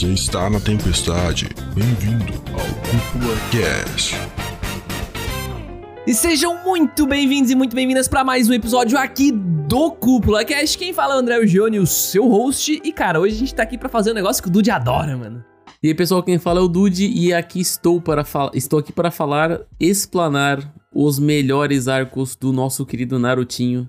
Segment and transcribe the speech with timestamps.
[0.00, 1.50] Você está na tempestade.
[1.74, 4.16] Bem-vindo ao Cúpula Cast.
[6.06, 10.78] E sejam muito bem-vindos e muito bem-vindas para mais um episódio aqui do Cúpula Cast.
[10.78, 12.80] Quem fala é o André Eugênio, o seu host.
[12.82, 15.14] E cara, hoje a gente tá aqui para fazer um negócio que o Dude adora,
[15.18, 15.44] mano.
[15.82, 18.94] E aí, pessoal, quem fala é o Dude e aqui estou para falar, estou aqui
[18.94, 23.86] para falar, explanar os melhores arcos do nosso querido Narutinho.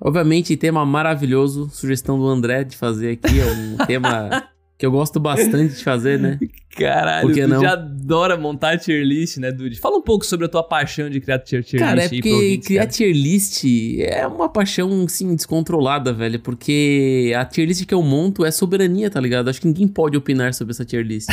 [0.00, 5.18] Obviamente, tema maravilhoso, sugestão do André de fazer aqui, é um tema que eu gosto
[5.18, 6.38] bastante de fazer, né?
[6.78, 7.56] Caralho, o não?
[7.56, 9.80] Dude adora montar tier list, né, Dude?
[9.80, 12.16] Fala um pouco sobre a tua paixão de criar tier, tier Cara, é list pro
[12.18, 12.92] porque ouvintes, criar cara.
[12.92, 13.64] tier list
[13.98, 16.38] é uma paixão, assim, descontrolada, velho.
[16.38, 19.50] Porque a tier list que eu monto é soberania, tá ligado?
[19.50, 21.28] Acho que ninguém pode opinar sobre essa tier list.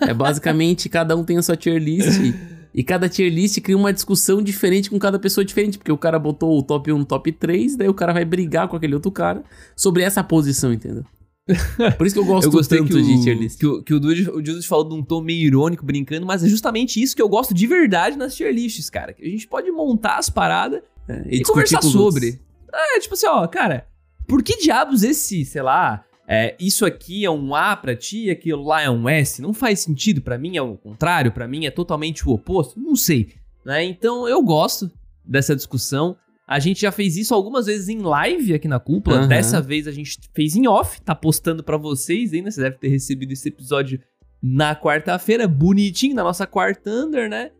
[0.00, 2.34] é basicamente, cada um tem a sua tier list.
[2.74, 5.78] E cada tier list cria uma discussão diferente com cada pessoa diferente.
[5.78, 8.66] Porque o cara botou o top 1 no top 3, daí o cara vai brigar
[8.66, 9.44] com aquele outro cara
[9.76, 11.04] sobre essa posição, entendeu?
[11.96, 13.58] Por isso que eu gosto Eu gostei tanto que o, de tier list.
[13.58, 16.44] que o, que o Dude, o Dude falou de um tom meio irônico, brincando, mas
[16.44, 19.12] é justamente isso que eu gosto de verdade nas tier lists, cara.
[19.12, 22.40] Que a gente pode montar as paradas É, e, discutir conversar sobre.
[22.72, 23.86] É, tipo assim, ó, cara,
[24.26, 28.62] por que diabos esse, sei lá, é, isso aqui é um A pra ti, aquilo
[28.62, 29.40] lá é um S?
[29.40, 32.78] Não faz sentido pra mim, é o contrário, pra mim é totalmente o oposto?
[32.78, 33.30] Não sei,
[33.64, 33.82] né?
[33.82, 34.90] Então eu gosto
[35.24, 36.16] dessa discussão.
[36.48, 39.18] A gente já fez isso algumas vezes em live aqui na cúpula.
[39.18, 39.28] Aham.
[39.28, 42.50] Dessa vez a gente fez em off, tá postando pra vocês ainda.
[42.50, 44.00] Você deve ter recebido esse episódio
[44.42, 47.50] na quarta-feira, bonitinho, na nossa quarta under, né?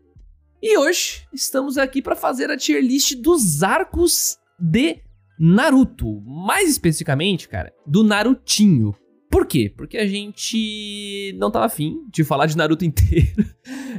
[0.59, 4.97] E hoje estamos aqui pra fazer a tier list dos arcos de
[5.39, 6.19] Naruto.
[6.21, 8.95] Mais especificamente, cara, do Narutinho.
[9.29, 9.71] Por quê?
[9.75, 13.27] Porque a gente não tava afim de falar de Naruto inteiro.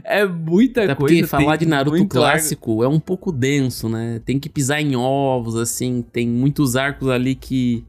[0.02, 1.14] é muita Até coisa.
[1.14, 2.08] porque falar de Naruto arco.
[2.08, 4.20] clássico é um pouco denso, né?
[4.24, 6.02] Tem que pisar em ovos, assim.
[6.12, 7.84] Tem muitos arcos ali que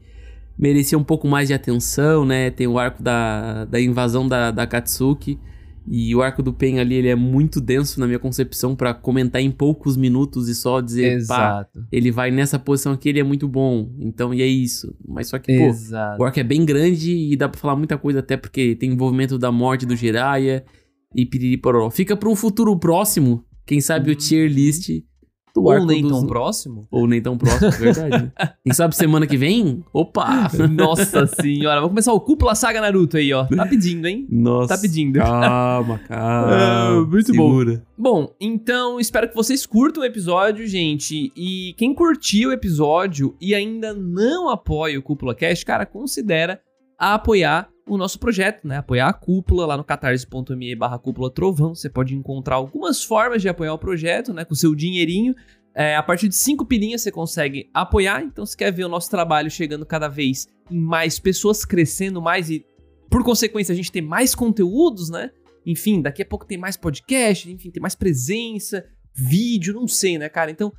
[0.56, 2.50] mereciam um pouco mais de atenção, né?
[2.50, 5.38] Tem o arco da, da invasão da, da Katsuki.
[5.86, 9.40] E o arco do Pen ali, ele é muito denso na minha concepção pra comentar
[9.42, 11.86] em poucos minutos e só dizer, pá, Exato.
[11.90, 13.90] ele vai nessa posição aqui, ele é muito bom.
[13.98, 14.94] Então, e é isso.
[15.06, 16.22] Mas só que, pô, Exato.
[16.22, 19.38] o arco é bem grande e dá pra falar muita coisa, até porque tem envolvimento
[19.38, 20.64] da morte do Jiraiya
[21.14, 21.90] e piriri pororó.
[21.90, 24.88] Fica pra um futuro próximo, quem sabe o tier list
[25.54, 25.62] do.
[25.64, 26.86] Ou nem dos- tão próximo.
[26.90, 28.24] Ou nem tão próximo, é verdade.
[28.24, 28.32] né?
[28.64, 29.84] quem sabe semana que vem?
[29.92, 30.50] Opa!
[30.70, 33.44] Nossa senhora, vamos começar o Cúpula Saga Naruto aí, ó.
[33.44, 34.26] Tá pedindo, hein?
[34.30, 34.74] Nossa.
[34.74, 35.18] Tá pedindo.
[35.18, 36.52] Calma, calma.
[36.52, 37.48] Ah, muito bom.
[37.58, 37.84] Segura.
[37.98, 41.32] Bom, então espero que vocês curtam o episódio, gente.
[41.36, 46.60] E quem curtiu o episódio e ainda não apoia o Cúpula Cast, cara, considera
[46.98, 48.78] apoiar o nosso projeto, né?
[48.78, 51.74] Apoiar a cúpula lá no catarse.me barra cúpula trovão.
[51.74, 54.44] Você pode encontrar algumas formas de apoiar o projeto, né?
[54.44, 55.34] Com seu dinheirinho.
[55.74, 58.22] É, a partir de 5 pilinhas você consegue apoiar.
[58.22, 62.50] Então, se quer ver o nosso trabalho chegando cada vez em mais pessoas, crescendo mais
[62.50, 62.64] e,
[63.10, 65.30] por consequência, a gente ter mais conteúdos, né?
[65.64, 68.84] Enfim, daqui a pouco tem mais podcast, enfim, tem mais presença,
[69.14, 70.50] vídeo, não sei, né, cara?
[70.50, 70.72] Então,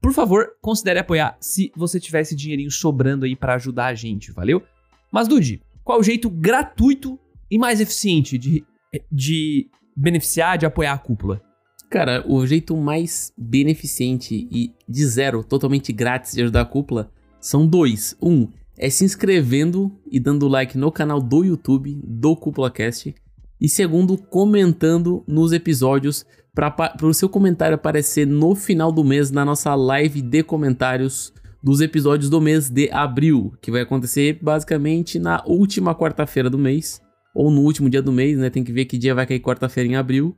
[0.00, 4.32] por favor, considere apoiar se você tiver esse dinheirinho sobrando aí pra ajudar a gente,
[4.32, 4.62] valeu?
[5.10, 7.18] Mas, Dude, qual o jeito gratuito
[7.50, 8.64] e mais eficiente de,
[9.12, 11.42] de beneficiar, de apoiar a cúpula?
[11.90, 17.66] Cara, o jeito mais beneficente e de zero, totalmente grátis de ajudar a cúpula, são
[17.66, 18.16] dois.
[18.20, 23.14] Um, é se inscrevendo e dando like no canal do YouTube do Cúpula Cast.
[23.60, 29.44] E segundo, comentando nos episódios para o seu comentário aparecer no final do mês na
[29.44, 31.32] nossa live de comentários
[31.64, 37.00] dos episódios do mês de abril, que vai acontecer basicamente na última quarta-feira do mês,
[37.34, 38.50] ou no último dia do mês, né?
[38.50, 40.36] Tem que ver que dia vai cair quarta-feira em abril.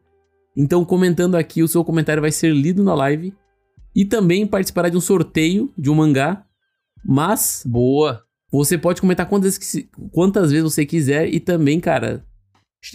[0.57, 3.35] Então, comentando aqui, o seu comentário vai ser lido na live.
[3.93, 6.47] E também participará de um sorteio de um mangá.
[7.05, 8.23] Mas Boa.
[8.53, 9.59] você pode comentar quantas,
[10.13, 11.29] quantas vezes você quiser.
[11.35, 12.25] E também, cara,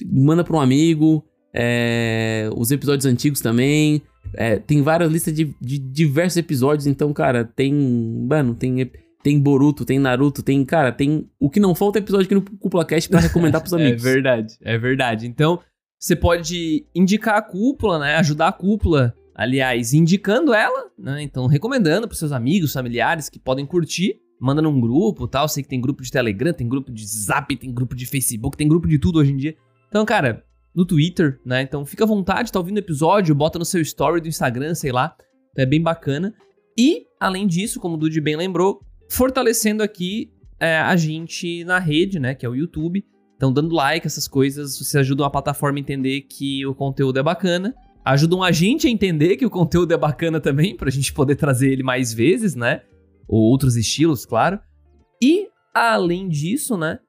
[0.09, 1.21] manda para um amigo.
[1.53, 4.01] é, os episódios antigos também.
[4.33, 6.87] É, tem várias listas de, de diversos episódios.
[6.87, 7.73] Então, cara, tem.
[7.73, 8.91] Mano, tem.
[9.23, 10.65] Tem Boruto, tem Naruto, tem.
[10.65, 11.29] Cara, tem.
[11.39, 14.03] O que não falta é episódio aqui no Cúpula Cast pra recomendar pros amigos.
[14.03, 15.27] É verdade, é verdade.
[15.27, 15.59] Então,
[15.99, 18.15] você pode indicar a cúpula, né?
[18.15, 21.21] Ajudar a cúpula, aliás, indicando ela, né?
[21.21, 24.19] Então, recomendando pros seus amigos, familiares que podem curtir.
[24.39, 25.47] Manda num grupo tal.
[25.47, 28.67] Sei que tem grupo de Telegram, tem grupo de Zap, tem grupo de Facebook, tem
[28.67, 29.55] grupo de tudo hoje em dia.
[29.87, 30.43] Então, cara,
[30.75, 31.61] no Twitter, né?
[31.61, 34.91] Então, fica à vontade, tá ouvindo o episódio, bota no seu story do Instagram, sei
[34.91, 35.15] lá.
[35.57, 36.33] É bem bacana.
[36.77, 42.19] E, além disso, como o Dude bem lembrou, fortalecendo aqui é, a gente na rede,
[42.19, 42.33] né?
[42.33, 43.03] Que é o YouTube.
[43.35, 47.23] Então, dando like, essas coisas, vocês ajudam a plataforma a entender que o conteúdo é
[47.23, 47.73] bacana.
[48.05, 51.71] Ajudam a gente a entender que o conteúdo é bacana também, pra gente poder trazer
[51.71, 52.81] ele mais vezes, né?
[53.27, 54.59] Ou outros estilos, claro.
[55.21, 56.99] E, além disso, né?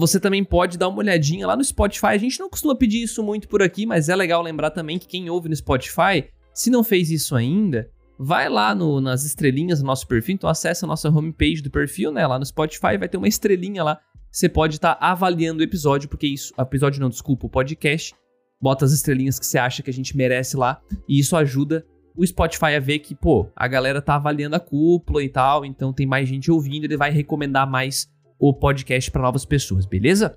[0.00, 2.06] Você também pode dar uma olhadinha lá no Spotify.
[2.06, 5.06] A gente não costuma pedir isso muito por aqui, mas é legal lembrar também que
[5.06, 6.24] quem ouve no Spotify,
[6.54, 10.34] se não fez isso ainda, vai lá no, nas estrelinhas do nosso perfil.
[10.34, 12.26] Então acessa a nossa homepage do perfil, né?
[12.26, 14.00] Lá no Spotify vai ter uma estrelinha lá.
[14.32, 16.54] Você pode estar tá avaliando o episódio, porque isso.
[16.58, 18.14] Episódio não, desculpa, o podcast.
[18.60, 20.80] Bota as estrelinhas que você acha que a gente merece lá.
[21.06, 21.84] E isso ajuda
[22.16, 25.92] o Spotify a ver que, pô, a galera tá avaliando a cúpula e tal, então
[25.92, 28.10] tem mais gente ouvindo, ele vai recomendar mais
[28.40, 30.36] o podcast para novas pessoas, beleza?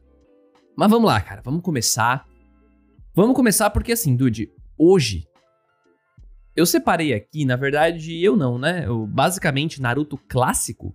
[0.76, 2.28] Mas vamos lá, cara, vamos começar.
[3.16, 5.26] Vamos começar porque assim, Dude, hoje
[6.56, 8.86] eu separei aqui, na verdade, eu não, né?
[8.86, 10.94] Eu, basicamente, Naruto clássico,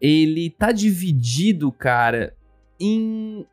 [0.00, 2.36] ele tá dividido, cara,
[2.78, 3.46] em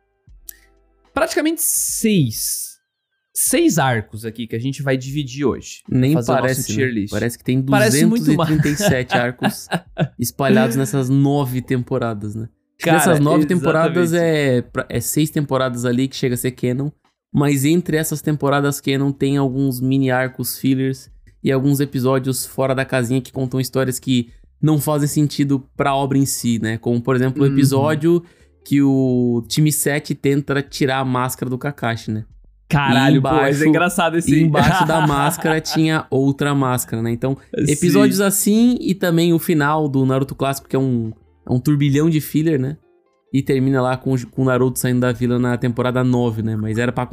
[1.14, 2.71] praticamente seis
[3.34, 5.82] seis arcos aqui que a gente vai dividir hoje.
[5.88, 7.06] Nem parece, né?
[7.10, 9.68] Parece que tem 237 arcos
[10.18, 12.48] espalhados nessas nove temporadas, né?
[12.78, 13.60] Cara, Nessas nove exatamente.
[13.60, 16.90] temporadas é, é seis temporadas ali que chega a ser canon,
[17.32, 21.08] mas entre essas temporadas canon tem alguns mini arcos fillers
[21.44, 24.30] e alguns episódios fora da casinha que contam histórias que
[24.60, 26.76] não fazem sentido pra obra em si, né?
[26.76, 27.52] Como, por exemplo, o uhum.
[27.52, 28.22] episódio uhum.
[28.64, 32.24] que o time 7 tenta tirar a máscara do Kakashi, né?
[32.68, 34.42] Caralho, embaixo, pô, mas é engraçado esse...
[34.42, 37.10] Embaixo da máscara tinha outra máscara, né?
[37.10, 37.36] Então,
[37.68, 38.24] episódios Sim.
[38.24, 41.12] assim e também o final do Naruto clássico, que é um,
[41.46, 42.78] é um turbilhão de filler, né?
[43.32, 46.56] E termina lá com, com o Naruto saindo da vila na temporada 9, né?
[46.56, 47.08] Mas era pra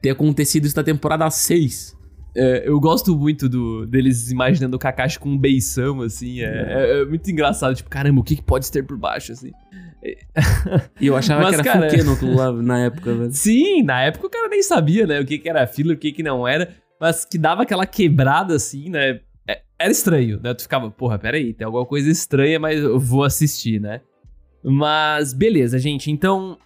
[0.00, 1.96] ter acontecido isso na temporada 6.
[2.36, 6.40] É, eu gosto muito do, deles imaginando o Kakashi com um beição, assim.
[6.40, 7.00] É, é.
[7.00, 7.74] é muito engraçado.
[7.74, 9.52] Tipo, caramba, o que, que pode ter por baixo, assim?
[11.00, 13.30] E eu achava Mas, que era cara, lá na época, velho.
[13.32, 15.20] Sim, na época o cara nem sabia, né?
[15.20, 16.74] O que, que era filler, o que, que não era.
[17.00, 19.20] Mas que dava aquela quebrada, assim, né?
[19.48, 20.52] É, era estranho, né?
[20.52, 24.00] Tu ficava, porra, peraí, tem alguma coisa estranha, mas eu vou assistir, né?
[24.62, 26.10] Mas beleza, gente.
[26.10, 26.58] Então,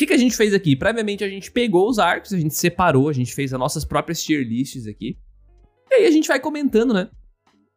[0.00, 0.74] que, que a gente fez aqui?
[0.74, 4.22] Previamente a gente pegou os arcos, a gente separou, a gente fez as nossas próprias
[4.22, 5.18] tier lists aqui.
[5.90, 7.10] E aí a gente vai comentando, né?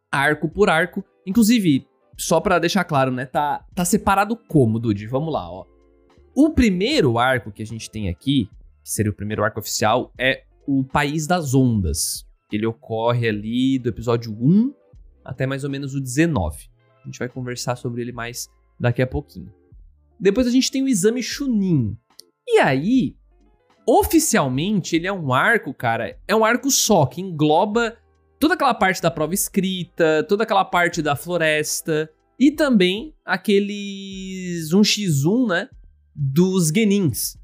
[0.10, 1.04] Arco por arco.
[1.28, 1.86] Inclusive,
[2.18, 3.26] só para deixar claro, né?
[3.26, 5.06] Tá, tá separado como, Dude?
[5.06, 5.66] Vamos lá, ó.
[6.34, 8.46] O primeiro arco que a gente tem aqui,
[8.82, 12.26] que seria o primeiro arco oficial, é o País das Ondas.
[12.50, 14.74] Ele ocorre ali do episódio 1
[15.26, 16.70] até mais ou menos o 19.
[17.02, 18.48] A gente vai conversar sobre ele mais
[18.80, 19.52] daqui a pouquinho.
[20.18, 21.98] Depois a gente tem o Exame Chunin.
[22.48, 23.16] E aí,
[23.88, 27.98] oficialmente, ele é um arco, cara, é um arco só, que engloba
[28.40, 32.10] toda aquela parte da prova escrita, toda aquela parte da floresta
[32.40, 35.70] e também aqueles 1x1, né,
[36.14, 37.38] dos Genins.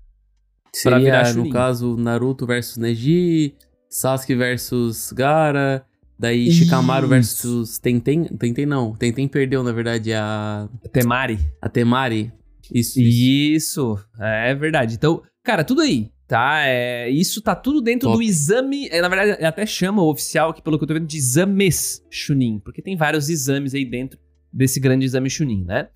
[0.73, 3.55] Seria, no caso, Naruto versus Neji,
[3.89, 5.85] Sasuke versus Gara,
[6.17, 7.09] daí Shikamaru Isso.
[7.09, 10.69] versus Tenten, Tenten não, Tenten perdeu, na verdade, a...
[10.91, 11.39] Temari.
[11.61, 12.31] A Temari.
[12.73, 12.99] Isso, isso.
[12.99, 14.95] Isso, é verdade.
[14.95, 16.61] Então, cara, tudo aí tá?
[16.63, 18.17] É, isso tá tudo dentro Top.
[18.17, 18.87] do exame.
[18.89, 22.05] É, na verdade, até chama o oficial aqui, pelo que eu tô vendo, de exames
[22.09, 24.19] Chunin, porque tem vários exames aí dentro
[24.53, 25.89] desse grande exame Chunin, né?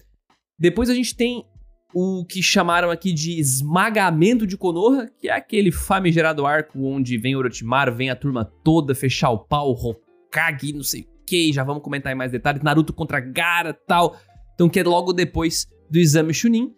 [0.60, 1.46] Depois a gente tem
[1.94, 7.36] o que chamaram aqui de esmagamento de Konoha, que é aquele famigerado arco onde vem
[7.36, 11.84] Orochimaru, vem a turma toda fechar o pau, Hokage, não sei o que, já vamos
[11.84, 14.18] comentar em mais detalhes, Naruto contra Gara tal.
[14.56, 16.74] Então que é logo depois do exame Chunin.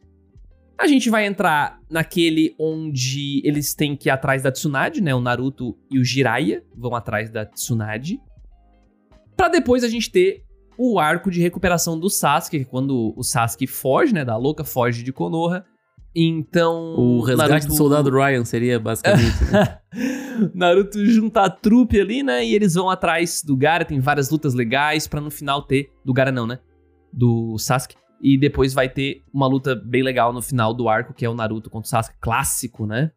[0.78, 5.16] A gente vai entrar naquele onde eles têm que ir atrás da Tsunade, né?
[5.16, 8.20] O Naruto e o Jiraiya vão atrás da Tsunade.
[9.38, 10.44] Pra depois a gente ter
[10.78, 14.26] o arco de recuperação do Sasuke, é quando o Sasuke foge, né?
[14.26, 15.64] Da louca, foge de Konoha.
[16.14, 16.96] Então.
[16.98, 17.68] O resgate Naruto...
[17.68, 19.44] do soldado Ryan seria basicamente.
[19.46, 19.80] né?
[20.54, 22.46] Naruto junta a trupe ali, né?
[22.46, 23.86] E eles vão atrás do Gara.
[23.86, 25.90] Tem várias lutas legais para no final ter.
[26.04, 26.60] Do Gara não, né?
[27.14, 27.96] Do Sasuke.
[28.28, 31.36] E depois vai ter uma luta bem legal no final do arco, que é o
[31.36, 33.12] Naruto contra o Sasuke clássico, né?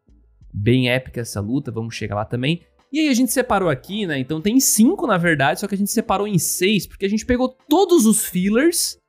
[0.53, 2.61] Bem épica essa luta, vamos chegar lá também.
[2.93, 4.19] E aí a gente separou aqui, né?
[4.19, 7.25] Então tem cinco, na verdade, só que a gente separou em seis, porque a gente
[7.25, 8.99] pegou todos os fillers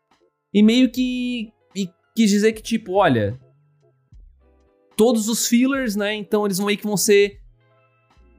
[0.55, 3.39] e meio que e quis dizer que, tipo, olha.
[4.97, 6.15] Todos os fillers, né?
[6.15, 7.43] Então eles meio que vão ser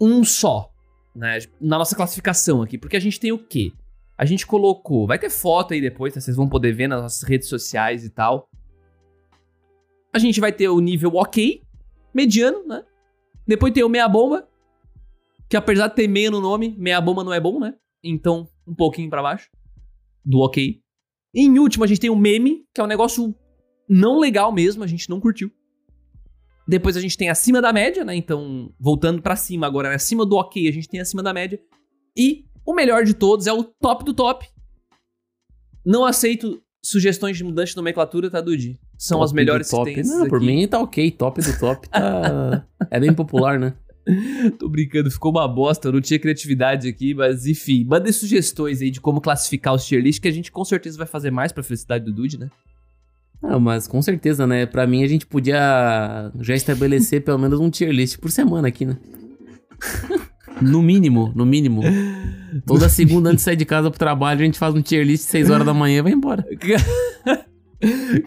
[0.01, 0.73] um só,
[1.15, 1.37] né?
[1.59, 2.79] Na nossa classificação aqui.
[2.79, 3.71] Porque a gente tem o quê?
[4.21, 5.07] A gente colocou.
[5.07, 6.21] Vai ter foto aí depois, tá?
[6.21, 8.47] vocês vão poder ver nas nossas redes sociais e tal.
[10.13, 11.63] A gente vai ter o nível ok,
[12.13, 12.83] mediano, né?
[13.47, 14.47] Depois tem o meia bomba,
[15.49, 17.73] que apesar de ter meia no nome, meia bomba não é bom, né?
[18.03, 19.49] Então, um pouquinho para baixo
[20.23, 20.79] do ok.
[21.33, 23.33] E em último, a gente tem o meme, que é um negócio
[23.89, 25.51] não legal mesmo, a gente não curtiu.
[26.67, 28.15] Depois a gente tem acima da média, né?
[28.15, 29.95] Então, voltando para cima agora, né?
[29.95, 31.59] acima do ok, a gente tem acima da média.
[32.15, 34.47] E o melhor de todos é o top do top.
[35.85, 38.79] Não aceito sugestões de mudança de nomenclatura, tá, Dude?
[38.97, 40.03] São Top as melhores do top.
[40.03, 41.11] Não, por mim tá ok.
[41.11, 42.65] Top do top tá.
[42.89, 43.73] é bem popular, né?
[44.57, 48.89] Tô brincando, ficou uma bosta, eu não tinha criatividade aqui, mas enfim, mandem sugestões aí
[48.89, 51.63] de como classificar os tier list, que a gente com certeza vai fazer mais pra
[51.63, 52.49] felicidade do Dude, né?
[53.41, 54.65] Não, mas com certeza, né?
[54.65, 58.85] Pra mim a gente podia já estabelecer pelo menos um tier list por semana aqui,
[58.85, 58.97] né?
[60.61, 61.81] No mínimo, no mínimo.
[62.65, 65.23] Toda segunda antes de sair de casa pro trabalho, a gente faz um tier list
[65.29, 66.45] 6 horas da manhã e vai embora.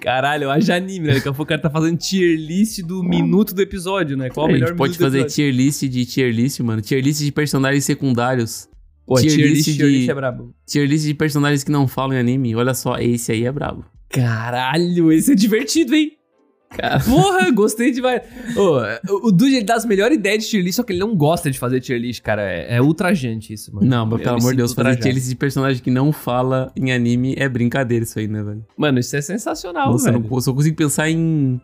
[0.01, 1.15] Caralho, haja anime, né?
[1.15, 4.29] Daqui a pouco o cara tá fazendo tier list do minuto do episódio, né?
[4.29, 6.83] Qual o a melhor gente pode fazer tier list de tier list, mano.
[6.83, 8.69] Tier list de personagens secundários.
[9.07, 10.55] Pô, tier, tier list, list tier de- list é brabo.
[10.67, 12.57] Tier list de personagens que não falam em anime.
[12.57, 13.85] Olha só, esse aí é brabo.
[14.09, 16.13] Caralho, esse é divertido, hein?
[17.05, 18.23] Porra, gostei demais.
[18.57, 21.15] Ô, o Dude ele dá as melhores ideias de tier list, só que ele não
[21.17, 22.43] gosta de fazer tier list, cara.
[22.43, 23.87] É, é ultrajante isso, mano.
[23.87, 25.03] Não, mas pelo amor de Deus, fazer ultrajado.
[25.03, 28.65] tier list de personagem que não fala em anime é brincadeira isso aí, né, velho?
[28.77, 30.25] Mano, isso é sensacional, Nossa, eu velho.
[30.29, 31.61] não, eu só consigo pensar em.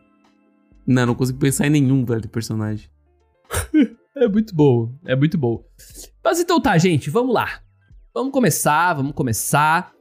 [0.87, 2.89] Não, não consigo pensar em nenhum, velho, de personagem.
[4.17, 5.65] É muito bom, é muito bom.
[6.23, 7.61] Mas então tá, gente, vamos lá.
[8.13, 9.93] Vamos começar, vamos começar.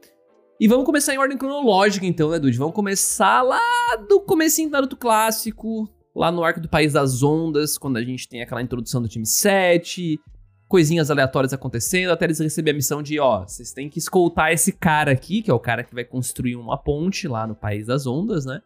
[0.60, 2.58] E vamos começar em ordem cronológica, então, né, Dude?
[2.58, 7.78] Vamos começar lá do comecinho do Naruto clássico, lá no arco do País das Ondas,
[7.78, 10.20] quando a gente tem aquela introdução do time 7,
[10.68, 14.70] coisinhas aleatórias acontecendo, até eles receberem a missão de, ó, vocês têm que escoltar esse
[14.70, 18.06] cara aqui, que é o cara que vai construir uma ponte lá no País das
[18.06, 18.60] Ondas, né?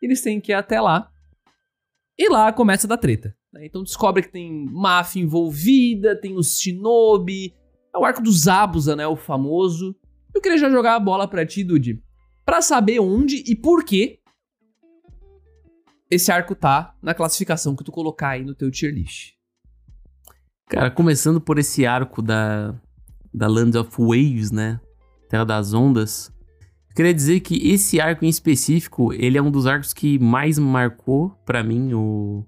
[0.00, 1.10] Eles têm que ir até lá.
[2.16, 3.34] E lá começa a dar treta.
[3.52, 3.66] né?
[3.66, 7.52] Então descobre que tem máfia envolvida, tem os shinobi,
[7.92, 9.96] é o arco dos Abusa, né, o famoso.
[10.34, 12.02] Eu queria já jogar a bola pra ti, Dude,
[12.44, 14.20] pra saber onde e por que
[16.10, 19.32] esse arco tá na classificação que tu colocar aí no teu tier list.
[20.68, 22.74] Cara, começando por esse arco da,
[23.32, 24.78] da Land of Waves, né?
[25.28, 26.30] Terra das Ondas.
[26.90, 30.58] Eu queria dizer que esse arco em específico, ele é um dos arcos que mais
[30.58, 32.44] marcou pra mim o,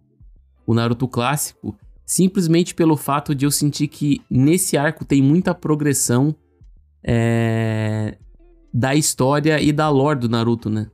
[0.66, 1.74] o Naruto clássico.
[2.04, 6.36] Simplesmente pelo fato de eu sentir que nesse arco tem muita progressão
[7.04, 8.16] é,
[8.72, 10.88] da história e da lore do Naruto, né?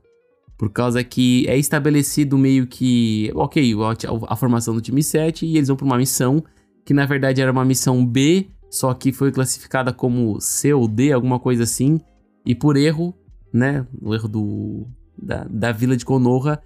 [0.57, 5.57] Por causa que é estabelecido meio que, ok, a, a formação do time 7 e
[5.57, 6.43] eles vão pra uma missão
[6.85, 11.11] que na verdade era uma missão B, só que foi classificada como C ou D,
[11.11, 11.99] alguma coisa assim,
[12.45, 13.13] e por erro,
[13.53, 14.87] né, o erro do,
[15.17, 16.61] da, da vila de Konoha,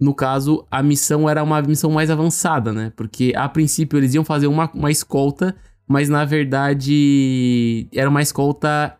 [0.00, 4.24] no caso, a missão era uma missão mais avançada, né, porque a princípio eles iam
[4.24, 5.56] fazer uma, uma escolta,
[5.92, 8.96] mas na verdade era uma escolta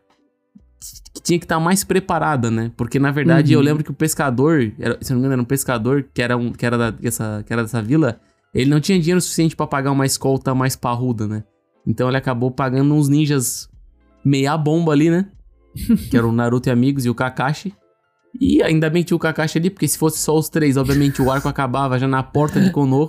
[1.15, 3.61] que tinha que estar mais preparada, né, porque na verdade Uhum.
[3.61, 6.37] eu lembro que o pescador, era, se não me engano era um pescador que era,
[6.37, 8.21] um, que era, da, dessa, que era dessa vila,
[8.55, 11.43] ele não tinha dinheiro suficiente pra pagar uma escolta mais parruda, né?
[11.87, 13.69] Então ele acabou pagando uns ninjas
[14.25, 15.27] meia bomba ali, né?
[16.11, 17.75] que eram o Naruto e amigos e o Kakashi.
[18.41, 21.21] E ainda bem que tinha o Kakashi ali, porque se fosse só os três, obviamente
[21.21, 23.09] o arco acabava já na porta de Konoha.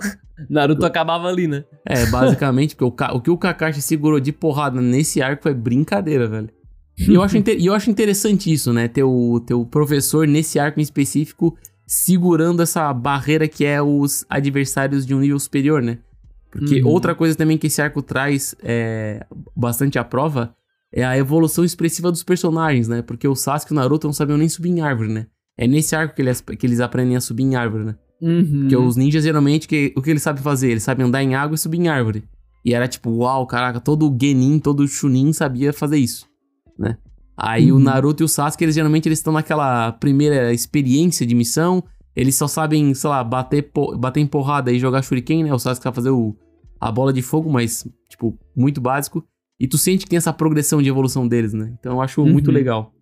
[0.49, 1.63] Naruto acabava ali, né?
[1.85, 6.27] É, basicamente, porque o, o que o Kakashi segurou de porrada nesse arco é brincadeira,
[6.27, 6.49] velho.
[6.97, 8.87] E eu acho, eu acho interessante isso, né?
[8.87, 14.25] Ter o, ter o professor nesse arco em específico segurando essa barreira que é os
[14.29, 15.99] adversários de um nível superior, né?
[16.51, 16.89] Porque Uhum.
[16.89, 19.25] outra coisa também que esse arco traz é,
[19.55, 20.53] bastante à prova
[20.93, 23.01] é a evolução expressiva dos personagens, né?
[23.01, 25.25] Porque o Sasuke e o Naruto não sabiam nem subir em árvore, né?
[25.57, 27.95] É nesse arco que eles, que eles aprendem a subir em árvore, né?
[28.21, 28.59] Uhum.
[28.61, 30.69] Porque os ninjas, geralmente, que, o que eles sabem fazer?
[30.71, 32.23] Eles sabem andar em água e subir em árvore.
[32.63, 36.25] E era tipo, uau, caraca, todo o Genin, todo o Chunin sabia fazer isso,
[36.79, 36.97] né?
[37.35, 37.79] Aí Uhum.
[37.79, 41.83] o Naruto e o Sasuke, eles geralmente eles estão naquela primeira experiência de missão.
[42.15, 45.51] Eles só sabem, sei lá, bater, bater em porrada e jogar shuriken, né?
[45.53, 46.35] O Sasuke sabe fazer o,
[46.79, 49.23] a bola de fogo, mas, tipo, muito básico.
[49.59, 51.73] E tu sente que tem essa progressão de evolução deles, né?
[51.79, 52.53] Então eu acho muito Uhum.
[52.53, 52.93] legal.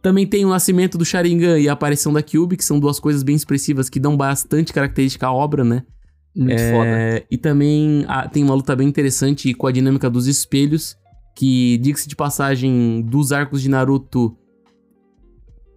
[0.00, 3.22] Também tem o nascimento do Sharingan e a aparição da Kyuubi, que são duas coisas
[3.22, 5.82] bem expressivas que dão bastante característica à obra, né?
[6.36, 6.86] Muito foda.
[6.86, 10.96] É, e também ah, tem uma luta bem interessante com a dinâmica dos espelhos,
[11.36, 14.36] que, diga-se de passagem, dos arcos de Naruto,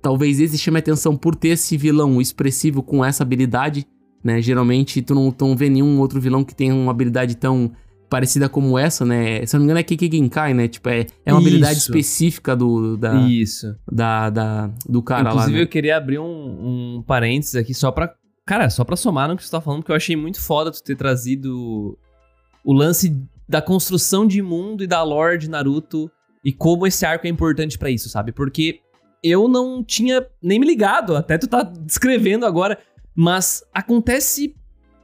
[0.01, 3.87] talvez esse chame a atenção por ter esse vilão expressivo com essa habilidade,
[4.23, 4.39] né?
[4.41, 7.71] Geralmente tu não, tu não vê nenhum outro vilão que tenha uma habilidade tão
[8.11, 9.45] parecida como essa, né?
[9.45, 10.67] Se eu não me engano é Kiki Genkai, né?
[10.67, 11.89] Tipo, é, é uma habilidade Isso.
[11.89, 13.73] específica do, da, Isso.
[13.89, 15.63] da, da- do cara Inclusive, lá, né?
[15.63, 18.13] eu queria abrir um, um parênteses aqui só pra.
[18.45, 20.83] Cara, só pra somar no que você tá falando, porque eu achei muito foda tu
[20.83, 21.97] ter trazido
[22.65, 26.11] o lance da construção de mundo e da lore de Naruto
[26.43, 28.33] e como esse arco é importante pra isso, sabe?
[28.33, 28.79] Porque
[29.23, 32.77] eu não tinha nem me ligado, até tu tá descrevendo agora,
[33.15, 34.53] mas acontece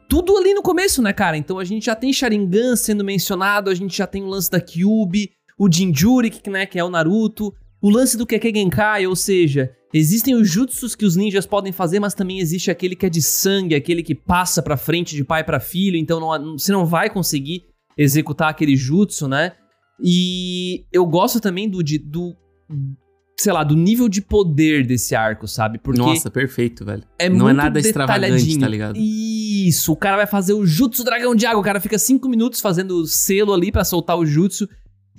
[0.07, 1.37] tudo ali no começo, né, cara?
[1.37, 4.59] Então a gente já tem Sharingan sendo mencionado, a gente já tem o lance da
[4.59, 9.71] Kyuubi, o Jinjuri, que, né, que é o Naruto, o lance do Genkai, ou seja,
[9.93, 13.21] Existem os jutsus que os ninjas podem fazer, mas também existe aquele que é de
[13.21, 17.09] sangue, aquele que passa pra frente de pai pra filho, então não, você não vai
[17.09, 17.63] conseguir
[17.97, 19.53] executar aquele jutsu, né?
[20.03, 22.35] E eu gosto também do, de, do
[23.39, 25.77] sei lá, do nível de poder desse arco, sabe?
[25.77, 27.03] Porque Nossa, perfeito, velho.
[27.19, 28.97] é Não muito é nada extravagante, tá ligado?
[28.97, 32.59] Isso, o cara vai fazer o Jutsu Dragão de Água, o cara fica cinco minutos
[32.61, 34.67] fazendo o selo ali pra soltar o Jutsu.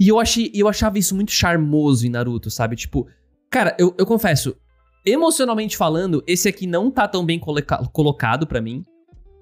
[0.01, 2.75] E eu, achei, eu achava isso muito charmoso em Naruto, sabe?
[2.77, 3.07] Tipo,
[3.51, 4.55] cara, eu, eu confesso,
[5.07, 8.83] emocionalmente falando, esse aqui não tá tão bem coloca- colocado pra mim.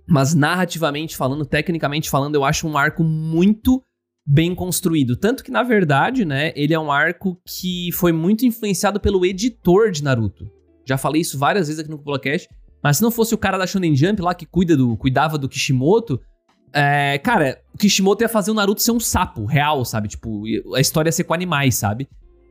[0.08, 3.82] Mas narrativamente falando, tecnicamente falando, eu acho um arco muito
[4.26, 5.16] bem construído.
[5.16, 9.90] Tanto que, na verdade, né, ele é um arco que foi muito influenciado pelo editor
[9.90, 10.50] de Naruto.
[10.84, 12.48] Já falei isso várias vezes aqui no Cupolacast.
[12.82, 15.48] Mas se não fosse o cara da Shonen Jump lá que cuida do, cuidava do
[15.48, 16.20] Kishimoto,
[16.72, 20.08] é, cara, o Kishimoto ia fazer o Naruto ser um sapo real, sabe?
[20.08, 20.42] Tipo,
[20.74, 22.08] a história ia ser com animais, sabe?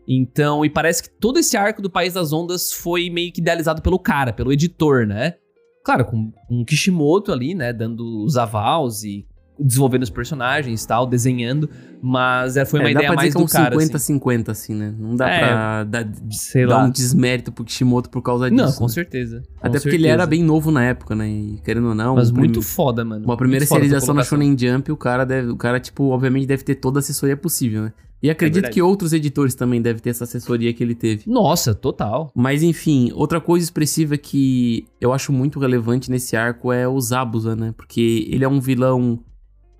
[0.07, 3.81] Então, e parece que todo esse arco do País das Ondas foi meio que idealizado
[3.81, 5.35] pelo cara, pelo editor, né?
[5.83, 9.25] Claro, com, com o Kishimoto ali, né, dando os avals e
[9.59, 11.69] desenvolvendo os personagens e tal, desenhando,
[12.01, 14.17] mas é, foi uma É, ideia mais dizer que é do um cara, assim.
[14.19, 14.73] 50-50, assim.
[14.75, 14.93] né?
[14.97, 16.83] Não dá É, pra dar, Sei dar lá.
[16.85, 18.63] um desmérito pro Kishimoto por causa disso.
[18.63, 18.89] Não, com né?
[18.89, 19.43] certeza.
[19.59, 20.13] com Até porque ele certeza.
[20.13, 21.27] era bem novo na época, né?
[21.29, 22.15] E querendo ou não.
[22.15, 23.25] Mas um muito prim- foda, mano.
[23.25, 24.23] Uma primeira serialização na.
[24.23, 27.83] Shonen Jump, o cara deve, o cara, tipo, obviamente deve ter toda a assessoria possível,
[27.83, 27.93] né?
[28.23, 28.73] E acredito verdade.
[28.73, 31.29] que outros editores também devem ter essa assessoria que ele teve.
[31.29, 32.31] Nossa, total.
[32.35, 37.55] Mas enfim, outra coisa expressiva que eu acho muito relevante nesse arco é o Zabuza,
[37.55, 37.73] né?
[37.77, 39.19] Porque ele é um vilão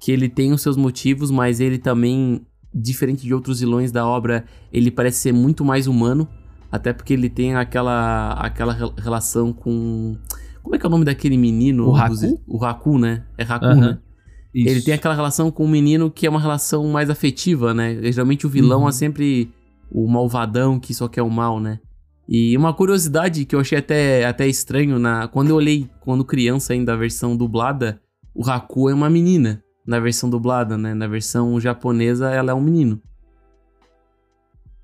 [0.06, 4.46] que ele tem os seus motivos, mas ele também, diferente de outros vilões da obra,
[4.72, 6.28] ele parece ser muito mais humano.
[6.72, 10.16] Até porque ele tem aquela, aquela rel- relação com.
[10.62, 11.90] Como é que é o nome daquele menino?
[11.90, 12.42] O dos- Haku?
[12.48, 13.24] O Haku, né?
[13.36, 13.76] É Haku, Aham.
[13.82, 13.98] né?
[14.54, 14.70] Isso.
[14.70, 18.00] Ele tem aquela relação com o menino que é uma relação mais afetiva, né?
[18.12, 18.90] Geralmente o vilão Uhum.
[18.90, 19.52] é sempre
[19.92, 21.80] o malvadão que só quer o mal, né?
[22.30, 26.74] E uma curiosidade que eu achei até, até estranho, na, quando eu olhei, quando criança
[26.74, 28.00] ainda, a versão dublada,
[28.36, 30.94] o Haku é uma menina na versão dublada, né?
[30.94, 33.02] Na versão japonesa, ela é um menino.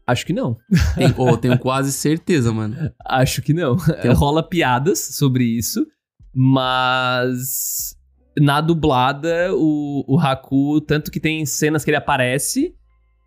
[0.05, 0.57] Acho que não.
[0.95, 2.75] Tem, oh, tenho quase certeza, mano.
[3.05, 3.77] Acho que não.
[3.77, 5.85] Tem- Rola piadas sobre isso,
[6.33, 7.95] mas
[8.37, 12.73] na dublada, o, o Haku, tanto que tem cenas que ele aparece,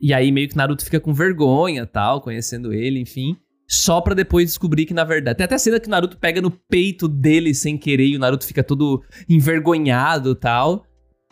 [0.01, 3.37] e aí meio que Naruto fica com vergonha tal, conhecendo ele, enfim.
[3.67, 5.39] Só pra depois descobrir que, na verdade.
[5.39, 8.19] Tem até a cena que o Naruto pega no peito dele sem querer e o
[8.19, 10.85] Naruto fica todo envergonhado tal.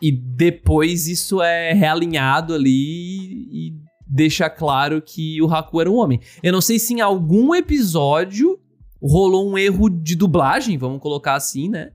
[0.02, 3.72] E depois isso é realinhado ali e
[4.04, 6.20] deixa claro que o Haku era um homem.
[6.42, 8.58] Eu não sei se em algum episódio
[9.00, 11.92] rolou um erro de dublagem, vamos colocar assim, né?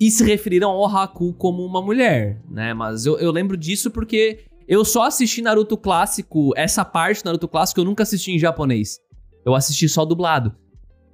[0.00, 2.74] E se referiram ao Haku como uma mulher, né?
[2.74, 7.80] Mas eu, eu lembro disso porque eu só assisti Naruto clássico, essa parte Naruto clássico
[7.80, 8.98] eu nunca assisti em japonês.
[9.44, 10.56] Eu assisti só dublado.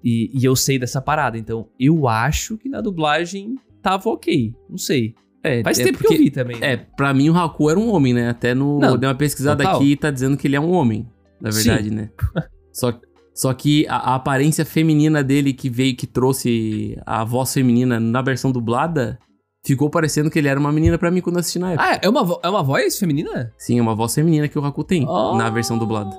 [0.02, 1.36] E, e eu sei dessa parada.
[1.36, 4.54] Então, eu acho que na dublagem tava ok.
[4.68, 5.14] Não sei.
[5.42, 6.58] É, Faz é tempo que porque- eu vi também.
[6.60, 6.72] né?
[6.72, 8.28] É, pra mim o Haku era um homem, né?
[8.28, 8.78] Até no.
[8.78, 9.76] Não, eu dei uma pesquisada total.
[9.80, 11.08] aqui e tá dizendo que ele é um homem,
[11.40, 11.64] na Sim.
[11.68, 12.10] verdade, né?
[12.72, 12.92] Só,
[13.34, 18.22] só que a, a aparência feminina dele que veio, que trouxe a voz feminina na
[18.22, 19.18] versão dublada,
[19.66, 21.88] ficou parecendo que ele era uma menina pra mim quando assisti na época.
[21.90, 23.52] Ah, é uma, é uma voz feminina?
[23.58, 26.16] Sim, é uma voz feminina que o Haku tem Ah, na versão dublada.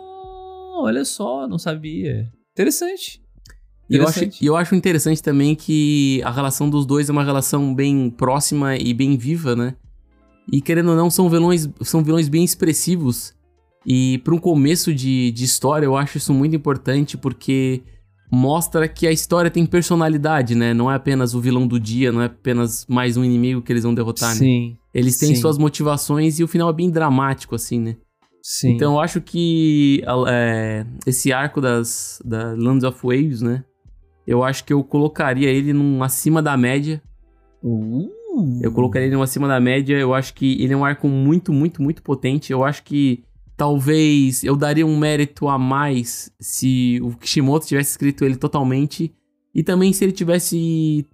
[0.77, 2.27] Olha só, não sabia.
[2.53, 3.20] Interessante.
[3.91, 4.45] E eu, acho, Interessante.
[4.45, 8.93] eu acho interessante também que a relação dos dois é uma relação bem próxima e
[8.93, 9.75] bem viva, né?
[10.49, 13.33] E querendo ou não, são vilões, são vilões bem expressivos.
[13.85, 17.83] E para um começo de, de história, eu acho isso muito importante porque
[18.31, 20.73] mostra que a história tem personalidade, né?
[20.73, 23.83] Não é apenas o vilão do dia, não é apenas mais um inimigo que eles
[23.83, 24.35] vão derrotar, né?
[24.35, 25.41] Sim, Eles têm sim.
[25.41, 27.97] suas motivações e o final é bem dramático, assim, né?
[28.41, 28.71] sim.
[28.71, 33.63] Então eu acho que é, esse arco das da Lands of Waves, né?
[34.31, 37.01] Eu acho que eu colocaria ele num acima da média.
[37.61, 38.09] Uh.
[38.61, 39.97] Eu colocaria ele num acima da média.
[39.97, 42.49] Eu acho que ele é um arco muito, muito, muito potente.
[42.49, 43.25] Eu acho que
[43.57, 49.13] talvez eu daria um mérito a mais se o Kishimoto tivesse escrito ele totalmente.
[49.53, 51.05] E também se ele tivesse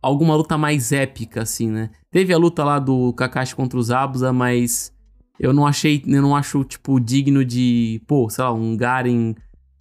[0.00, 1.90] alguma luta mais épica, assim, né?
[2.10, 4.90] Teve a luta lá do Kakashi contra os Abusa, mas
[5.38, 9.34] eu não achei, eu não acho, tipo, digno de, pô, sei lá, um Garen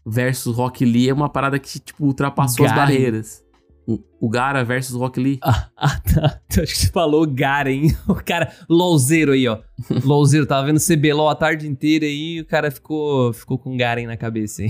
[0.06, 2.82] versus Rock Lee é uma parada que, tipo, ultrapassou as Garen?
[2.94, 3.44] barreiras.
[3.88, 5.40] O- O Gara versus Rock Lee.
[5.44, 6.40] Ah, ah, tá.
[6.50, 7.88] Acho que você falou Garen.
[8.08, 9.60] O cara, LOLzeiro aí, ó.
[10.06, 14.08] LOLzeiro, tava vendo CBLOL a tarde inteira aí e o cara ficou, ficou com Garen
[14.08, 14.70] na cabeça, hein?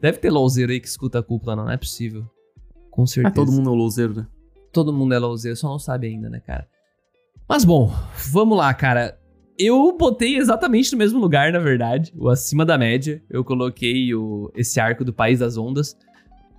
[0.00, 2.24] Deve ter LOLzeiro aí que escuta a cúpula, não, não é possível.
[2.90, 3.34] Com Ah, certeza.
[3.34, 4.26] todo mundo é o louzeiro, né?
[4.72, 6.66] Todo mundo é LOLzeiro, só não sabe ainda, né, cara?
[7.48, 7.92] Mas bom,
[8.30, 9.18] vamos lá, cara.
[9.58, 13.22] Eu botei exatamente no mesmo lugar, na verdade, o acima da média.
[13.30, 15.96] Eu coloquei o, esse arco do País das Ondas.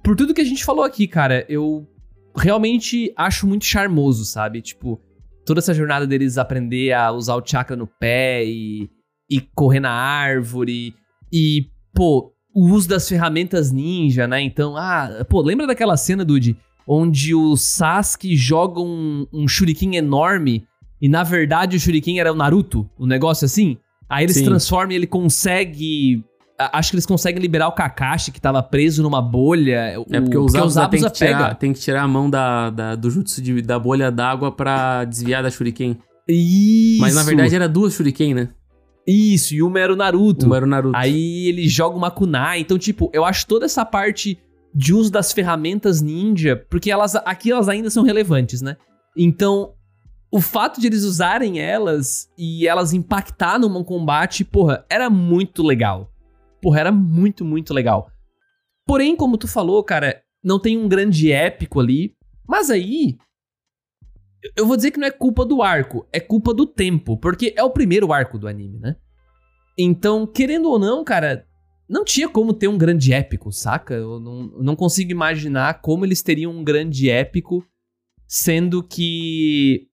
[0.04, 1.88] Por tudo que a gente falou aqui, cara, eu
[2.36, 4.62] realmente acho muito charmoso, sabe?
[4.62, 5.02] Tipo,
[5.46, 8.90] toda essa jornada deles aprender a usar o chakra no pé e,
[9.30, 10.94] e correr na árvore.
[11.32, 14.42] E, pô, o uso das ferramentas ninja, né?
[14.42, 20.66] Então, ah, pô, lembra daquela cena, Dude, onde o Sasuke joga um, um shuriken enorme
[21.02, 23.78] e na verdade o shuriken era o Naruto, um negócio assim?
[24.10, 24.46] Aí eles Sim.
[24.46, 26.24] transformam e ele consegue.
[26.58, 29.94] Acho que eles conseguem liberar o Kakashi que tava preso numa bolha.
[30.10, 31.38] É porque o Zabuza tem, que pega.
[31.38, 35.04] tirar, tem que tirar a mão da, da- do jutsu de- da bolha d'água pra
[35.04, 35.98] desviar da shuriken.
[36.28, 37.02] Isso.
[37.02, 38.50] Mas na verdade era duas shuriken, né?
[39.06, 40.46] Isso, e uma era o Naruto.
[40.46, 40.98] Uma era o Naruto.
[40.98, 42.62] Aí ele joga uma kunai.
[42.62, 44.40] Então, tipo, eu acho toda essa parte
[44.74, 48.78] de uso das ferramentas ninja, porque elas aqui elas ainda são relevantes, né?
[49.16, 49.74] Então,
[50.36, 56.12] o fato de eles usarem elas e elas impactar num combate, porra, era muito legal.
[56.62, 58.12] Porra, era muito, muito legal.
[58.86, 62.14] Porém, como tu falou, cara, não tem um grande épico ali.
[62.46, 63.18] Mas aí.
[64.58, 67.64] Eu vou dizer que não é culpa do arco, é culpa do tempo, porque é
[67.64, 68.98] o primeiro arco do anime, né?
[69.78, 71.48] Então, querendo ou não, cara,
[71.88, 73.94] não tinha como ter um grande épico, saca?
[73.94, 77.66] Eu não, não consigo imaginar como eles teriam um grande épico,
[78.28, 79.88] sendo que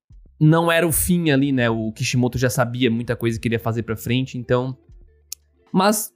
[0.44, 1.70] não era o fim ali, né?
[1.70, 4.76] O Kishimoto já sabia muita coisa que queria fazer pra frente, então.
[5.72, 6.10] Mas,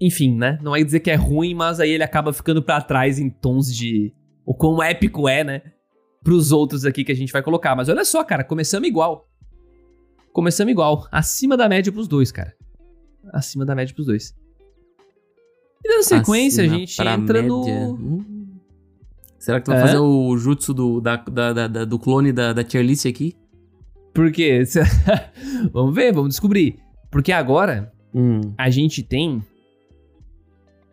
[0.00, 0.58] enfim, né?
[0.62, 3.74] Não é dizer que é ruim, mas aí ele acaba ficando pra trás em tons
[3.74, 4.12] de.
[4.46, 5.62] O quão épico é, né?
[6.22, 7.74] Pros outros aqui que a gente vai colocar.
[7.74, 9.28] Mas olha só, cara, começamos igual.
[10.32, 11.06] Começamos igual.
[11.10, 12.54] Acima da média pros dois, cara.
[13.32, 14.34] Acima da média pros dois.
[15.84, 17.48] E dando sequência, Acima a gente entra média.
[17.48, 17.92] no.
[17.94, 18.58] Hum.
[19.38, 19.82] Será que tu vai É?
[19.82, 23.34] fazer o jutsu do, da- da- da- do clone da, da tier list aqui?
[24.14, 24.62] Por quê?
[25.72, 26.78] vamos ver, vamos descobrir.
[27.10, 28.40] Porque agora Hum.
[28.56, 29.42] a gente tem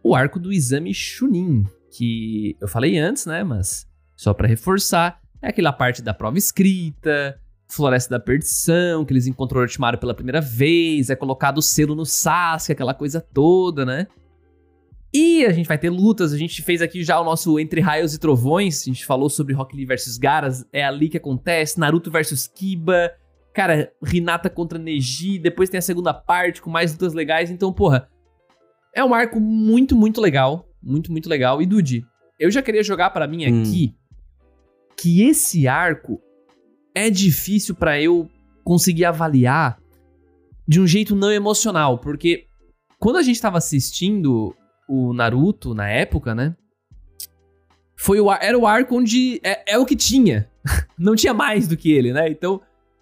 [0.03, 3.43] o arco do exame Chunin, que eu falei antes, né?
[3.43, 9.27] Mas só pra reforçar, é aquela parte da prova escrita, Floresta da Perdição, que eles
[9.27, 13.85] encontram o Orochimaru pela primeira vez, é colocado o selo no Sasuke, aquela coisa toda,
[13.85, 14.07] né?
[15.13, 18.13] E a gente vai ter lutas, a gente fez aqui já o nosso Entre Raios
[18.13, 22.09] e Trovões, a gente falou sobre Rock Lee versus Garas, é ali que acontece, Naruto
[22.09, 23.11] versus Kiba,
[23.53, 28.09] cara, Hinata contra Neji, depois tem a segunda parte com mais lutas legais, então, porra,
[28.95, 31.61] é um arco muito, muito legal, muito, muito legal.
[31.61, 32.05] E Dude,
[32.39, 33.61] eu já queria jogar pra mim Hum.
[33.61, 33.93] aqui
[34.97, 36.21] que esse arco
[36.95, 38.29] é difícil pra eu
[38.63, 39.77] conseguir avaliar
[40.67, 42.45] de um jeito não emocional, porque
[42.99, 44.55] quando a gente tava assistindo
[44.93, 46.53] o Naruto na época, né?
[47.95, 50.49] Foi o, ar- era o arco onde é, é o que tinha.
[50.97, 52.29] Não tinha mais do que ele, né?
[52.29, 52.59] Então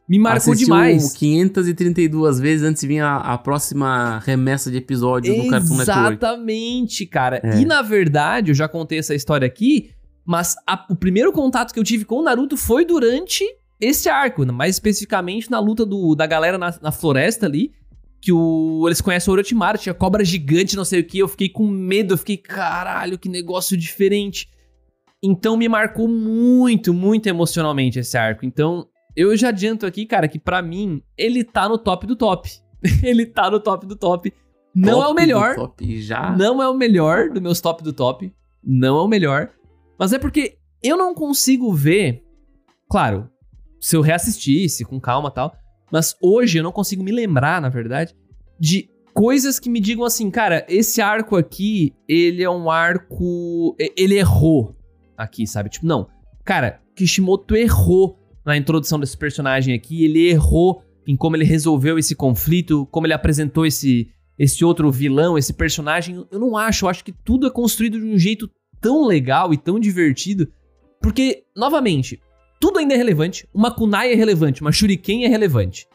[0.08, 1.14] me marcou Assistiu demais.
[1.14, 5.82] 532 vezes antes de vir a, a próxima remessa de episódios do Cartoon Network.
[5.92, 7.40] Exatamente, cara.
[7.44, 7.60] É.
[7.62, 9.92] E na verdade, eu já contei essa história aqui,
[10.26, 13.44] mas a- o primeiro contato que eu tive com o Naruto foi durante
[13.80, 17.72] esse arco, mais especificamente na luta do, da galera na, na floresta ali,
[18.22, 21.50] que o, eles conhecem o Orochimaru, tinha cobra gigante, não sei o que, eu fiquei
[21.50, 24.50] com medo, eu fiquei, caralho, que negócio diferente.
[25.24, 28.46] Então me marcou muito, muito emocionalmente esse arco.
[28.46, 32.50] Então, eu já adianto aqui, cara, que pra mim, ele tá no top do top.
[33.04, 34.34] ele tá no top do top.
[34.74, 36.36] Não é o Top melhor, Top já.
[36.38, 38.32] não é o melhor do meus top do top.
[38.64, 39.50] Não é o melhor.
[39.98, 42.24] Mas é porque eu não consigo ver.
[42.90, 43.30] Claro,
[43.80, 45.56] se eu reassistisse com calma e tal.
[45.92, 48.16] Mas hoje eu não consigo me lembrar, na verdade,
[48.60, 53.76] de coisas que me digam assim, cara, esse arco aqui, ele é um arco.
[53.98, 54.76] Ele errou
[55.18, 55.70] aqui, sabe?
[55.70, 56.08] Tipo, não.
[56.46, 60.06] Cara, Kishimoto errou na introdução desse personagem aqui.
[60.06, 65.38] Ele errou em como ele resolveu esse conflito, como ele apresentou esse, esse outro vilão,
[65.38, 66.26] esse personagem.
[66.32, 68.50] Eu não acho, eu acho que tudo é construído de um jeito
[68.80, 70.48] tão legal e tão divertido.
[71.02, 72.22] Porque, novamente,
[72.60, 73.48] tudo ainda é relevante.
[73.54, 75.88] Uma kunai é relevante, uma shuriken é relevante.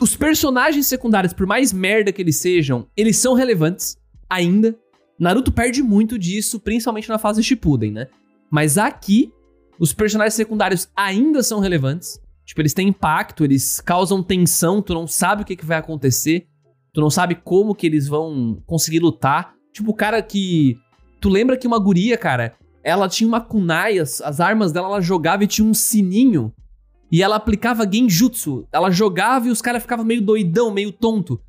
[0.00, 4.74] Os personagens secundários, por mais merda que eles sejam, eles são relevantes ainda.
[5.18, 8.06] Naruto perde muito disso, principalmente na fase Shippuden, né?
[8.50, 9.30] Mas aqui,
[9.78, 12.18] os personagens secundários ainda são relevantes.
[12.46, 16.46] Tipo, eles têm impacto, eles causam tensão, tu não sabe o que, que vai acontecer.
[16.92, 19.54] Tu não sabe como que eles vão conseguir lutar.
[19.72, 20.76] Tipo, o cara que.
[21.20, 25.00] Tu lembra que uma guria, cara, ela tinha uma kunai, as, as armas dela ela
[25.00, 26.52] jogava e tinha um sininho.
[27.12, 28.66] E ela aplicava genjutsu.
[28.72, 31.40] Ela jogava e os caras ficavam meio doidão, meio tonto.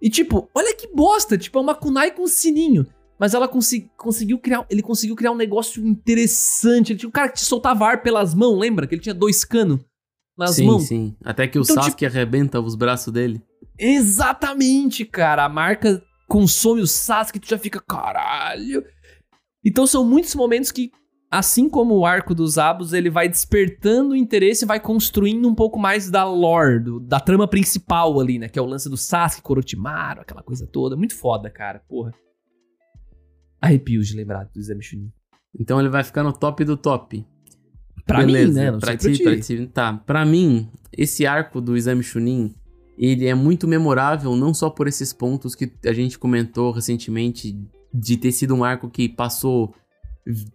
[0.00, 2.86] E tipo, olha que bosta, tipo, é uma kunai com sininho.
[3.18, 4.64] Mas ela conseguiu criar.
[4.70, 6.92] Ele conseguiu criar um negócio interessante.
[6.92, 8.86] Ele tinha um cara que te soltava ar pelas mãos, lembra?
[8.86, 9.80] Que ele tinha dois canos.
[10.38, 10.84] nas sim, mãos.
[10.84, 11.14] sim.
[11.22, 13.42] Até que o Então, Sasuke arrebenta os braços dele.
[13.78, 15.44] Exatamente, cara.
[15.44, 18.82] A marca consome o Sasuke e tu já fica, caralho.
[19.64, 20.90] Então são muitos momentos que,
[21.30, 25.54] assim como o arco dos Abus, ele vai despertando o interesse e vai construindo um
[25.54, 28.48] pouco mais da lore, do- da trama principal ali, né?
[28.48, 30.96] Que é o lance do Sasuke, Korotimaru, aquela coisa toda.
[30.96, 32.12] Muito foda, cara, porra.
[33.60, 35.12] Arrepios de lembrar do Exame Chunin.
[35.58, 37.26] Então ele vai ficar no top do top.
[38.06, 38.70] Pra Beleza, mim, né?
[38.70, 39.66] Não pra ti, pra ti.
[39.66, 42.54] Tá, pra mim, esse arco do Exame Chunin,
[42.96, 47.56] ele é muito memorável, não só por esses pontos que a gente comentou recentemente,
[47.92, 49.74] de ter sido um arco que passou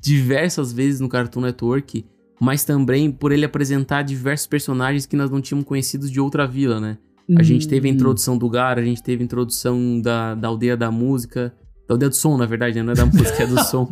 [0.01, 2.05] diversas vezes no Cartoon Network,
[2.39, 6.79] mas também por ele apresentar diversos personagens que nós não tínhamos conhecidos de outra vila,
[6.79, 6.97] né?
[7.37, 7.95] A gente teve a Hum.
[7.95, 11.51] introdução do Gar, a gente teve a introdução da, da aldeia da música,
[11.87, 12.83] da aldeia do som, na verdade, né?
[12.83, 13.89] não é da música, é do som.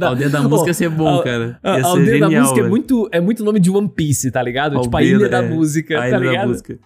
[0.00, 1.58] A aldeia da música ia ser bom, a- cara.
[1.64, 4.40] Ia a aldeia da genial, música é muito, é muito nome de One Piece, tá
[4.40, 4.80] ligado?
[4.80, 6.48] tipo, a Aldeia ilha da é, música, a tá Ilha da ligado?
[6.48, 6.78] Música.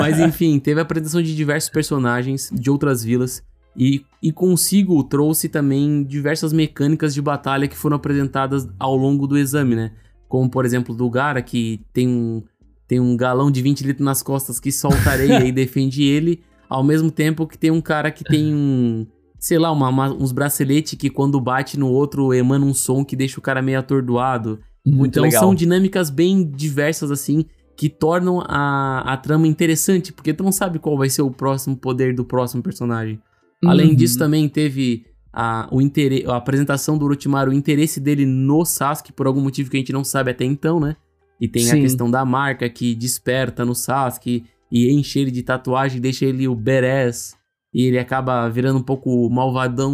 [0.00, 3.42] Mas enfim, teve a apresentação de diversos personagens de outras vilas.
[3.76, 9.36] E, e consigo trouxe também diversas mecânicas de batalha que foram apresentadas ao longo do
[9.36, 9.92] exame, né?
[10.28, 12.42] Como, por exemplo, do Gara, que tem um,
[12.88, 16.40] tem um galão de 20 litros nas costas que solta areia e defende ele.
[16.68, 19.06] Ao mesmo tempo que tem um cara que tem um...
[19.38, 23.14] Sei lá, uma- uma- uns braceletes que quando bate no outro emana um som que
[23.14, 24.58] deixa o cara meio atordoado.
[24.84, 25.42] Muito então legal.
[25.42, 27.44] são dinâmicas bem diversas, assim,
[27.76, 31.76] que tornam a, a trama interessante, porque tu não sabe qual vai ser o próximo
[31.76, 33.20] poder do próximo personagem.
[33.64, 33.94] Além Uhum.
[33.94, 39.12] disso, também teve a, o interesse, a apresentação do Orochimaru, o interesse dele no Sasuke,
[39.12, 40.96] por algum motivo que a gente não sabe até então, né?
[41.40, 41.78] E tem Sim.
[41.78, 46.48] a questão da marca que desperta no Sasuke e enche ele de tatuagem, deixa ele
[46.48, 47.34] o badass,
[47.72, 49.92] e ele acaba virando um pouco malvadão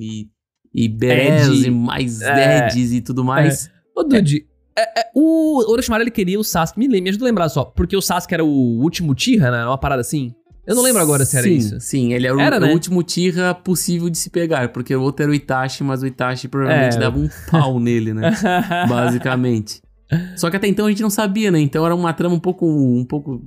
[0.00, 0.28] e,
[0.74, 1.66] e Ed.
[1.66, 2.66] e mais É.
[2.68, 3.70] Eds e tudo mais.
[3.96, 4.46] Ô, Dude,
[4.76, 6.78] é- é, o Orochimaru ele queria o Sasuke.
[6.78, 7.64] Me, me ajuda a lembrar só.
[7.64, 8.48] Porque o Sasuke era o
[8.82, 9.64] último Tira, né?
[9.66, 10.34] Uma parada assim.
[10.66, 11.80] Eu não lembro agora se era sim, isso.
[11.80, 12.72] Sim, ele era, o- Era, o, né?
[12.72, 16.46] último Tira possível de se pegar, porque o outro era o Itachi, mas o Itachi
[16.48, 17.00] provavelmente É.
[17.00, 18.30] dava um pau nele, né?
[18.88, 19.82] Basicamente.
[20.36, 21.58] Só que até então a gente não sabia, né?
[21.60, 23.42] Então era uma trama um pouco, um pouco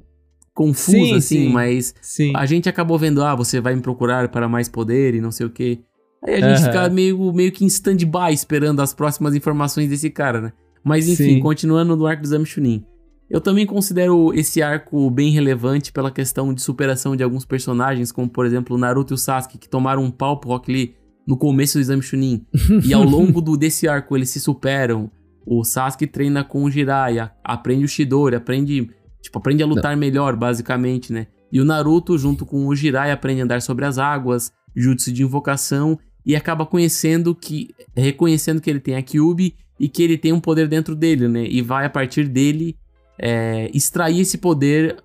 [0.54, 1.50] confusa, Sim, assim, sim.
[1.52, 1.94] mas
[2.36, 5.46] a gente acabou vendo, ah, você vai me procurar para mais poder e não sei
[5.46, 5.80] o quê.
[6.26, 6.66] Aí a gente Aham.
[6.72, 10.54] fica meio, meio que em stand-by esperando as próximas informações desse cara, né?
[10.84, 12.84] Mas enfim, continuando no arco do Exame Chunin.
[13.30, 18.30] Eu também considero esse arco bem relevante pela questão de superação de alguns personagens, como
[18.30, 20.96] por exemplo o Naruto e o Sasuke, que tomaram um pau pro Rock Lee
[21.28, 22.46] no começo do Exame Chunin.
[22.86, 25.10] e ao longo do, desse arco eles se superam.
[25.46, 28.90] O Sasuke treina com o Jiraiya, aprende o Shidori, aprende,
[29.22, 31.28] tipo, aprende a lutar melhor, basicamente, né?
[31.52, 35.24] E o Naruto, junto com o Jiraiya, aprende a andar sobre as águas, jutsu de
[35.24, 40.34] invocação, e acaba conhecendo que, reconhecendo que ele tem a Kyuubi e que ele tem
[40.34, 41.46] um poder dentro dele, né?
[41.48, 42.76] E vai, a partir dele,
[43.20, 44.98] é, extrair esse poder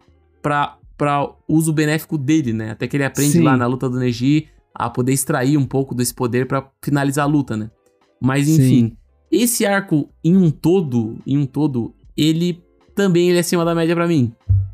[0.43, 2.71] pra, pra uso benéfico dele, né?
[2.73, 3.43] Até que ele aprende Sim.
[3.43, 7.29] lá na luta do Neji a poder extrair um pouco desse poder pra finalizar a
[7.29, 7.71] luta, né?
[8.21, 8.55] Mas Sim.
[8.55, 8.97] enfim,
[9.31, 12.63] esse arco em um todo, em um todo, ele
[12.95, 14.33] também ele é acima da média pra mim.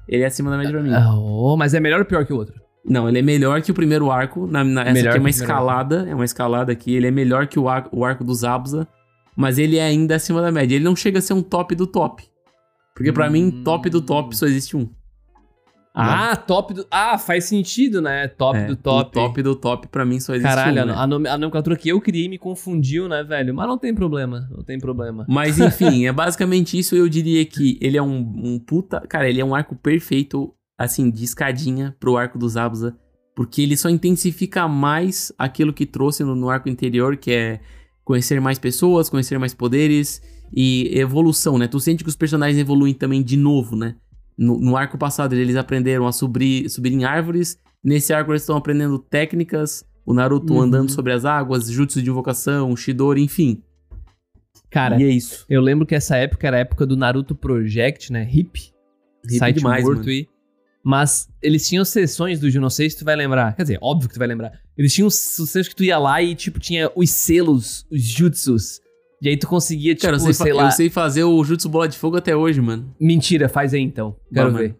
[0.09, 0.93] Ele é acima da média pra mim.
[0.93, 2.55] Ah, oh, mas é melhor ou pior que o outro?
[2.89, 4.47] Não, ele é melhor que o primeiro arco.
[4.47, 6.95] Na, na- essa aqui é uma escalada, é uma escalada aqui.
[6.95, 8.87] Ele é melhor que o, ar- o arco dos Zabuza,
[9.37, 10.77] mas ele é ainda acima da média.
[10.77, 12.23] Ele não chega a ser um top do top.
[12.97, 13.33] Porque pra Hum.
[13.33, 14.89] mim, top do top só existe um.
[15.99, 16.87] Ah, top do.
[16.91, 18.29] Ah, faz sentido, né?
[18.29, 19.13] Top É, do top.
[19.13, 20.87] Top do top pra mim só existe Caralho, um.
[20.87, 20.93] né?
[20.93, 21.03] a,
[21.35, 23.55] a nomenclatura que eu criei me confundiu, né, velho?
[23.55, 25.25] Mas não tem problema, não tem problema.
[25.29, 26.95] Mas enfim, é basicamente isso.
[26.95, 29.01] Eu diria que ele é um, um puta.
[29.09, 32.95] Cara, ele é um arco perfeito, assim, de escadinha pro arco dos Zabuza.
[33.35, 37.61] Porque ele só intensifica mais aquilo que trouxe no, no arco anterior, que é
[38.05, 40.21] conhecer mais pessoas, conhecer mais poderes
[40.55, 41.67] e evolução, né?
[41.69, 43.97] Tu sente que os personagens evoluem também de novo, né?
[44.37, 47.59] No, no arco passado eles aprenderam a subir, subir em árvores.
[47.83, 49.85] Nesse arco eles estão aprendendo técnicas.
[50.05, 50.61] O Naruto Uhum.
[50.61, 53.61] andando sobre as águas, jutsu de invocação, Shidori, enfim.
[54.71, 55.45] Cara, e é isso.
[55.49, 58.29] eu lembro que essa época era a época do Naruto Project, né?
[58.31, 58.73] Hip.
[59.25, 60.29] Hip site demais, morto aí.
[60.85, 63.57] Mas eles tinham sessões do não sei se tu vai lembrar.
[63.57, 64.53] Quer dizer, óbvio que tu vai lembrar.
[64.79, 68.81] Eles tinham sessões que tu ia lá e, tipo, tinha os selos, os jutsus.
[69.23, 70.65] E aí tu conseguia, tipo, Cara, eu sei, sei fa- lá...
[70.67, 72.95] eu sei fazer o Jutsu Bola de Fogo até hoje, mano.
[73.01, 74.15] Mentira, faz aí então.
[74.33, 74.61] Quero Vamos.
[74.61, 74.77] ver.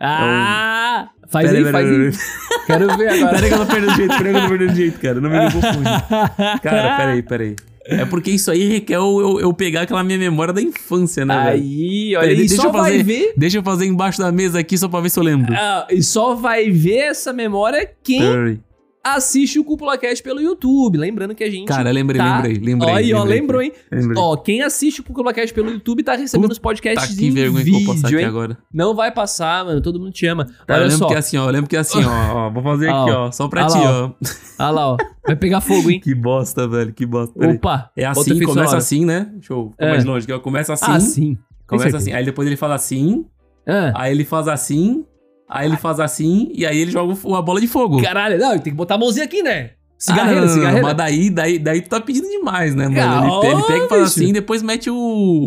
[0.00, 1.08] Ah!
[1.28, 2.12] Faz Pera aí, aí, faz pera aí.
[2.66, 3.34] Quero ver agora.
[3.34, 5.20] Peraí que eu perdendo jeito, peraí que eu jeito, cara.
[5.20, 6.60] Não me confunde.
[6.62, 7.56] Cara, peraí, peraí.
[7.86, 11.34] É porque isso aí requer eu, eu, eu pegar aquela minha memória da infância, né,
[11.36, 11.48] velho?
[11.62, 13.34] Aí, olha Peraí, aí, deixa só eu vai fazer- ver.
[13.36, 15.52] Deixa eu fazer embaixo da mesa aqui só pra ver se eu lembro.
[15.54, 18.60] Ah, e só vai ver essa memória quem Peraí.
[19.04, 20.96] Assiste o Cúpula Cast pelo YouTube.
[20.96, 21.68] Lembrando que a gente.
[21.68, 22.36] Cara, lembrei, tá...
[22.36, 22.92] lembrei, lembrei.
[22.92, 23.72] Ó, aí, ó, lembrei, lembrou, hein?
[23.92, 24.22] lembrei.
[24.22, 27.30] Ó, quem assiste o Cúpula Cast pelo YouTube tá recebendo os podcasts Tá que em
[27.30, 28.24] vergonha que eu vídeo, vou passar aqui hein?
[28.24, 28.58] agora.
[28.72, 29.80] Não vai passar, mano.
[29.82, 30.46] Todo mundo te ama.
[30.66, 31.06] Tá, eu Olha lembro só.
[31.08, 31.44] que é assim, ó.
[31.46, 32.34] Eu lembro que é assim, ó.
[32.36, 33.26] ó, Vou fazer Ah, aqui, ó.
[33.26, 33.30] ó.
[33.32, 34.10] Só pra Ah ti, ó.
[34.58, 34.96] Olha lá, ó.
[35.26, 36.00] Vai pegar fogo, hein?
[36.02, 36.92] Que bosta, velho.
[36.92, 37.32] Que bosta.
[37.46, 37.90] Opa.
[37.96, 39.28] É assim, começa assim, né?
[39.34, 39.90] Deixa eu É.
[39.90, 40.26] mais longe.
[40.28, 40.84] Eu começo assim.
[40.90, 41.38] Ah, sim.
[41.66, 42.12] Começa assim.
[42.12, 43.24] Aí depois ele fala assim.
[43.66, 43.92] Ah.
[43.94, 45.04] Aí ele faz assim.
[45.48, 46.50] Aí ele faz assim.
[46.54, 48.02] E aí ele joga uma bola de fogo.
[48.02, 49.70] Caralho, não, tem que botar a mãozinha aqui, né?
[49.70, 50.82] Ah, não, Cigarreira, não, não, cigarreira.
[50.86, 53.00] Mas daí, daí, daí tu tá pedindo demais, né, mano?
[53.00, 54.96] Ah, ele, ele pega e faz assim, depois mete o,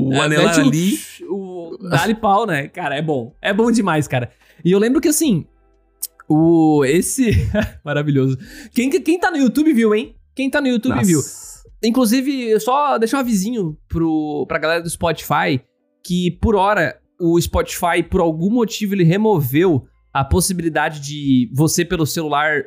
[0.10, 1.00] o É, anelar mete o- ali.
[1.30, 2.68] O, dá-lhe pau, né?
[2.68, 3.34] Cara, é bom.
[3.42, 4.32] É bom demais, cara.
[4.64, 5.46] E eu lembro que assim,
[6.28, 7.32] o esse
[7.84, 8.38] maravilhoso.
[8.74, 10.16] Quem quem tá no YouTube viu, hein?
[10.36, 11.06] Quem tá no YouTube Nossa.
[11.08, 11.20] viu.
[11.84, 15.62] Inclusive, só deixar um avisinho pro, pra galera do Spotify
[16.04, 22.06] que, por hora, o Spotify, por algum motivo, ele removeu a possibilidade de você, pelo
[22.06, 22.64] celular,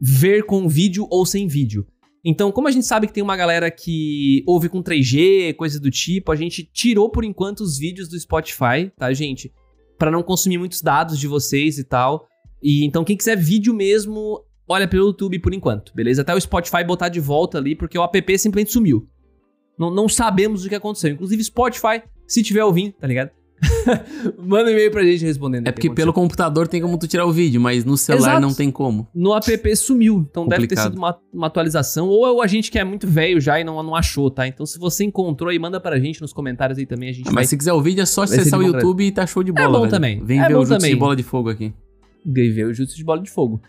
[0.00, 1.86] ver com vídeo ou sem vídeo.
[2.24, 5.90] Então, como a gente sabe que tem uma galera que ouve com 3G, coisa do
[5.90, 9.52] tipo, a gente tirou por enquanto os vídeos do Spotify, tá, gente?
[9.96, 12.26] Pra não consumir muitos dados de vocês e tal.
[12.62, 16.22] E então, quem quiser vídeo mesmo, olha pelo YouTube por enquanto, beleza?
[16.22, 19.08] Até o Spotify botar de volta ali, porque o app simplesmente sumiu.
[19.78, 21.12] Não, não sabemos o que aconteceu.
[21.12, 23.30] Inclusive, Spotify, se tiver ouvindo, tá ligado?
[24.38, 25.66] Manda um e-mail pra gente respondendo.
[25.66, 28.40] É porque pelo computador tem como tu tirar o vídeo, mas no celular Exato.
[28.40, 29.08] não tem como.
[29.14, 30.26] No app sumiu.
[30.30, 30.92] Então deve ter Complicado.
[30.92, 32.08] sido uma, uma atualização.
[32.08, 34.46] Ou é o agente que é muito velho já e não, não achou, tá?
[34.46, 37.08] Então se você encontrou aí, manda pra gente nos comentários aí também.
[37.08, 38.62] A gente Ah, vai mas se quiser o vídeo é só acessar o.
[38.62, 39.68] YouTube e tá show de bola.
[39.70, 39.90] bom velho.
[39.90, 40.24] também.
[40.24, 40.90] Vem É ver o Jutsu também.
[40.94, 41.72] de bola de fogo aqui.
[42.24, 43.60] ver o jutsu de bola de fogo.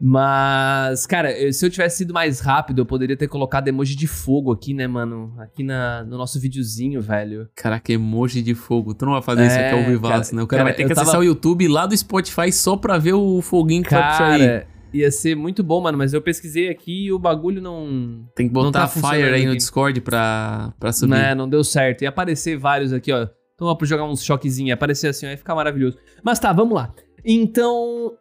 [0.00, 4.52] Mas, cara, se eu tivesse sido mais rápido, eu poderia ter colocado emoji de fogo
[4.52, 5.34] aqui, né, mano?
[5.38, 7.48] Aqui na, no nosso videozinho, velho.
[7.54, 8.94] Caraca, emoji de fogo.
[8.94, 10.42] Tu não vai fazer isso É, aqui ao vivaço, cara, né?
[10.42, 12.96] O cara, cara, vai ter que tava- acessar o YouTube lá do Spotify só pra
[12.98, 14.40] ver o foguinho que vai puxar aí.
[14.46, 18.24] Cara, ia ser muito bom, mano, mas eu pesquisei aqui e o bagulho não.
[18.34, 19.58] Tem que não botar tá Fire aí no aqui.
[19.58, 21.10] Discord pra, pra subir.
[21.10, 22.02] Né, não deu certo.
[22.02, 23.26] Ia aparecer vários aqui, ó.
[23.54, 25.98] Então, ó, pra jogar uns choquezinhos, ia aparecer assim, ó, ia ficar maravilhoso.
[26.22, 26.94] Mas tá, vamos lá.
[27.24, 28.12] Então,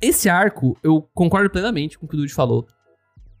[0.00, 2.66] esse arco, eu concordo plenamente com o que o Dude falou.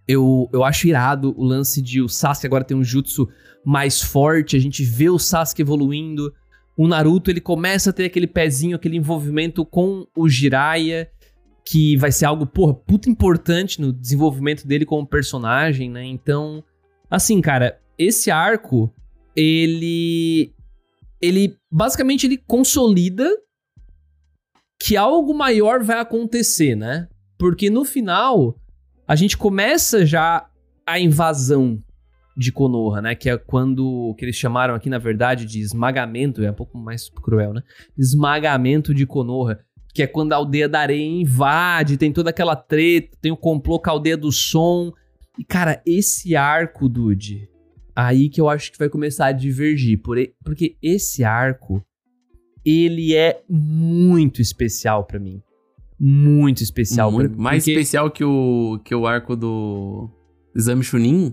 [0.08, 3.28] Eu, eu acho irado o lance de o Sasuke agora tem um jutsu
[3.64, 6.32] mais forte, a gente vê o Sasuke evoluindo.
[6.76, 11.10] O Naruto, ele começa a ter aquele pezinho, aquele envolvimento com o Jiraiya,
[11.64, 16.04] que vai ser algo, porra, puta importante no desenvolvimento dele como personagem, né?
[16.04, 16.62] Então,
[17.10, 18.94] assim, cara, esse arco,
[19.34, 20.52] ele
[21.20, 23.28] ele basicamente ele consolida
[24.78, 27.08] que algo maior vai acontecer, né?
[27.38, 28.56] Porque no final
[29.06, 30.48] a gente começa já
[30.86, 31.82] a invasão
[32.36, 33.14] de Konoha, né?
[33.14, 37.08] Que é quando que eles chamaram aqui na verdade de esmagamento, é um pouco mais
[37.08, 37.62] cruel, né?
[37.96, 39.58] Esmagamento de Konoha,
[39.94, 43.78] que é quando a aldeia da areia invade, tem toda aquela treta, tem o complô
[43.80, 44.92] com a aldeia do som.
[45.38, 47.48] E cara, esse arco, dude,
[47.94, 51.82] aí que eu acho que vai começar a divergir, por porque esse arco
[52.66, 55.40] ele é muito especial pra mim.
[55.98, 57.42] Muito especial Muito- pra mim.
[57.42, 60.10] mais porque, especial que o, que o arco do
[60.54, 61.32] Exame Chunin.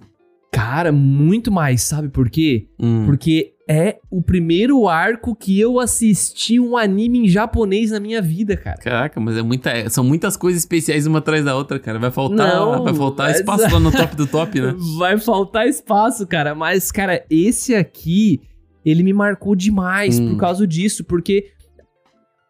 [0.52, 2.68] Cara, muito mais, sabe por quê?
[2.80, 3.06] Hum.
[3.08, 8.56] Porque é o primeiro arco que eu assisti um anime em japonês na minha vida,
[8.56, 8.78] cara.
[8.78, 11.98] Caraca, mas é muita, é- são muitas coisas especiais uma atrás da outra, cara.
[11.98, 14.76] Vai faltar, Não, vai faltar mas- espaço lá no top do top, né?
[15.00, 16.54] Vai faltar espaço, cara.
[16.54, 18.40] Mas, cara, esse aqui,
[18.86, 20.32] ele me marcou demais Hum.
[20.32, 21.04] por causa disso.
[21.04, 21.52] Porque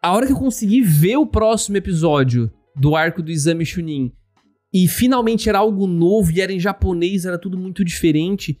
[0.02, 4.12] a hora que eu consegui ver o próximo episódio do arco do Exame Chunin
[4.72, 8.58] e finalmente era algo novo e era em japonês, era tudo muito diferente.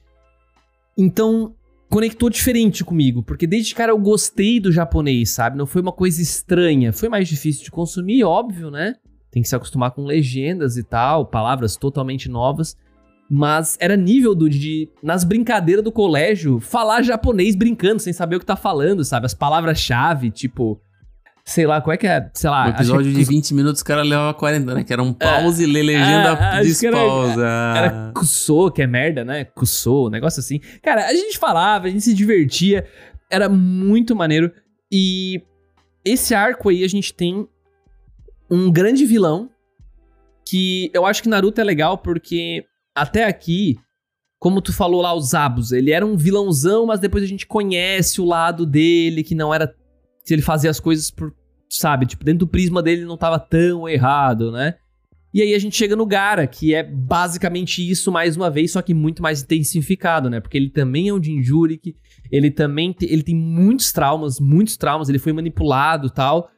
[0.96, 1.54] Então,
[1.90, 3.22] conectou diferente comigo.
[3.22, 5.56] Porque desde cara eu gostei do japonês, sabe?
[5.58, 6.92] Não foi uma coisa estranha.
[6.92, 8.94] Foi mais difícil de consumir, óbvio, né?
[9.30, 12.76] Tem que se acostumar com legendas e tal, palavras totalmente novas.
[13.30, 18.40] Mas era nível do de, nas brincadeiras do colégio, falar japonês brincando, sem saber o
[18.40, 19.26] que tá falando, sabe?
[19.26, 20.80] As palavras-chave, tipo.
[21.46, 22.30] Sei lá, qual é que é?
[22.32, 22.64] Sei lá.
[22.64, 24.84] Que episódio é de 20 minutos, o cara levava 40, né?
[24.84, 27.46] Que era um pause, lê legenda, é, acho que era- despausa.
[27.76, 29.44] Era Kusou, que é merda, né?
[29.44, 30.58] Kusou, um negócio assim.
[30.82, 32.86] Cara, a gente falava, a gente se divertia.
[33.30, 34.50] Era muito maneiro.
[34.90, 35.42] E
[36.04, 37.46] esse arco aí a gente tem
[38.50, 39.50] um grande vilão.
[40.48, 42.64] Que eu acho que Naruto é legal porque
[42.94, 43.76] até aqui,
[44.38, 48.20] como tu falou lá, os Zabus, ele era um vilãozão, mas depois a gente conhece
[48.20, 49.74] o lado dele, que não era.
[50.24, 51.34] Se ele fazia as coisas por.
[51.68, 54.74] Sabe, tipo, dentro do prisma dele não tava tão errado, né?
[55.32, 58.80] E aí a gente chega no Gara, que é basicamente isso mais uma vez, só
[58.82, 60.38] que muito mais intensificado, né?
[60.38, 61.96] Porque ele também é um Jinjurik,
[62.30, 66.48] ele também te- ele tem muitos traumas, muitos traumas, ele foi manipulado tal,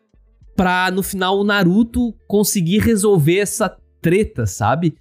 [0.54, 4.94] pra no final o Naruto conseguir resolver essa treta, sabe?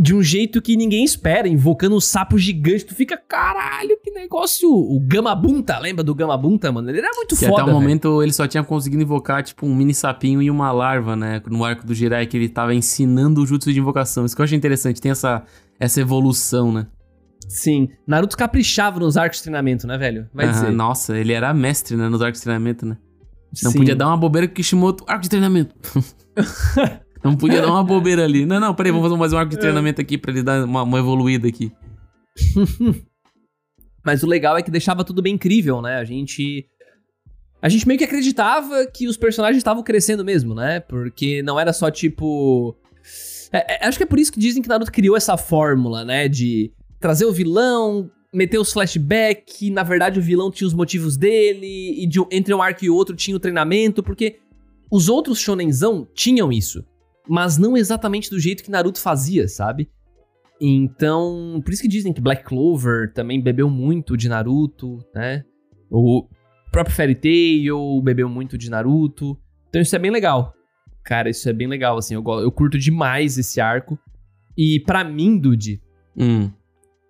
[0.00, 2.84] De um jeito que ninguém espera, invocando um sapo gigante.
[2.86, 4.70] Tu fica, caralho, que negócio.
[4.70, 6.88] O Gamabunta, lembra do Gamabunta, mano?
[6.88, 7.62] Ele era muito Que foda.
[7.62, 11.16] até o momento ele só tinha conseguido invocar, tipo, um mini sapinho e uma larva,
[11.16, 11.42] né?
[11.48, 14.24] No arco do Jirai, que ele tava ensinando o jutsu de invocação.
[14.24, 15.42] Isso que eu achei interessante, tem essa,
[15.80, 16.86] essa evolução, né?
[17.48, 17.88] Sim.
[18.06, 20.28] Naruto caprichava nos arcos de treinamento, né, velho?
[20.32, 20.70] Vai dizer.
[20.70, 22.08] Nossa, ele era mestre, né?
[22.08, 22.96] Nos arcos de treinamento, né?
[23.64, 23.78] Não Sim.
[23.78, 25.74] podia dar uma bobeira com o Kishimoto, arco de treinamento.
[27.30, 28.44] não podia dar uma bobeira ali.
[28.46, 30.82] Não, não, peraí, vamos fazer mais um arco de treinamento aqui pra ele dar uma,
[30.82, 31.72] uma evoluída aqui.
[34.04, 35.96] Mas o legal é que deixava tudo bem incrível, né?
[35.96, 36.66] A gente.
[37.60, 40.80] A gente meio que acreditava que os personagens estavam crescendo mesmo, né?
[40.80, 42.76] Porque não era só tipo.
[43.52, 46.28] É- é- acho que é por isso que dizem que Naruto criou essa fórmula, né?
[46.28, 52.02] De trazer o vilão, meter os flashbacks, na verdade o vilão tinha os motivos dele,
[52.02, 54.38] e de entre um arco e outro tinha o treinamento, porque
[54.90, 56.84] os outros shonenzão tinham isso.
[57.28, 59.90] Mas não exatamente do jeito que Naruto fazia, sabe?
[60.60, 65.44] Então, por isso que dizem que Black Clover também bebeu muito de Naruto, né?
[65.90, 66.26] O
[66.72, 69.38] próprio Fairy Tail bebeu muito de Naruto.
[69.68, 70.54] Então isso é bem legal.
[71.04, 72.14] Cara, isso é bem legal, assim.
[72.14, 73.98] Eu, eu curto demais esse arco.
[74.56, 75.80] E pra mim, Dude,
[76.20, 76.50] Hum,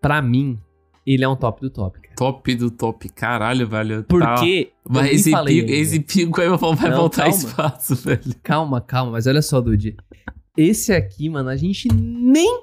[0.02, 0.58] pra mim,
[1.06, 1.98] ele é um top do top.
[2.18, 4.02] Top do top, caralho, velho.
[4.02, 4.72] Tá- Porque.
[4.84, 5.10] eu Vai,
[6.00, 7.36] pico aí vai, Não, voltar calma.
[7.36, 8.34] espaço, velho.
[8.42, 9.96] Calma, calma, mas olha só, Dude.
[10.56, 12.62] Esse aqui, mano, a gente nem.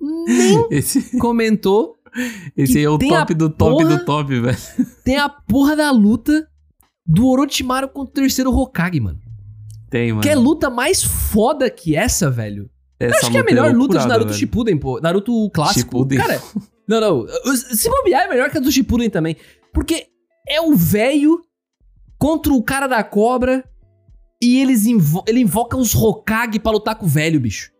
[0.00, 1.96] Nem Esse, comentou.
[2.56, 4.56] esse aí é o top do top porra- do top, velho.
[5.04, 6.46] Tem a porra da luta
[7.04, 9.18] do Orochimaru contra o terceiro Hokage, mano.
[9.90, 10.22] Tem, mano.
[10.22, 12.70] Que é luta mais foda que essa, velho.
[12.98, 14.38] Eu Essa acho que é a melhor luta de Naruto velho.
[14.38, 15.00] Shippuden, pô.
[15.00, 15.80] Naruto clássico.
[15.80, 16.18] Shippuden.
[16.18, 16.42] Cara,
[16.88, 17.26] não, não.
[17.54, 19.36] Se bobear é melhor que a do Shippuden também.
[19.72, 20.06] Porque
[20.48, 21.42] é o velho
[22.18, 23.64] contra o cara da cobra
[24.42, 27.70] e eles invo ele invoca os Hokage pra lutar com o velho, bicho.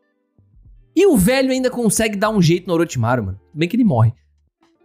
[0.95, 3.41] E o velho ainda consegue dar um jeito no Orochimaru, mano.
[3.55, 4.13] Bem que ele morre.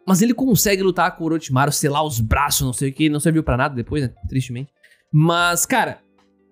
[0.05, 3.09] Mas ele consegue lutar com o Orochimaru, selar os braços, não sei o que.
[3.09, 4.13] Não serviu pra nada depois, né?
[4.27, 4.69] Tristemente.
[5.11, 5.99] Mas, cara,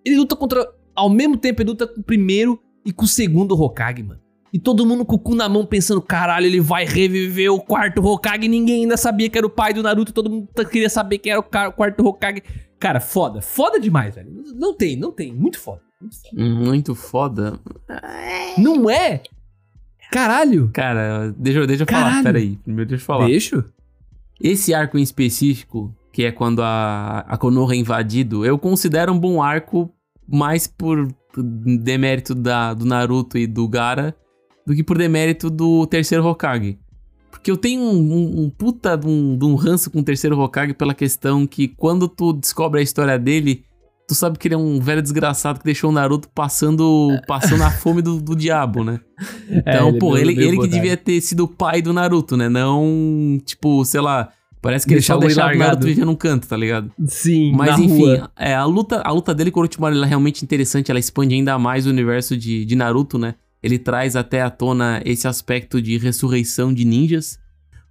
[0.06, 0.66] ele luta contra.
[0.96, 4.20] Ao mesmo tempo, ele luta com o primeiro e com o segundo Hokage, mano.
[4.52, 8.04] E todo mundo com o cu na mão pensando, caralho, ele vai reviver o quarto
[8.04, 8.48] Hokage.
[8.48, 10.12] Ninguém ainda sabia que era o pai do Naruto.
[10.12, 12.42] Todo mundo t- queria saber quem era o quarto Hokage.
[12.80, 13.42] Cara, foda.
[13.42, 14.32] Foda demais, velho.
[14.56, 15.32] Não tem, não tem.
[15.34, 15.82] Muito foda.
[16.34, 17.60] Muito foda.
[18.58, 19.22] Não é?
[20.12, 20.70] Caralho.
[20.74, 22.24] Cara, deixa, eu- deixa eu falar, Caralho.
[22.24, 22.56] peraí.
[22.64, 23.26] Primeiro deixa eu falar.
[23.28, 23.64] Deixa.
[24.42, 29.20] Esse arco em específico, que é quando a, a Konoha é invadido, eu considero um
[29.20, 29.94] bom arco
[30.28, 31.08] mais por
[31.44, 34.16] demérito da, do Naruto e do Gara
[34.66, 36.78] do que por demérito do terceiro Hokage.
[37.32, 40.40] Porque eu tenho um, um- um puta de um, de um ranço com o terceiro
[40.40, 43.64] Hokage pela questão que quando tu descobre a história dele,
[44.08, 47.72] tu sabe que ele é um velho desgraçado que deixou o Naruto passando, passando a
[47.72, 49.00] fome do, do diabo, né?
[49.50, 52.48] Então, pô, é ele, ele que devia ter sido o pai do Naruto, né?
[52.50, 54.30] Não, tipo, sei lá,
[54.62, 56.92] parece que Deixar ele só deixava o Naruto viver num canto, tá ligado?
[57.06, 58.32] Sim, Mas enfim, rua.
[58.38, 61.34] é, a, luta, a luta dele com o Orochimaru ela é realmente interessante, ela expande
[61.36, 63.36] ainda mais o universo de, de Naruto, né?
[63.62, 67.38] Ele traz até à tona esse aspecto de ressurreição de ninjas.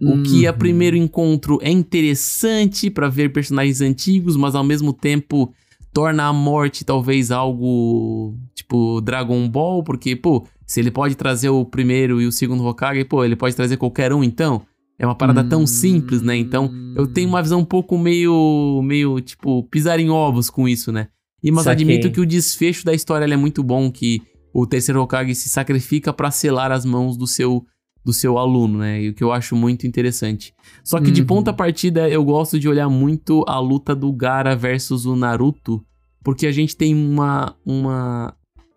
[0.01, 0.59] O que a Uhum.
[0.59, 5.53] primeiro encontro é interessante pra ver personagens antigos, mas ao mesmo tempo
[5.93, 11.65] torna a morte talvez algo tipo Dragon Ball, porque, pô, se ele pode trazer o
[11.65, 14.63] primeiro e o segundo Hokage, pô, ele pode trazer qualquer um, então.
[14.99, 16.37] É uma parada tão simples, né?
[16.37, 20.91] Então, eu tenho uma visão um pouco meio, meio tipo, pisar em ovos com isso,
[20.91, 21.09] né?
[21.43, 21.85] E, mas Saquei.
[21.85, 24.21] admito que o desfecho da história é muito bom, que
[24.53, 27.65] o terceiro Hokage se sacrifica pra selar as mãos do seu
[28.05, 29.03] do seu aluno, né?
[29.03, 30.55] E o que eu acho muito interessante.
[30.83, 31.27] Só que de Uhum.
[31.27, 35.85] ponta partida eu gosto de olhar muito a luta do Gara versus o Naruto,
[36.25, 38.35] porque a gente tem uma uma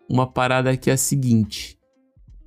[0.08, 1.78] uma parada que é a seguinte.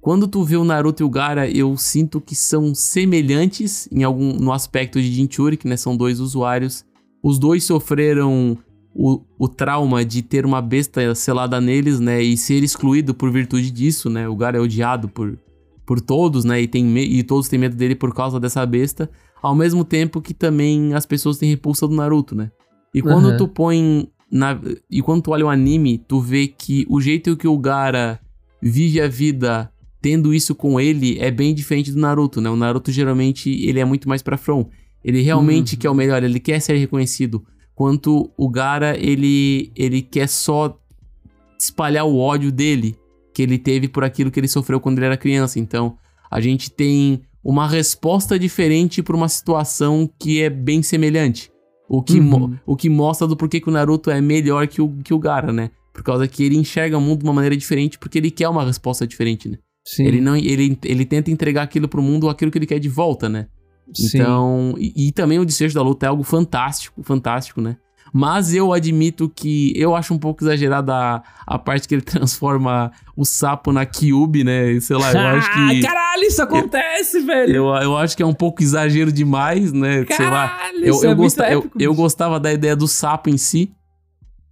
[0.06, 4.34] Quando tu vê o Naruto e o Gara, eu sinto que são semelhantes em algum
[4.34, 6.86] no aspecto de Jinchuri, que né, são dois usuários.
[7.24, 8.56] Os dois sofreram
[8.94, 13.72] o, o trauma de ter uma besta selada neles, né, e ser excluído por virtude
[13.72, 14.30] disso, né?
[14.30, 15.40] O Gara é odiado por,
[15.88, 19.10] por todos, né, e, tem e todos têm medo dele por causa dessa besta,
[19.42, 22.52] ao mesmo tempo que também as pessoas têm repulsa do Naruto, né?
[22.94, 23.38] E quando Aham.
[23.38, 24.56] tu põe na,
[24.88, 28.20] e quando tu olha o anime, tu vê que o jeito que o Gara
[28.62, 29.72] vive a vida
[30.06, 32.48] tendo isso com ele é bem diferente do Naruto, né?
[32.48, 34.68] O Naruto geralmente ele é muito mais pra front.
[35.04, 35.80] Ele realmente Uhum.
[35.80, 37.44] quer o melhor, ele quer ser reconhecido.
[37.74, 40.78] Quanto o Gara, ele ele quer só
[41.60, 42.96] espalhar o ódio dele
[43.34, 45.58] que ele teve por aquilo que ele sofreu quando ele era criança.
[45.60, 45.98] Então,
[46.30, 51.50] a gente tem uma resposta diferente para uma situação que é bem semelhante.
[51.90, 52.56] O que, Uhum.
[52.64, 55.52] o que mostra do porquê que o Naruto é melhor que o, que o Gara,
[55.52, 55.72] né?
[55.92, 58.64] Por causa que ele enxerga o mundo de uma maneira diferente, porque ele quer uma
[58.64, 59.58] resposta diferente, né?
[59.86, 60.06] Sim.
[60.06, 63.30] Ele não ele, ele tenta entregar aquilo pro mundo, aquilo que ele quer de volta,
[63.30, 63.48] né?
[63.94, 64.18] Sim.
[64.18, 67.78] Então, e, e também o desfecho da luta é algo fantástico, fantástico, né?
[68.18, 72.92] Mas eu admito que eu acho um pouco exagerada a, a parte que ele transforma
[73.16, 74.80] o sapo na Kyubi, né?
[74.80, 75.82] Sei lá, eu acho que.
[75.82, 77.56] Caralho, isso acontece, velho!
[77.56, 80.06] Eu, eu acho que é um pouco exagero demais, né?
[80.10, 80.48] Sei lá.
[80.48, 82.02] Caralho, Eu, isso eu, é eu, épico, eu bicho.
[82.02, 83.72] gostava da ideia do sapo em si,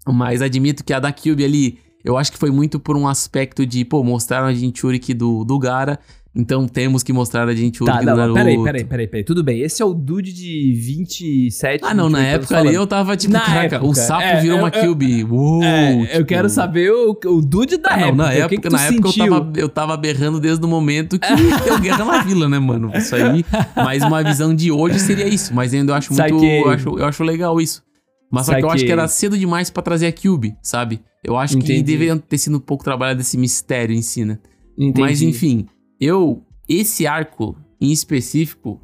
[0.05, 3.65] mas admito que a da Kyubi ali, eu acho que foi muito por um aspecto
[3.65, 5.97] de, pô, mostraram a Jinchuriki do, do Gara,
[6.35, 8.33] então temos que mostrar a Jinchuriki Tá, do não, Naruto.
[8.39, 9.23] peraí, peraí, peraí, peraí.
[9.23, 11.83] Tudo bem, esse é o dude de 27...
[11.85, 14.23] Ah, não, na 28 anos época ali eu tava tipo, Na caraca, o época, sapo
[14.23, 15.23] é, virou eu- uma eu- Kyubi.
[15.25, 18.15] Uou, É, eu tipo- quero saber o, o dude da Ah, não, época.
[18.17, 20.67] na o que época, que tu na época eu tava, eu tava berrando desde o
[20.67, 21.27] momento que
[21.65, 22.91] deu guerra na vila, né, mano?
[22.95, 23.45] Isso aí.
[23.75, 25.53] Mas uma visão de hoje seria isso.
[25.53, 26.43] Mas ainda eu acho muito.
[26.43, 27.83] Eu acho, eu acho legal isso.
[28.31, 30.99] Mas só que eu acho que era cedo demais pra trazer a Cube, sabe?
[31.23, 31.83] Eu acho que Entendi.
[31.83, 34.39] deveriam ter sido um pouco trabalhado esse mistério em si, né?
[34.77, 34.99] Entendi.
[35.01, 35.65] Mas enfim,
[35.99, 36.43] eu.
[36.67, 38.81] Esse arco em específico,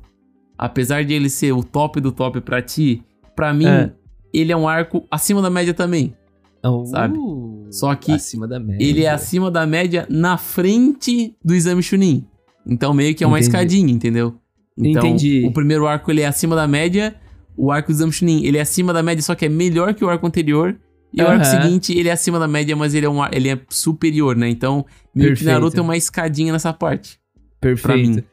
[0.57, 3.01] apesar de ele ser o top do top pra ti,
[3.35, 3.91] pra mim, É.
[4.33, 6.13] ele é um arco acima da média também.
[6.65, 7.17] Uh, sabe?
[7.71, 8.85] Só que Acima da média.
[8.85, 12.25] Ele é acima da média na frente do exame Chunin.
[12.67, 13.47] Então meio que é uma Entendi.
[13.55, 14.35] escadinha, entendeu?
[14.77, 15.45] Então, Entendi.
[15.47, 17.15] o primeiro arco ele é acima da média,
[17.55, 20.03] o arco do exame Chunin ele é acima da média, só que é melhor que
[20.03, 20.77] o arco anterior.
[21.11, 23.59] E o arco seguinte, ele é acima da média, mas ele é, um, ele é
[23.69, 24.47] superior, né?
[24.47, 25.43] Então, meio que.
[25.43, 27.19] Naruto é uma escadinha nessa parte.
[27.59, 28.23] Perfeito.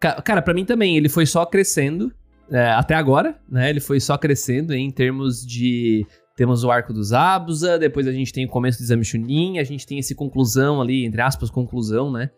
[0.00, 2.12] pra Cara, pra mim também, ele foi só crescendo
[2.50, 3.70] é, até agora, né?
[3.70, 6.06] Ele foi só crescendo em termos de.
[6.36, 9.64] Temos o arco dos Abusa, depois a gente tem o começo do exame Chunin, a
[9.64, 12.30] gente tem esse conclusão ali, entre aspas, conclusão, né?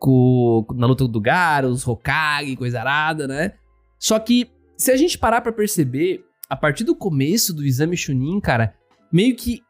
[0.00, 3.52] Com, na luta do Gara, os Hokage, coisa arada, né?
[3.96, 8.40] Só que, se a gente parar pra perceber, a partir do começo do exame Chunin,
[8.40, 8.74] cara,
[9.12, 9.62] meio que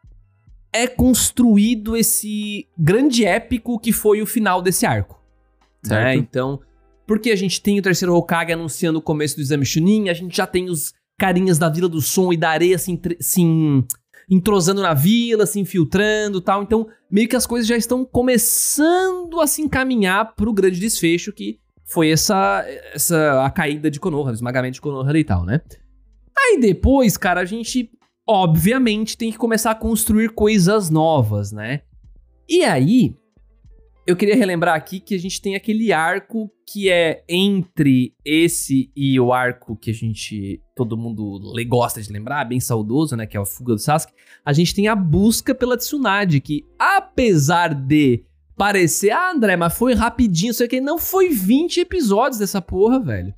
[0.71, 5.21] é construído esse grande épico que foi o final desse arco.
[5.83, 6.03] Certo.
[6.03, 6.15] Né?
[6.15, 6.59] Então,
[7.05, 10.35] porque a gente tem o terceiro Hokage anunciando o começo do exame Chunin, a gente
[10.35, 13.85] já tem os carinhas da Vila do Som e da Areia se, se en-
[14.29, 16.63] entrosando na vila, se infiltrando e tal.
[16.63, 21.59] Então, meio que as coisas já estão começando a se encaminhar pro grande desfecho que
[21.85, 25.61] foi essa, essa a caída de Konoha, o esmagamento de Konoha e tal, né?
[26.35, 27.91] Aí depois, cara, a gente
[28.27, 31.81] obviamente tem que começar a construir coisas novas, né?
[32.47, 33.15] E aí,
[34.05, 39.17] eu queria relembrar aqui que a gente tem aquele arco que é entre esse e
[39.19, 43.39] o arco que a gente, todo mundo gosta de lembrar, bem saudoso, né, que é
[43.39, 44.13] a fuga do Sasuke.
[44.45, 48.25] A gente tem a busca pela Tsunade, que apesar de
[48.57, 53.33] parecer, ah, André, mas foi rapidinho, isso aqui não foi 20 episódios dessa porra, velho.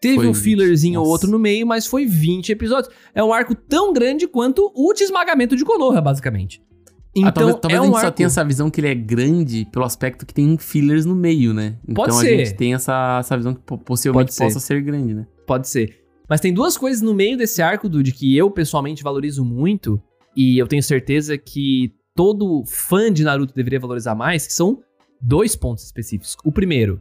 [0.00, 2.92] Teve Foi um 20, fillerzinho ou outro no meio, mas foi 20 episódios.
[3.14, 6.62] É um arco tão grande quanto o desmagamento de Konoha, basicamente.
[6.62, 6.70] Ah,
[7.16, 8.16] Então, talvez talvez é a um gente só arco...
[8.16, 11.76] tenha essa visão que ele é grande pelo aspecto que tem fillers no meio, né?
[11.82, 12.38] Então Pode a ser.
[12.38, 14.44] gente tem essa, essa visão que po- possivelmente ser.
[14.44, 15.26] possa ser grande, né?
[15.46, 15.96] Pode ser.
[16.28, 20.00] Mas tem duas coisas no meio desse arco, Dude, que eu pessoalmente valorizo muito.
[20.36, 24.78] E eu tenho certeza que todo fã de Naruto deveria valorizar mais, que são
[25.20, 26.36] dois pontos específicos.
[26.44, 27.00] O primeiro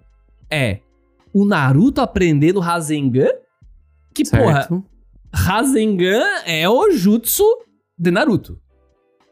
[0.49, 0.79] é
[1.37, 3.29] o Naruto aprendendo Rasengan.
[4.15, 4.83] Que, porra, Certo?
[5.31, 7.45] Rasengan é o jutsu
[7.95, 8.59] de Naruto.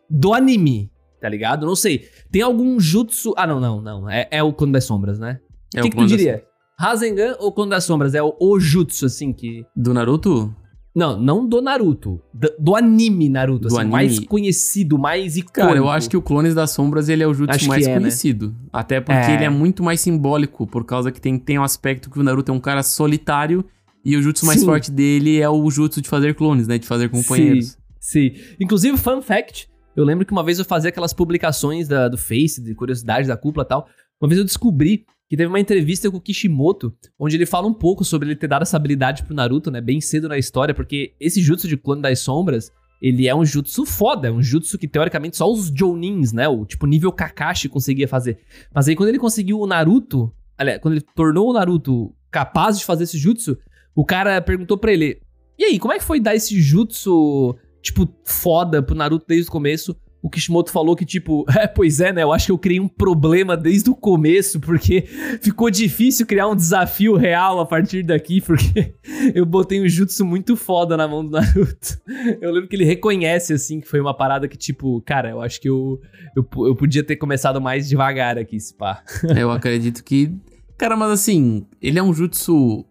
[0.08, 1.66] Do anime, tá ligado?
[1.66, 2.08] Não sei.
[2.32, 3.34] Tem algum jutsu...
[3.36, 4.08] Ah, não, não, não.
[4.08, 5.40] É, é o Clone das Sombras, né?
[5.74, 6.46] É o que, o que tu diria?
[6.78, 8.14] Rasengan ou Clone das Sombras?
[8.14, 9.66] É o, o jutsu, assim, que...
[9.76, 10.56] Do Naruto?
[10.96, 12.22] Não, não do Naruto.
[12.34, 13.92] Do, do anime Naruto, Do assim, anime.
[13.92, 15.54] mais conhecido, mais icônico.
[15.68, 17.90] Cara, eu acho que o Clones das Sombras ele é o jutsu Acho mais é,
[17.96, 18.00] né?
[18.00, 18.56] conhecido.
[18.72, 19.34] Até porque É.
[19.36, 22.50] ele é muito mais simbólico, por causa que tem, tem um aspecto que o Naruto
[22.52, 23.66] é um cara solitário
[24.06, 24.66] e o jutsu mais Sim.
[24.66, 26.78] forte dele é o jutsu de fazer clones, né?
[26.78, 27.78] De fazer companheiros.
[28.00, 28.32] Sim.
[28.60, 29.68] Inclusive, fun fact,
[29.98, 33.36] eu lembro que uma vez eu fazia aquelas publicações da- do Face, de curiosidade da
[33.36, 33.88] cúpula e tal.
[34.22, 37.74] Uma vez eu descobri que teve uma entrevista com o Kishimoto, onde ele fala um
[37.74, 39.82] pouco sobre ele ter dado essa habilidade pro Naruto, né?
[39.82, 42.72] Bem cedo na história, porque esse jutsu de clone das sombras,
[43.02, 46.48] ele é um jutsu foda, é um jutsu que teoricamente só os Jounins, né?
[46.48, 48.40] O tipo nível Kakashi conseguia fazer.
[48.74, 52.86] Mas aí quando ele conseguiu o Naruto, aliás, quando ele tornou o Naruto capaz de
[52.86, 53.58] fazer esse jutsu,
[53.96, 55.20] o cara perguntou pra ele:
[55.58, 59.52] "E aí, como é que foi dar esse jutsu tipo foda pro Naruto desde o
[59.52, 59.96] começo?"
[60.26, 62.24] O Kishimoto falou que, tipo, é, pois é, né?
[62.24, 65.04] Eu acho que eu criei um problema desde o começo, porque
[65.40, 68.96] ficou difícil criar um desafio real a partir daqui, porque
[69.36, 72.02] eu botei um jutsu muito foda na mão do Naruto.
[72.42, 75.62] Eu lembro que ele reconhece, assim, que foi uma parada que, tipo, cara, eu acho
[75.62, 76.02] que eu,
[76.36, 79.04] eu, eu podia ter começado mais devagar aqui, esse pá.
[79.38, 80.36] Eu acredito que.
[80.76, 82.84] Cara, mas assim, ele é um jutsu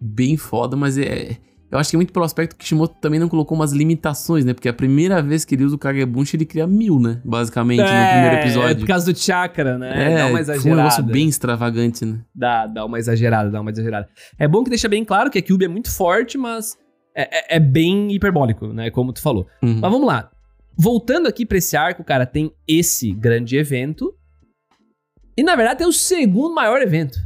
[0.00, 1.36] bem foda, mas é.
[1.74, 4.54] Eu acho que é muito pelo aspecto que Kishimoto também não colocou umas limitações, né?
[4.54, 7.20] Porque a primeira vez que ele usa o Kagebunshin, ele cria mil, né?
[7.24, 8.70] Basicamente, no primeiro episódio.
[8.70, 9.88] É por causa do chakra, né?
[10.12, 10.76] É, dá uma foi um exagerada.
[10.76, 12.20] negócio bem extravagante, né?
[12.32, 14.08] Dá, dá uma exagerada, dá uma exagerada.
[14.38, 16.78] É bom que deixa bem claro que a Cube é muito forte, mas
[17.12, 18.88] é, é- é bem hiperbólico, né?
[18.90, 19.44] Como tu falou.
[19.60, 19.80] Uhum.
[19.80, 20.30] Mas vamos lá.
[20.78, 24.14] Voltando aqui pra esse arco, cara, tem esse grande evento.
[25.36, 27.18] E na verdade tem o segundo maior evento.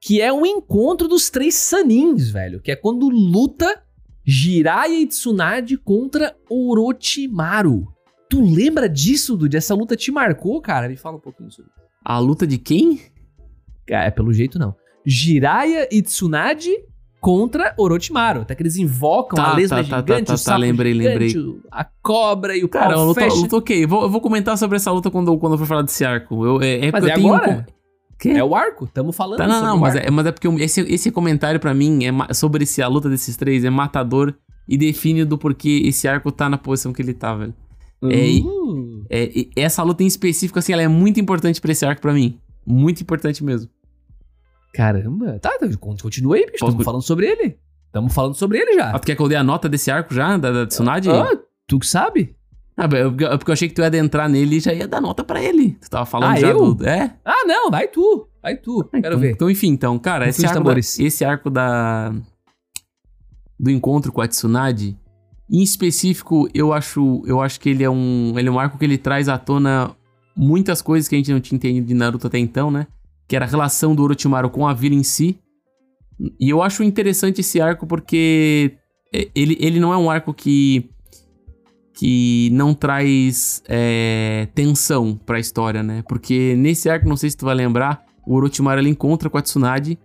[0.00, 2.60] Que é o encontro dos três Sanins, velho.
[2.60, 3.82] Que é quando luta
[4.26, 7.86] Jiraiya e Tsunade contra Orochimaru.
[8.28, 9.56] Tu lembra disso, Dude?
[9.56, 10.88] Essa luta te marcou, cara?
[10.88, 11.80] Me fala um pouquinho sobre isso.
[12.04, 13.00] A luta de quem?
[13.90, 14.74] Ah, É, pelo jeito não.
[15.04, 16.70] Jiraiya e Tsunade
[17.20, 18.42] contra Orochimaru.
[18.42, 21.38] Até que eles invocam Tá, a lesma tá, tá, gigante, tá, tá, sapo lembrei, gigante,
[21.38, 23.36] o- a cobra e o Cara, pau luto, fecha.
[23.36, 23.84] luto ok.
[23.86, 26.46] Vou, eu vou comentar sobre essa luta quando, quando eu for falar desse arco.
[26.46, 27.66] Eu, é, é Mas é eu agora?
[28.20, 28.28] Quê?
[28.30, 31.10] É o arco, tamo falando Tá, não, não, mas é, mas é porque esse, esse
[31.10, 34.34] comentário pra mim é sobre esse, a luta desses três é matador
[34.68, 37.54] e define do porquê esse arco tá na posição que ele tá, velho.
[38.04, 42.00] é- Uh, É, essa luta em específico, assim, ela é muito importante pra esse arco
[42.00, 42.38] pra mim.
[42.64, 43.68] Muito importante mesmo.
[44.72, 45.38] caramba.
[45.40, 46.58] Tá, tá, con- continua aí, bicho.
[46.60, 47.58] Posso- Tamo falando sobre ele.
[47.92, 48.90] Tamo falando sobre ele já.
[48.90, 51.10] Ah, tu quer que eu dê a nota desse arco já, da, da Tsunade?
[51.10, 52.36] Ah, tu que sabe?
[52.80, 55.22] Ah, é porque eu achei que tu ia adentrar nele e já ia dar nota
[55.22, 55.72] pra ele.
[55.72, 56.74] Tu tava falando Ah, já eu?
[56.74, 56.86] do...
[56.86, 57.14] É?
[57.22, 58.26] Ah, não, vai tu.
[58.42, 58.82] Vai tu.
[58.90, 59.32] Quero então, ver.
[59.32, 62.10] Então, enfim, então, cara, esse arco, da, esse arco da.
[63.58, 64.96] Do encontro com a Tsunade,
[65.50, 68.32] em específico, eu acho, eu acho que ele é um.
[68.38, 69.94] Ele é um arco que ele traz à tona
[70.34, 72.86] muitas coisas que a gente não tinha entendido de Naruto até então, né?
[73.28, 75.38] Que era a relação do Orochimaru com a vila em si.
[76.40, 78.72] E eu acho interessante esse arco porque
[79.14, 80.88] é, ele, ele não é um arco que.
[82.00, 86.02] Que não traz é, tensão pra história, né?
[86.08, 89.42] Porque nesse arco, não sei se tu vai lembrar, o Orochimaru ele encontra com a
[89.42, 89.98] Tsunade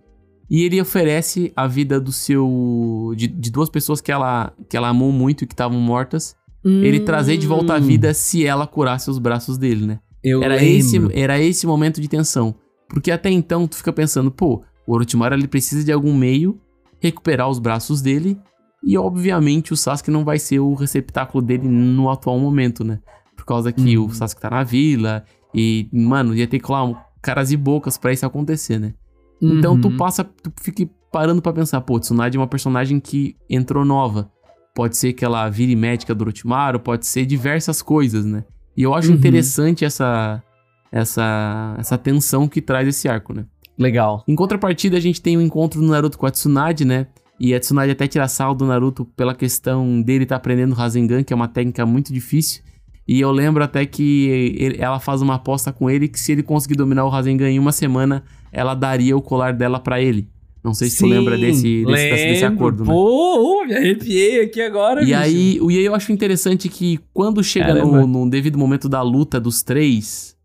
[0.51, 3.13] e ele oferece a vida do seu.
[3.15, 6.35] de, de duas pessoas que ela, que ela amou muito e que estavam mortas.
[6.65, 9.99] Ele trazer de volta à Hum, vida se ela curasse os braços dele, né?
[10.21, 10.67] Eu Era lembro.
[10.77, 12.55] esse, era esse momento de tensão.
[12.89, 16.59] Porque até então tu fica pensando, pô, o Orochimaru ele precisa de algum meio
[16.99, 18.37] recuperar os braços dele.
[18.83, 22.99] E obviamente o Sasuke não vai ser o receptáculo dele no atual momento, né?
[23.35, 24.05] Por causa que Uhum.
[24.05, 25.23] o Sasuke tá na vila.
[25.53, 28.93] E, mano, ia ter que colar caras e bocas pra isso acontecer, né?
[29.41, 29.97] Então tu Uhum.
[29.97, 34.29] passa, tu fica parando pra pensar, pô, Tsunade é uma personagem que entrou nova.
[34.75, 38.43] Pode ser que ela vire médica do Orochimaru, pode ser diversas coisas, né?
[38.77, 39.15] E eu acho Uhum.
[39.15, 40.43] interessante essa,
[40.91, 43.45] essa, essa tensão que traz esse arco, né?
[43.77, 44.23] Legal.
[44.27, 47.07] Em contrapartida, a gente tem o encontro do Naruto com a Tsunade, né?
[47.39, 51.33] E a Tsunade até tira sal do Naruto pela questão dele estar aprendendo Rasengan, que
[51.33, 52.63] é uma técnica muito difícil.
[53.07, 54.27] E eu lembro até que
[54.57, 57.59] ele- ela faz uma aposta com ele que se ele conseguir dominar o Rasengan em
[57.59, 60.27] uma semana, ela daria o colar dela pra ele.
[60.63, 62.91] Não sei se tu lembra desse, desse, desse- desse acordo, né?
[62.91, 65.17] Pô, me arrepiei aqui agora, E bicho.
[65.17, 69.39] aí, e aí eu acho interessante que quando chega no, no devido momento da luta
[69.39, 70.35] dos três,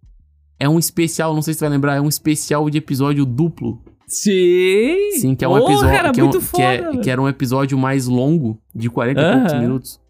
[0.58, 3.82] é um especial, não sei se tu vai lembrar, é um especial de episódio duplo.
[4.10, 5.10] Sim.
[5.20, 5.94] Sim, que é um Porra, episódio.
[5.96, 7.00] era que, é um- muito que foda, é- velho.
[7.00, 9.60] que era um episódio mais longo, de 40 e poucos Aham.
[9.62, 10.00] minutos.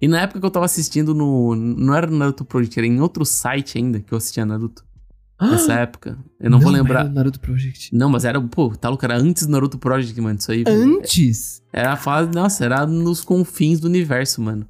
[0.00, 1.54] E na época que eu tava assistindo no.
[1.54, 4.84] Não era no Naruto Project, era em outro site ainda que eu assistia Naruto.
[5.40, 6.18] Nessa época.
[6.38, 7.00] Eu não, vou lembrar.
[7.00, 7.94] Era o Naruto Project.
[7.94, 10.64] Não, mas era, pô, tá louco, era antes do Naruto Project, mano, isso aí.
[10.66, 11.62] Antes?
[11.72, 14.66] Era a fase, nossa, era nos confins do universo, mano.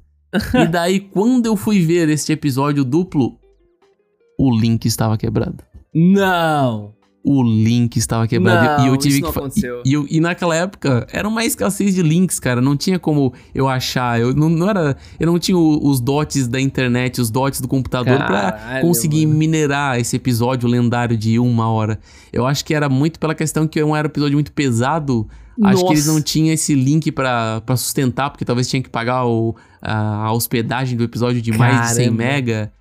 [0.53, 3.37] e daí, quando eu fui ver este episódio duplo,
[4.39, 5.61] o link estava quebrado.
[5.93, 6.93] Não.
[7.23, 8.79] O link estava quebrado.
[8.81, 9.27] Não, e eu tive que.
[9.27, 9.83] aconteceu.
[9.85, 12.59] E, eu- e naquela época, era uma escassez de links, cara.
[12.59, 14.19] Não tinha como eu achar.
[14.19, 14.97] Eu não, não era.
[15.19, 19.37] Eu não tinha os dots da internet, os dots do computador pra Caralho, conseguir mano.
[19.37, 21.99] minerar esse episódio lendário de uma hora.
[22.33, 25.27] Eu acho que era muito pela questão que era um episódio muito pesado.
[25.63, 26.17] Acho que eles Nossa.
[26.17, 30.33] não tinham esse link pra pra sustentar, porque talvez tinha que pagar o- a, a
[30.33, 32.17] hospedagem do episódio de mais de 100 Caramba.
[32.23, 32.73] mega.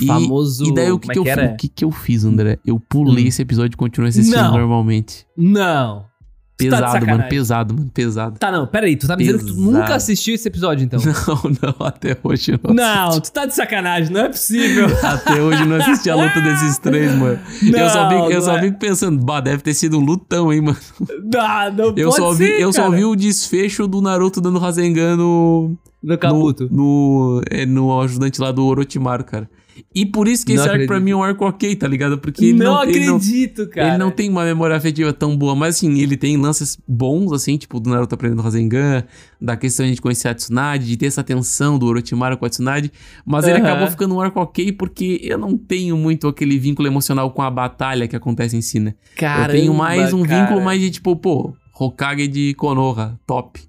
[0.00, 0.64] O E- famoso.
[0.66, 1.52] E daí o que, que, é eu, que era?
[1.52, 2.58] o que, que eu fiz, André?
[2.66, 3.28] Eu pulei Hum.
[3.28, 4.52] esse episódio e continuei assistindo Não.
[4.52, 5.26] normalmente.
[5.36, 6.12] Não.
[6.56, 7.28] Tá Pesado, mano, sacanagem.
[7.30, 8.38] pesado, mano, pesado.
[8.38, 9.72] Tá, não, peraí, tu tá me dizendo que tu Pesado.
[9.72, 11.00] nunca assistiu esse episódio, então?
[11.02, 13.22] Não, não, até hoje eu não Não, assisti.
[13.22, 14.86] tu tá de sacanagem, não é possível.
[15.02, 17.40] Até hoje eu não assisti a luta desses três, mano.
[17.60, 18.62] eu só, Não, vi, eu não só é.
[18.62, 20.76] fico pensando, bah, deve ter sido um lutão, hein, mano.
[21.24, 22.96] Não, não Eu, pode só vi, ser, eu só cara.
[22.98, 26.68] vi o desfecho do Naruto dando Rasengan no, No Kabuto.
[26.70, 29.50] no, é, no ajudante lá do Orochimaru, cara.
[29.94, 31.04] E por isso que Não esse arco pra acredito.
[31.04, 32.18] mim é um arco ok, tá ligado?
[32.18, 33.88] Porque ele não, não, ele não, acredito, cara.
[33.88, 37.56] Ele não tem uma memória afetiva tão boa, mas assim, ele tem lances bons, assim,
[37.56, 39.04] tipo, do Naruto aprendendo Rasengan,
[39.40, 42.46] da questão de a gente conhecer a Tsunade, de ter essa tensão do Orochimaru com
[42.46, 42.92] a Tsunade,
[43.24, 47.30] mas ele acabou ficando um arco ok porque eu não tenho muito aquele vínculo emocional
[47.30, 48.94] com a batalha que acontece em si, né?
[49.16, 50.40] Caramba, eu tenho mais um cara.
[50.40, 53.60] vínculo mais de tipo, pô, Hokage de Konoha, top.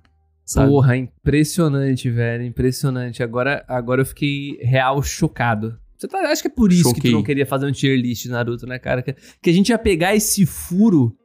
[0.45, 0.70] sabe?
[0.70, 2.43] Porra, impressionante, velho.
[2.45, 3.24] Impressionante.
[3.24, 5.78] Agora, agora eu fiquei real chocado.
[5.98, 7.12] Você tá, acho que é por isso que tu Choquei.
[7.12, 9.02] não queria fazer um tier list de Naruto, né, cara?
[9.02, 11.16] Que, a gente ia pegar esse furo,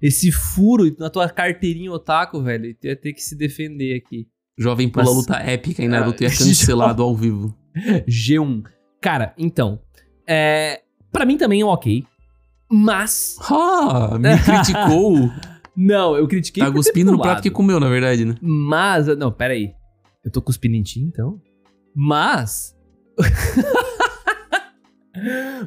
[0.00, 4.26] esse furo na tua carteirinha otaku, velho, e tu ia ter que se defender aqui.
[4.58, 7.56] Jovem pula Mas- luta épica em Naruto Ah, e é cancelado ao vivo.
[8.08, 8.62] G1.
[9.00, 9.80] Cara, então,
[10.28, 12.04] é, para mim também é um ok,
[12.70, 15.30] mas Ah, me criticou.
[15.76, 18.34] não, eu critiquei tá cuspindo no prato que comeu, na verdade, né?
[18.40, 19.72] Mas, não, pera aí.
[20.24, 21.40] Eu tô cuspindo em ti, então?
[21.96, 22.76] Mas...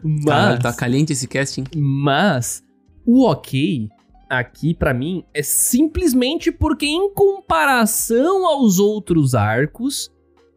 [0.03, 0.25] mas...
[0.25, 1.63] Caralho, tá caliente esse casting.
[1.75, 2.63] Mas
[3.05, 3.89] o ok
[4.29, 10.09] aqui pra mim é simplesmente porque em comparação aos outros arcos,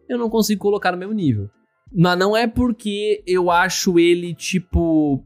[0.08, 1.50] eu não consigo colocar no mesmo nível.
[1.92, 5.24] Mas não é porque eu acho ele tipo,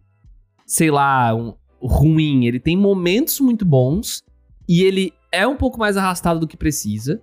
[0.67, 4.23] sei lá, um- ruim, ele tem momentos muito bons
[4.69, 7.23] e ele é um pouco mais arrastado do que precisa,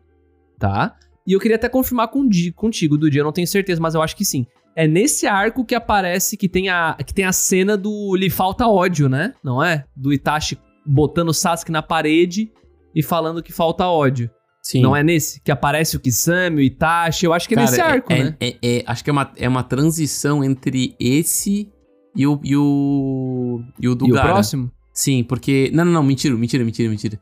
[0.57, 0.95] tá?
[1.25, 4.15] E eu queria até confirmar com, contigo, Dudy, eu não tenho certeza, mas eu acho
[4.15, 4.45] que sim.
[4.77, 8.67] É nesse arco que aparece que tem a, que tem a cena do lhe falta
[8.67, 9.33] ódio, né?
[9.43, 9.85] Não é?
[9.95, 10.55] Do Itachi
[10.85, 12.51] botando o Sasuke na parede
[12.95, 14.29] e falando que falta ódio.
[14.61, 14.83] Sim.
[14.83, 15.41] Não é nesse?
[15.41, 18.35] Que aparece o Kisame, o Itachi, eu acho que é nesse arco, é, né?
[18.39, 21.71] é- é- acho que é uma, é uma transição entre esse
[22.15, 24.71] e o, e o, e o do e o próximo?
[24.93, 25.71] Sim, porque...
[25.73, 27.19] Não, não, não, mentira, mentira, mentira, mentira.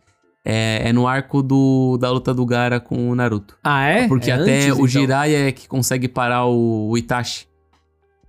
[0.47, 3.57] É, é no arco do, da luta do Gaara com o Naruto.
[3.63, 4.07] Ah, é?
[4.07, 4.87] Porque É até antes, o então.
[4.87, 7.47] Jiraiya é que consegue parar o, o Itachi.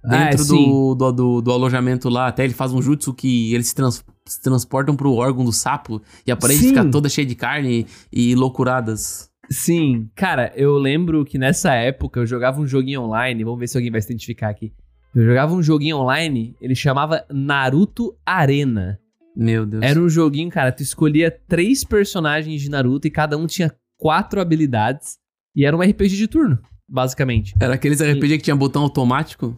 [0.02, 0.54] Ah, é, Dentro sim.
[0.70, 4.04] do, do, do, do alojamento lá, até ele faz um jutsu que eles se, trans-
[4.24, 6.68] se transportam pro órgão do sapo e a parede Sim.
[6.68, 9.28] fica toda cheia de carne e loucuradas.
[9.50, 13.76] Sim, cara, eu lembro que nessa época eu jogava um joguinho online, vamos ver se
[13.76, 14.72] alguém vai se identificar aqui.
[15.14, 18.98] Eu jogava um joguinho online, ele chamava Naruto Arena.
[19.36, 19.82] Meu Deus.
[19.84, 24.40] Era um joguinho, cara, tu escolhia três personagens de Naruto e cada um tinha quatro
[24.40, 25.18] habilidades.
[25.54, 26.58] E era um RPG de turno,
[26.88, 27.54] basicamente.
[27.60, 29.56] Era aqueles RPG que tinha botão automático?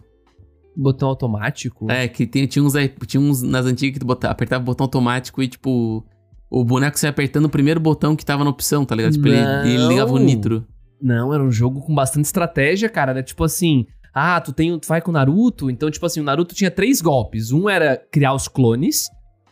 [0.77, 1.91] Botão automático.
[1.91, 2.73] É, que tem- tinha, uns,
[3.07, 6.07] tinha uns nas antigas que tu botava, apertava o botão automático e, tipo,
[6.51, 9.13] o boneco saia apertando o primeiro botão que tava na opção, tá ligado?
[9.13, 9.37] Tipo, ele,
[9.75, 10.65] ele ligava o nitro.
[11.01, 13.11] Não, era um jogo com bastante estratégia, cara.
[13.13, 13.87] Era tipo assim.
[14.15, 17.01] Ah, tu tem, tu vai com o Naruto, então tipo assim, o Naruto tinha três
[17.01, 17.53] golpes.
[17.53, 19.09] Um era criar os clones,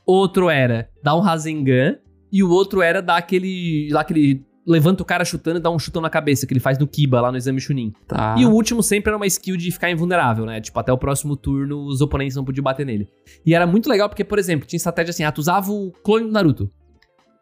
[0.06, 1.98] outro era dar um Rasengan
[2.32, 5.78] e o outro era dar aquele lá aquele levanta o cara chutando e dá um
[5.78, 7.92] chutão na cabeça que ele faz no Kiba lá no exame Chunin.
[8.08, 8.34] Tá.
[8.36, 10.60] E o último sempre era uma skill de ficar invulnerável, né?
[10.60, 13.08] Tipo, até o próximo turno os oponentes não podiam bater nele.
[13.44, 16.26] E era muito legal porque, por exemplo, tinha estratégia assim, ah, tu usava o clone
[16.26, 16.70] do Naruto.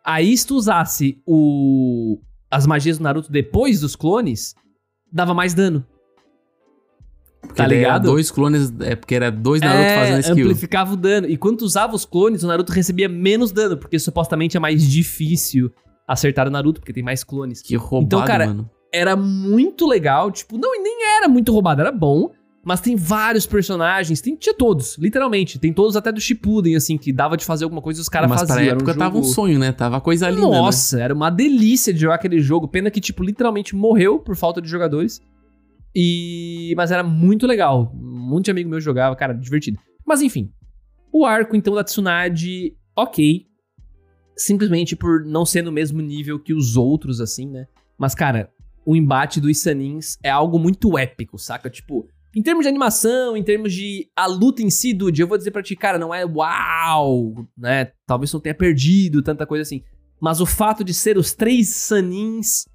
[0.04, 2.18] Aí se tu usasse o
[2.50, 4.54] as magias do Naruto depois dos clones,
[5.10, 5.84] dava mais dano.
[7.46, 8.04] Porque tá ligado?
[8.04, 10.44] Dois clones, é porque era dois Naruto é, fazendo skill.
[10.46, 11.28] amplificava o dano.
[11.28, 15.70] E quando usava os clones, o Naruto recebia menos dano, porque supostamente é mais difícil
[16.06, 17.62] acertar o Naruto, porque tem mais clones.
[17.62, 18.68] Que roubado, Então, cara, mano.
[18.92, 22.30] era muito legal, tipo, não, e nem era muito roubado, era bom,
[22.66, 27.12] mas tem vários personagens, tem, tinha todos, literalmente, tem todos até do Shippuden, assim, que
[27.12, 28.56] dava de fazer alguma coisa e os caras Mas faziam.
[28.56, 29.70] pra era um época tava um jogo- sonho, né?
[29.72, 30.58] Tava coisa linda, né?
[30.58, 34.60] Nossa, era uma delícia de jogar aquele jogo, pena que, tipo, literalmente morreu por falta
[34.62, 35.20] de jogadores,
[35.94, 36.74] e...
[36.76, 39.78] mas era muito legal, um monte de amigo meu jogava, cara, divertido.
[40.06, 40.52] Mas enfim,
[41.12, 43.46] o arco, então, da Tsunade, ok,
[44.36, 47.66] simplesmente por não ser no mesmo nível que os outros, assim, né?
[47.96, 48.50] Mas, cara,
[48.84, 51.70] o embate dos Sanins é algo muito épico, saca?
[51.70, 55.38] Tipo, em termos de animação, em termos de a luta em si, Dude, eu vou
[55.38, 57.92] dizer pra ti, cara, não é uau, né?
[58.06, 59.82] Talvez não tenha perdido tanta coisa assim.
[60.20, 62.66] Mas o fato de ser os três Sanins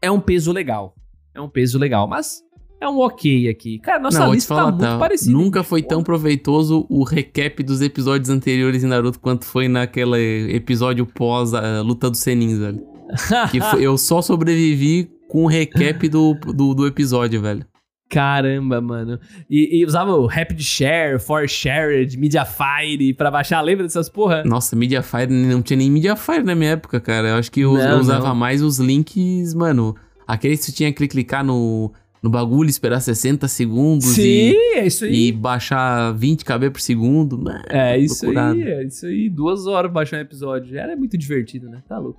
[0.00, 0.94] é um peso legal.
[1.34, 2.42] É um peso legal, mas
[2.80, 3.78] é um ok aqui.
[3.78, 4.98] Cara, nossa Não, lista falar, tá muito tá?
[4.98, 5.32] parecida.
[5.32, 11.06] Nunca foi tão proveitoso o recap dos episódios anteriores em Naruto quanto foi naquele episódio
[11.06, 12.82] pós a luta dos Senins, velho.
[13.50, 17.64] Que foi- eu só sobrevivi com o recap do, do, do episódio, velho.
[18.10, 19.18] Caramba, mano.
[19.48, 24.42] E, e usava o Rapid Share, For Shared, Mediafire pra baixar, lembra dessas porra?
[24.44, 27.28] Nossa, Mediafire, não tinha nem Mediafire na minha época, cara.
[27.28, 28.34] Eu acho que eu, Não, eu usava não.
[28.34, 29.96] mais os links, mano.
[30.32, 34.86] Aqueles que você tinha que clicar no, no bagulho, esperar 60 segundos Sim, e, é
[34.86, 35.28] isso aí.
[35.28, 37.36] e baixar 20 KB por segundo.
[37.36, 38.54] Mano, É isso loucurada.
[38.54, 39.28] aí, é isso aí.
[39.28, 40.78] Duas horas baixar um episódio.
[40.78, 41.82] Era muito divertido, né?
[41.86, 42.18] Tá louco.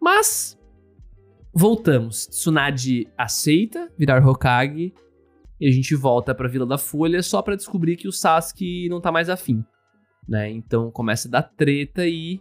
[0.00, 0.58] Mas,
[1.54, 2.26] voltamos.
[2.26, 4.92] Tsunade aceita virar Hokage.
[5.60, 9.00] E a gente volta pra Vila da Folha só pra descobrir que o Sasuke não
[9.00, 9.64] tá mais afim.
[10.28, 10.50] Né?
[10.50, 12.40] Então começa a dar treta e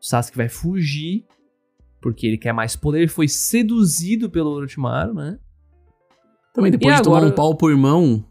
[0.00, 1.26] o Sasuke vai fugir.
[2.04, 2.98] Porque ele quer mais poder.
[2.98, 5.38] Ele foi seduzido pelo Orochimaru, né?
[6.52, 8.22] Também depois E de tomar agora- um pau por irmão,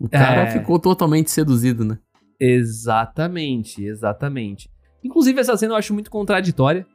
[0.00, 0.50] o cara É.
[0.50, 1.98] ficou totalmente seduzido, né?
[2.40, 4.70] Exatamente, exatamente.
[5.04, 6.86] Inclusive, essa cena eu acho muito contraditória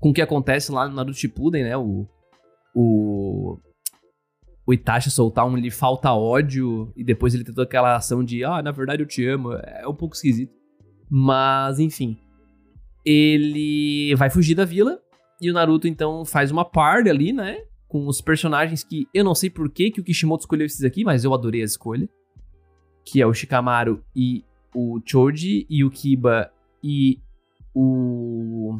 [0.00, 1.76] com o que acontece lá no Naruto Shippuden, né?
[1.76, 2.08] O,
[2.74, 3.56] o,
[4.66, 8.42] o Itachi soltar um lhe falta ódio e depois ele tem toda aquela ação de,
[8.44, 9.52] ah, na verdade eu te amo.
[9.52, 10.52] É um pouco esquisito.
[11.08, 12.18] Mas, enfim.
[13.04, 14.98] Ele vai fugir da vila
[15.40, 17.58] e o Naruto então faz uma party ali, né?
[17.88, 21.24] Com os personagens que eu não sei por que, o Kishimoto escolheu esses aqui, mas
[21.24, 22.08] eu adorei a escolha.
[23.04, 26.50] Que é o Shikamaru e o Choji e o Kiba
[26.82, 27.20] e
[27.74, 28.78] o.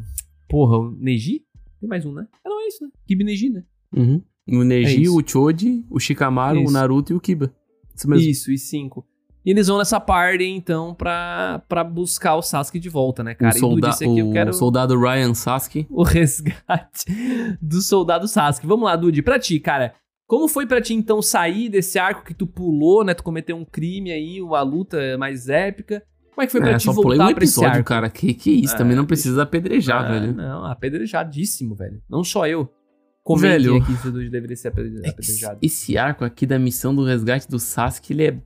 [0.49, 1.45] Porra, o Neji?
[1.81, 2.27] Tem mais um, né?
[2.45, 2.91] Ah, não, é isso, né?
[3.07, 3.65] Kiba e Neji, né?
[3.95, 4.23] Uhum.
[4.49, 5.17] O É Neji, isso.
[5.17, 6.71] o Choji, o Shikamaru, Isso.
[6.71, 7.53] o Naruto e o Kiba.
[7.95, 8.29] Isso mesmo.
[8.29, 9.07] Isso, e cinco.
[9.47, 13.55] E eles vão nessa party, então, pra, pra buscar o Sasuke de volta, né, cara?
[13.55, 15.87] o, solda disse aqui eu o quero soldado Ryan Sasuke.
[15.91, 17.05] o resgate
[17.63, 18.67] do soldado Sasuke.
[18.67, 19.95] Vamos lá, Dude, pra ti, cara.
[20.27, 23.15] Como foi pra ti, então, sair desse arco que tu pulou, né?
[23.15, 26.03] Tu cometeu um crime aí, uma luta mais épica.
[26.35, 27.85] Como é que foi pra É, ti voltar um pra esse episódio, arco?
[27.89, 28.11] cara.
[28.11, 30.35] Que, que isso, Ah, também não precisa apedrejar, Ah, velho.
[30.35, 32.03] Não, apedrejadíssimo, velho.
[32.11, 32.69] Não só eu.
[33.23, 33.77] Comentei Velho.
[33.77, 35.59] aqui se o Dude deveria ser apedre- É que apedrejado.
[35.63, 38.37] Esse arco aqui da missão do resgate do Sasuke, ele é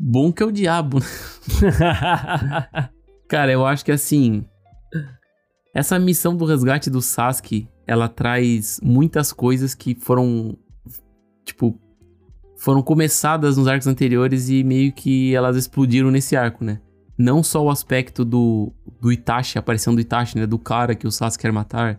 [0.00, 1.06] bom que é o diabo, né?
[3.28, 4.44] Cara, eu acho que assim.
[5.74, 10.56] Essa missão do resgate do Sasuke, ela traz muitas coisas que foram.
[11.44, 11.78] Tipo.
[12.56, 16.78] Foram começadas nos arcos anteriores e meio que elas explodiram nesse arco, né?
[17.16, 18.70] Não só o aspecto do,
[19.00, 20.46] do Itachi, a aparição do Itachi, né?
[20.46, 21.98] Do cara que o Sasuke quer matar.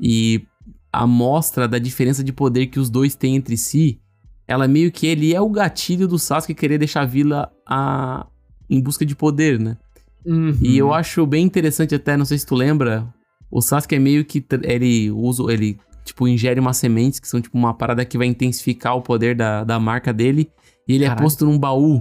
[0.00, 0.46] E
[0.90, 4.00] a mostra da diferença de poder que os dois têm entre si.
[4.48, 8.26] Ela meio que ele é o gatilho do Sasuke querer deixar a vila a...
[8.68, 9.76] em busca de poder, né?
[10.24, 10.56] Uhum.
[10.62, 13.06] E eu acho bem interessante até, não sei se tu lembra,
[13.50, 17.56] o Sasuke é meio que ele usa, ele tipo ingere umas sementes que são tipo
[17.58, 20.50] uma parada que vai intensificar o poder da, da marca dele,
[20.88, 21.22] e ele é Caralho.
[21.24, 22.00] posto num baú,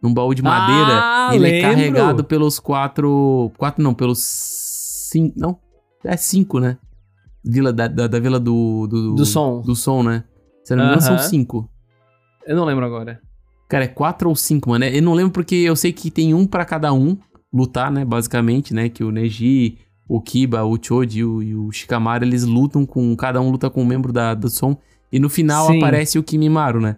[0.00, 1.58] num baú de madeira, Ah, ele lembro.
[1.58, 5.58] é carregado pelos quatro, quatro não, pelos cinco, não,
[6.04, 6.78] é cinco, né?
[7.44, 9.60] Vila da, da, da vila do, do Do som.
[9.62, 10.22] do som, né?
[10.64, 11.68] Se eu não me engano, são cinco.
[12.46, 13.20] Eu não lembro agora.
[13.68, 14.84] Cara, é quatro ou cinco, mano.
[14.84, 17.16] Eu não lembro porque eu sei que tem um pra cada um
[17.52, 18.04] lutar, né?
[18.04, 18.88] Basicamente, né?
[18.88, 19.78] Que o Neji,
[20.08, 23.14] o Kiba, o Choji e o, e o Shikamaru, eles lutam com...
[23.16, 24.76] Cada um luta com um membro da, do som.
[25.12, 25.78] E no final Sim.
[25.78, 26.96] aparece o Kimimaru, né?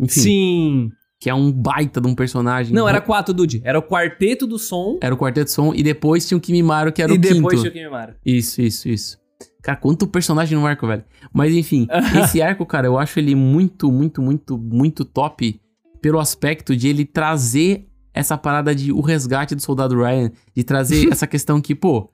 [0.00, 0.92] Enfim, Sim.
[1.20, 2.74] que é um baita de um personagem.
[2.74, 3.60] Não, era quatro, Dude.
[3.64, 5.72] Era o quarteto do som Era o Quarteto Som.
[5.74, 7.60] E depois tinha o Kimimaru, que era e o depois quinto.
[7.60, 8.14] tinha o Kimimaro.
[8.24, 9.18] Isso, isso, isso.
[9.62, 11.04] Cara, quanto personagem no arco, velho.
[11.32, 11.86] Mas enfim,
[12.22, 15.60] esse arco, cara, eu acho ele muito, muito, muito, muito top
[16.00, 21.08] pelo aspecto de ele trazer essa parada de o resgate do soldado Ryan, de trazer
[21.12, 22.10] essa questão que, pô,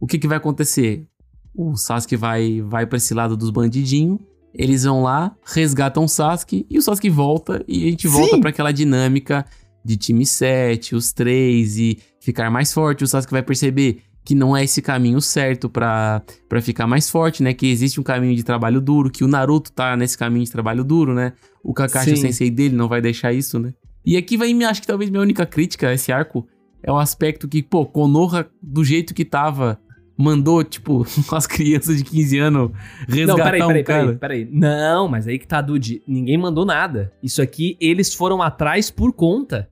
[0.00, 1.06] o que que vai acontecer?
[1.54, 4.18] O Sasuke vai, vai pra esse lado dos bandidinhos,
[4.54, 8.50] eles vão lá, resgatam o Sasuke, e o Sasuke volta, e a gente volta pra
[8.50, 9.44] aquela dinâmica
[9.84, 13.04] de time 7, os três, e ficar mais forte.
[13.04, 17.42] O Sasuke vai perceber que não é esse caminho certo pra, pra ficar mais forte,
[17.42, 17.52] né?
[17.52, 20.84] Que existe um caminho de trabalho duro, que o Naruto tá nesse caminho de trabalho
[20.84, 21.32] duro, né?
[21.62, 23.72] O Kakashi, o sensei dele, não vai deixar isso, né?
[24.04, 26.46] E aqui vai, me acho que talvez minha única crítica a esse arco
[26.82, 29.78] é o aspecto que, pô, Konoha, do jeito que tava,
[30.16, 32.70] mandou, tipo, as crianças de 15 anos
[33.08, 34.04] resgatar Não, peraí, um peraí, cara.
[34.14, 34.48] peraí, peraí.
[34.50, 36.02] Não, mas aí que tá, Dude.
[36.06, 37.12] Ninguém mandou nada.
[37.22, 39.68] Isso aqui, eles foram atrás por conta.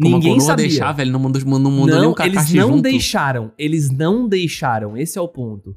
[0.00, 0.66] Como Ninguém Konoha sabia.
[0.66, 2.82] deixar, velho, não mandou, não mandou nem não, Kakashi eles não junto.
[2.82, 3.52] deixaram.
[3.56, 4.96] Eles não deixaram.
[4.96, 5.76] Esse é o ponto.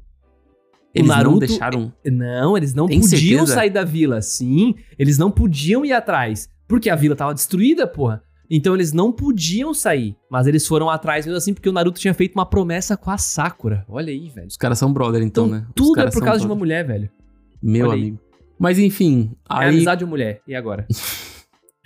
[0.94, 1.92] Eles não Naruto- deixaram.
[2.04, 3.54] Não, eles não Tem podiam certeza?
[3.54, 4.20] sair da vila.
[4.20, 6.48] Sim, eles não podiam ir atrás.
[6.66, 8.22] Porque a vila tava destruída, porra.
[8.50, 10.16] Então eles não podiam sair.
[10.30, 13.18] Mas eles foram atrás mesmo assim, porque o Naruto tinha feito uma promessa com a
[13.18, 13.84] Sakura.
[13.88, 14.48] Olha aí, velho.
[14.48, 15.66] Os caras são brother, então, Então, né?
[15.68, 16.58] Os tudo é por causa de uma brother.
[16.58, 17.10] mulher, velho.
[17.62, 18.00] Meu Olha aí.
[18.00, 18.18] amigo.
[18.58, 19.68] Mas enfim, É aí...
[19.68, 20.40] amizade ou mulher?
[20.48, 20.86] E agora?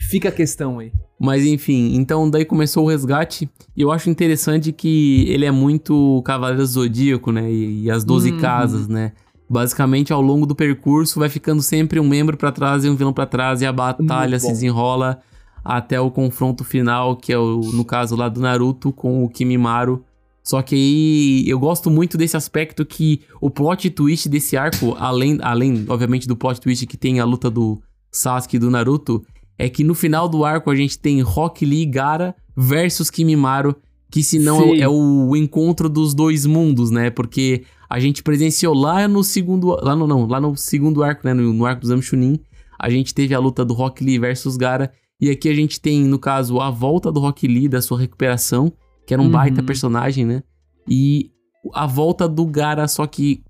[0.09, 0.93] Fica a questão aí.
[1.21, 3.49] Mas enfim, então daí começou o resgate.
[3.77, 7.51] E eu acho interessante que ele é muito Cavaleiro do Zodíaco, né?
[7.51, 8.39] E, e as 12 Uhum.
[8.39, 9.13] casas, né?
[9.49, 13.13] Basicamente, ao longo do percurso, vai ficando sempre um membro pra trás e um vilão
[13.13, 13.61] pra trás.
[13.63, 15.21] E a batalha se desenrola
[15.65, 20.03] até o confronto final, que é o, no caso lá do Naruto com o Kimimaru.
[20.43, 25.39] Só que aí eu gosto muito desse aspecto que o plot twist desse arco, além,
[25.41, 27.81] além obviamente, do plot twist que tem a luta do
[28.11, 29.25] Sasuke e do Naruto,
[29.59, 33.77] é que no final do arco a gente tem Rock Lee e Gara versus Kimimaru,
[34.11, 34.81] que se não Sim.
[34.81, 37.11] é o encontro dos dois mundos, né?
[37.11, 41.33] Porque a gente presenciou lá no segundo, lá no não, lá no segundo arco, né,
[41.33, 42.39] no, no arco do Zamchunin,
[42.79, 46.03] a gente teve a luta do Rock Lee versus Gara, e aqui a gente tem,
[46.05, 48.73] no caso, a volta do Rock Lee da sua recuperação,
[49.07, 49.33] que era um Uhum.
[49.33, 50.43] baita personagem, né?
[50.89, 51.31] E
[51.73, 53.43] a volta do Gara, só que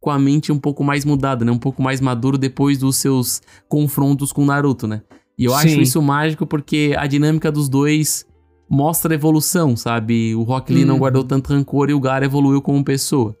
[0.00, 1.52] com a mente um pouco mais mudada, né?
[1.52, 5.02] Um pouco mais maduro depois dos seus confrontos com o Naruto, né?
[5.38, 5.80] E eu acho Sim.
[5.80, 8.26] isso mágico porque a dinâmica dos dois
[8.68, 10.34] mostra a evolução, sabe?
[10.34, 11.00] O Rock Lee não Uhum.
[11.00, 13.34] guardou tanto rancor e o Gara evoluiu como pessoa.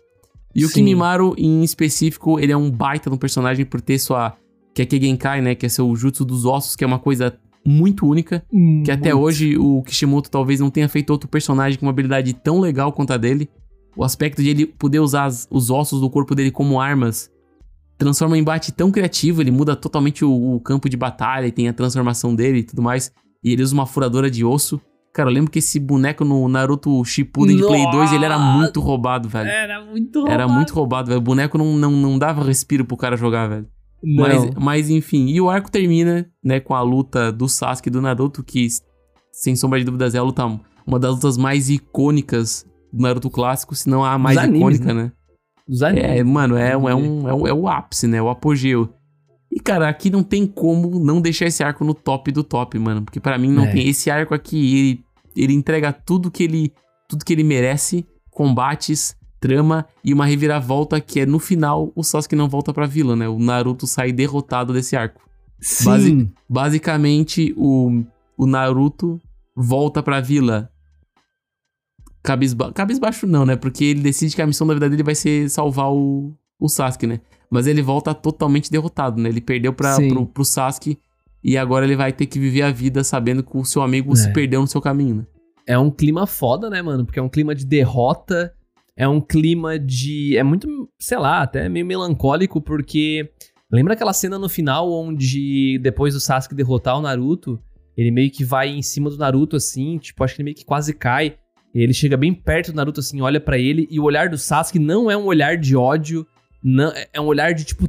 [0.54, 0.74] E o Sim.
[0.74, 4.34] Kimimaro, em específico, ele é um baita um personagem por ter sua.
[4.74, 5.54] Que é Kegenkai, né?
[5.56, 7.36] Que é seu jutsu dos ossos, que é uma coisa
[7.66, 8.44] muito única.
[8.84, 12.60] Que até hoje o Kishimoto talvez não tenha feito outro personagem com uma habilidade tão
[12.60, 13.48] legal quanto a dele.
[13.96, 17.28] O aspecto de ele poder usar as- os ossos do corpo dele como armas
[17.98, 21.68] transforma um embate tão criativo, ele muda totalmente o, o campo de batalha e tem
[21.68, 23.12] a transformação dele e tudo mais.
[23.42, 24.80] E ele usa uma furadora de osso.
[25.12, 28.58] Cara, eu lembro que esse boneco no Naruto Shippuden de Play 2, ele era Nossa!
[28.58, 29.48] muito roubado, velho.
[29.48, 30.52] Era muito Era roubado.
[30.52, 31.18] muito roubado, velho.
[31.18, 33.66] O boneco não, não, não dava respiro pro cara jogar, velho.
[34.02, 34.52] Mas, Não.
[34.60, 38.44] mas enfim, e o arco termina, né, com a luta do Sasuke e do Naruto,
[38.44, 38.68] que,
[39.32, 40.44] sem sombra de dúvidas, é a luta,
[40.86, 45.10] uma das lutas mais icônicas do Naruto clássico, se não a mais animes, icônica, né?
[45.68, 46.08] Dos animes.
[46.10, 48.20] É, mano, é, um- é, um, é, um- é o ápice, né?
[48.22, 48.88] O apogeu.
[49.50, 53.02] E, cara, aqui não tem como não deixar esse arco no top do top, mano.
[53.02, 53.72] Porque pra mim não É.
[53.72, 53.88] tem.
[53.88, 55.04] Esse arco aqui, ele,
[55.36, 56.72] ele entrega tudo que ele,
[57.08, 62.34] tudo que ele merece: combates, trama e uma reviravolta que é no final o Sasuke
[62.36, 63.28] não volta pra vila, né?
[63.28, 65.20] O Naruto sai derrotado desse arco.
[65.60, 65.84] Sim.
[65.86, 68.04] base- Basicamente, o,
[68.36, 69.20] o Naruto
[69.56, 70.70] volta pra vila.
[72.28, 73.56] Cabisba cabisbaixo não, né?
[73.56, 77.06] Porque ele decide que a missão da vida dele vai ser salvar o, o Sasuke,
[77.06, 77.20] né?
[77.50, 79.28] Mas ele volta totalmente derrotado, né?
[79.30, 80.98] Ele perdeu pra, pro, pro Sasuke
[81.42, 84.28] e agora ele vai ter que viver a vida sabendo que o seu amigo se
[84.28, 84.32] É.
[84.32, 85.26] perdeu no seu caminho, né?
[85.66, 87.04] É um clima foda, né, mano?
[87.04, 88.52] Porque é um clima de derrota,
[88.96, 90.36] é um clima de.
[90.36, 90.66] É muito,
[90.98, 93.30] sei lá, até meio melancólico, porque.
[93.70, 97.60] Lembra aquela cena no final onde, depois do Sasuke derrotar o Naruto,
[97.94, 100.64] ele meio que vai em cima do Naruto, assim, tipo, acho que ele meio que
[100.64, 101.36] quase cai.
[101.74, 104.78] Ele chega bem perto do Naruto, assim, olha pra ele, e o olhar do Sasuke
[104.78, 106.26] não é um olhar de ódio,
[106.62, 107.88] não, é um olhar de, tipo,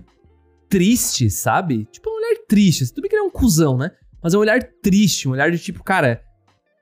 [0.67, 1.85] triste, sabe?
[1.91, 2.87] Tipo, um olhar triste.
[2.89, 3.91] Tudo bem que ele é um cuzão, né?
[4.21, 6.21] Mas é um olhar triste, um olhar de tipo, cara,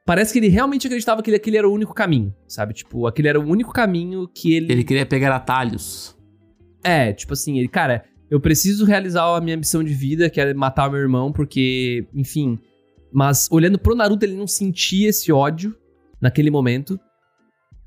[0.05, 2.73] parece que ele realmente acreditava que ele- aquele era o único caminho, sabe?
[2.73, 4.71] Tipo, aquele era o único caminho que ele.
[4.71, 6.17] Ele queria pegar atalhos.
[6.83, 10.53] É, tipo assim, ele, cara, eu preciso realizar a minha missão de vida, que é
[10.53, 12.57] matar o meu irmão, porque, enfim.
[13.13, 15.75] Mas olhando pro Naruto, ele não sentia esse ódio
[16.21, 16.99] naquele momento.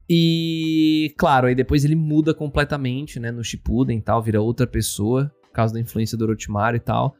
[0.08, 5.32] E, claro, aí depois ele muda completamente, né, no Shippuden e tal, vira outra pessoa,
[5.42, 7.14] por causa da influência do Orochimaru e tal.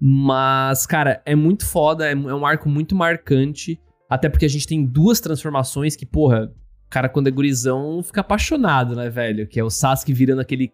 [0.00, 4.66] Mas, cara, é muito foda, é, é um arco muito marcante, até porque a gente
[4.66, 6.52] tem duas transformações que, porra,
[6.88, 9.46] cara quando é gurizão fica apaixonado, né, velho?
[9.46, 10.72] Que é o Sasuke virando aquele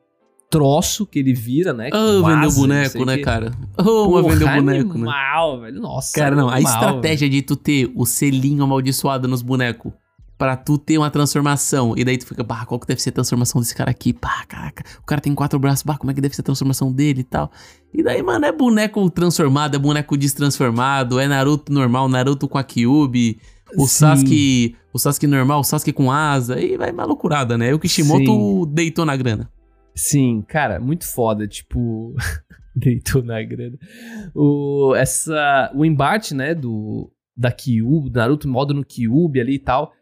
[0.58, 1.90] troço que ele vira, né?
[1.90, 3.22] que Ah, vendeu não sei boneco, né, quê.
[3.22, 3.50] cara?
[3.78, 4.94] Oh, Porra, vendeu boneco, né?
[4.94, 5.80] animal, velho.
[5.80, 9.92] Nossa, Cara, não, a animal, estratégia de tu ter o selinho amaldiçoado nos bonecos
[10.36, 13.12] pra tu ter uma transformação, e daí tu fica, bah, qual que deve ser a
[13.12, 14.12] transformação desse cara aqui?
[14.12, 16.92] Pá, caraca, o cara tem quatro braços, bah, como é que deve ser a transformação
[16.92, 17.50] dele e tal?
[17.92, 22.64] E daí, mano, é boneco transformado, é boneco destransformado, é Naruto normal, Naruto com a
[22.64, 23.38] Kyubi,
[23.76, 23.94] o Sim.
[23.94, 27.70] Sasuke, o Sasuke normal, o Sasuke com asa, e vai malucurada, né?
[27.70, 29.48] E o Kishimoto deitou na grana.
[29.94, 32.14] Sim, cara, muito foda, tipo,
[32.74, 33.78] deitou na grana.
[34.34, 39.58] O essa o embate, né, do da Kyuubi, do Naruto modo no Kyuubi ali e
[39.58, 39.92] tal.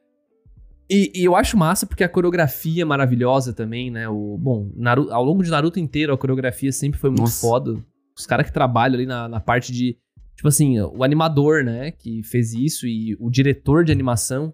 [0.91, 4.09] E, e eu acho massa porque a coreografia é maravilhosa também, né?
[4.09, 7.41] O, bom, Naruto, ao longo de Naruto inteiro a coreografia sempre foi muito Nossa.
[7.41, 7.83] foda.
[8.17, 9.97] Os caras que trabalham ali na, na parte de.
[10.37, 11.93] Tipo assim, o animador, né?
[11.93, 14.53] Que fez isso e o diretor de animação,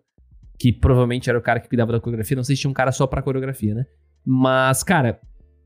[0.58, 2.36] que provavelmente era o cara que cuidava da coreografia.
[2.36, 3.86] Não sei se tinha um cara só pra coreografia, né?
[4.24, 5.20] Mas, cara,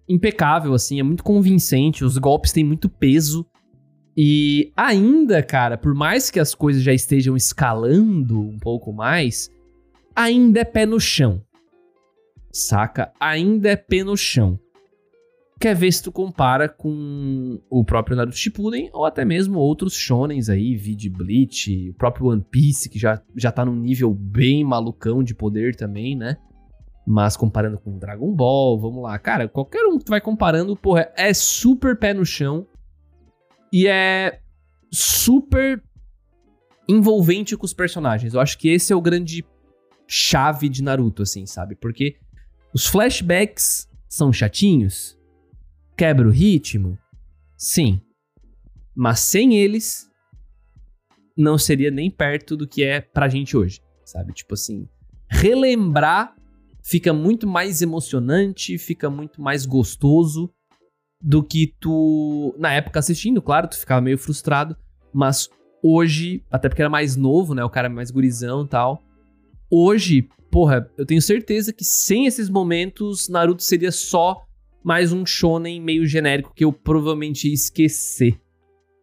[0.09, 2.05] impecável, assim, é muito convincente.
[2.05, 3.47] Os golpes têm muito peso.
[4.17, 9.51] E ainda, cara, por mais que as coisas já estejam escalando um pouco mais,
[10.15, 11.43] ainda é pé no chão.
[12.53, 13.11] Saca?
[13.19, 14.59] Ainda é pé no chão.
[15.59, 20.49] Quer ver se tu compara com o próprio Naruto Shippuden ou até mesmo outros shonens
[20.49, 25.23] aí, Vid Bleach, o próprio One Piece, que já, já tá num nível bem malucão
[25.23, 26.37] de poder também, né?
[27.07, 29.19] Mas comparando com Dragon Ball, vamos lá.
[29.19, 32.67] Cara, qualquer um que tu vai comparando, porra, é super pé no chão.
[33.73, 34.41] E é
[34.93, 35.83] super
[36.89, 38.35] envolvente com os personagens.
[38.35, 39.45] Eu acho que esse é o grande
[40.07, 41.75] chave de Naruto, assim, sabe?
[41.75, 42.17] Porque
[42.75, 45.19] os flashbacks são chatinhos,
[45.97, 46.99] quebra o ritmo,
[47.57, 48.01] sim.
[48.95, 50.11] Mas sem eles,
[51.37, 54.35] não seria nem perto do que é pra gente hoje, sabe?
[54.35, 54.87] Tipo assim,
[55.31, 56.37] relembrar
[56.83, 60.51] fica muito mais emocionante, fica muito mais gostoso
[61.21, 64.77] do que tu, na época assistindo, claro, tu ficava meio frustrado,
[65.13, 65.49] mas
[65.83, 69.03] hoje, até porque era mais novo, né, o cara é mais gurizão e tal,
[69.71, 74.45] hoje, porra, eu tenho certeza que sem esses momentos, Naruto seria só
[74.83, 78.41] mais um shonen meio genérico que eu provavelmente ia esquecer.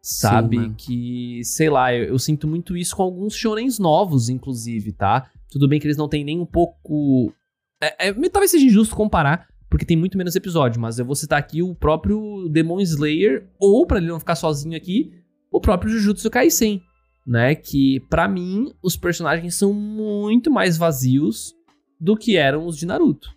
[0.01, 0.57] Sabe?
[0.57, 0.75] mano.
[0.77, 5.29] que, sei lá, eu, eu sinto muito isso com alguns shonens novos, inclusive, tá?
[5.51, 7.33] Tudo bem que eles não têm nem um pouco.
[7.81, 11.39] É, é, talvez seja injusto comparar, porque tem muito menos episódio, mas eu vou citar
[11.39, 15.13] aqui o próprio Demon Slayer, ou para ele não ficar sozinho aqui,
[15.51, 16.81] o próprio Jujutsu Kaisen,
[17.25, 17.55] né?
[17.55, 21.53] Que para mim os personagens são muito mais vazios
[21.99, 23.29] do que eram os de Naruto,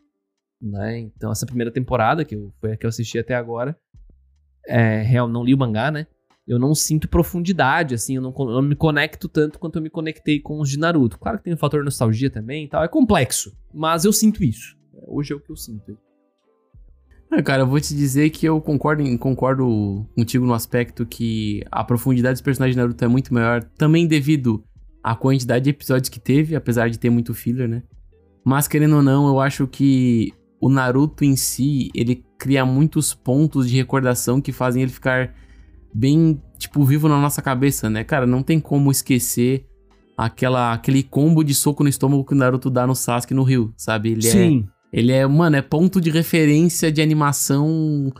[0.61, 0.99] né?
[0.99, 3.77] Então essa primeira temporada que eu, foi a que eu assisti até agora,
[4.67, 6.07] é, real não li o mangá, né?
[6.47, 9.91] Eu não sinto profundidade, assim, eu não, eu não me conecto tanto quanto eu me
[9.91, 11.19] conectei com os de Naruto.
[11.19, 14.77] Claro que tem o fator nostalgia também e tal, é complexo, mas eu sinto isso.
[15.07, 15.97] Hoje é o que eu sinto.
[17.31, 21.83] É, cara, eu vou te dizer que eu concordo, concordo contigo no aspecto que a
[21.83, 24.63] profundidade dos personagens de Naruto é muito maior, também devido
[25.03, 27.83] à quantidade de episódios que teve, apesar de ter muito filler, né?
[28.45, 33.69] Mas querendo ou não, eu acho que o Naruto em si, ele cria muitos pontos
[33.71, 35.35] de recordação que fazem ele ficar
[35.95, 38.05] bem, tipo, vivo na nossa cabeça, né?
[38.05, 39.67] Cara, não tem como esquecer
[40.17, 43.73] aquela, aquele combo de soco no estômago que o Naruto dá no Sasuke no Rio,
[43.77, 44.13] sabe?
[44.13, 44.69] Ele Sim.
[44.93, 48.13] É, ele é, mano, é ponto de referência de animação,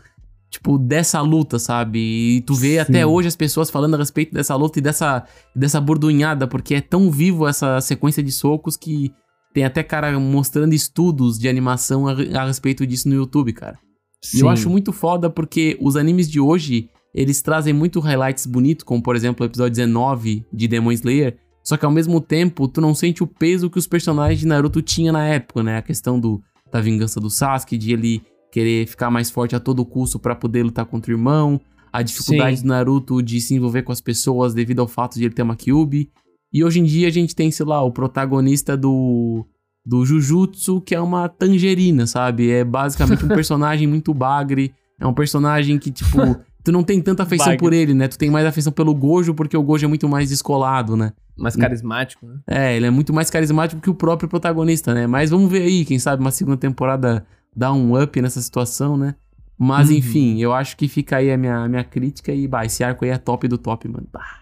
[0.49, 1.99] tipo, dessa luta, sabe?
[1.99, 2.79] E tu vê Sim.
[2.79, 5.23] até hoje as pessoas falando a respeito dessa luta e dessa,
[5.55, 9.13] dessa burdunhada, porque é tão vivo essa sequência de socos que
[9.53, 13.77] tem até cara mostrando estudos de animação a, a respeito disso no YouTube, cara.
[14.21, 14.37] Sim.
[14.37, 18.83] E eu acho muito foda porque os animes de hoje, eles trazem muito highlights bonitos,
[18.83, 22.81] como por exemplo o episódio 19 de Demon Slayer, só que ao mesmo tempo tu
[22.81, 25.77] não sente o peso que os personagens de Naruto tinham na época, né?
[25.77, 26.41] A questão do
[26.71, 30.63] da vingança do Sasuke, de ele querer ficar mais forte a todo custo para poder
[30.63, 31.61] lutar contra o irmão,
[31.91, 32.63] a dificuldade Sim.
[32.63, 35.55] do Naruto de se envolver com as pessoas devido ao fato de ele ter uma
[35.55, 36.09] Kyubi.
[36.51, 39.45] E hoje em dia a gente tem, sei lá, o protagonista do
[39.85, 42.49] do Jujutsu, que é uma tangerina, sabe?
[42.49, 46.17] É basicamente um personagem muito bagre, é um personagem que tipo
[46.63, 48.07] tu não tem tanta afeição por ele, né?
[48.07, 51.13] Tu tem mais afeição pelo Gojo porque o Gojo é muito mais descolado, né?
[51.37, 52.39] Mais carismático, né?
[52.47, 55.07] É, ele é muito mais carismático que o próprio protagonista, né?
[55.07, 59.15] Mas vamos ver aí, quem sabe uma segunda temporada dá um up nessa situação, né?
[59.57, 59.95] Mas uhum.
[59.95, 63.11] enfim, eu acho que fica aí a minha, minha crítica e, bah, esse arco aí
[63.11, 64.07] é top do top, mano.
[64.11, 64.41] Bah,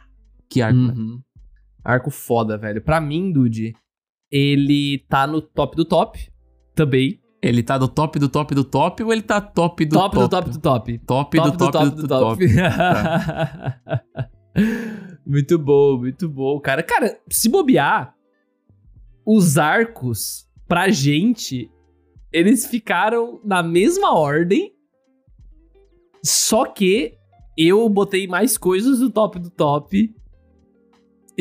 [0.49, 1.21] que arco, uhum.
[1.83, 2.81] Arco foda, velho.
[2.81, 3.73] Pra mim, Dude,
[4.31, 6.29] ele tá no top do top
[6.75, 7.20] também.
[7.41, 10.15] Ele tá do top do top do top ou ele tá top do top?
[10.15, 10.97] Top do top do top.
[10.99, 12.47] Top, top do, top do top do, do top.
[12.47, 12.55] top.
[12.55, 14.03] tá.
[15.25, 16.83] Muito bom, muito bom, cara.
[16.83, 18.13] Cara, se bobear,
[19.25, 21.69] os arcos, pra gente,
[22.33, 24.73] eles ficaram na mesma ordem,
[26.23, 27.17] só que
[27.57, 30.13] eu botei mais coisas do top do top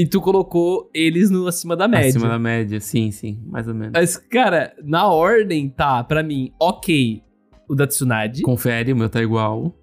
[0.01, 2.09] e tu colocou eles no acima da média.
[2.09, 3.93] Acima da média, sim, sim, mais ou menos.
[3.93, 7.23] Mas, cara, na ordem tá, pra mim, ok
[7.69, 8.41] o da Tsunade.
[8.41, 9.75] Confere, o meu tá igual.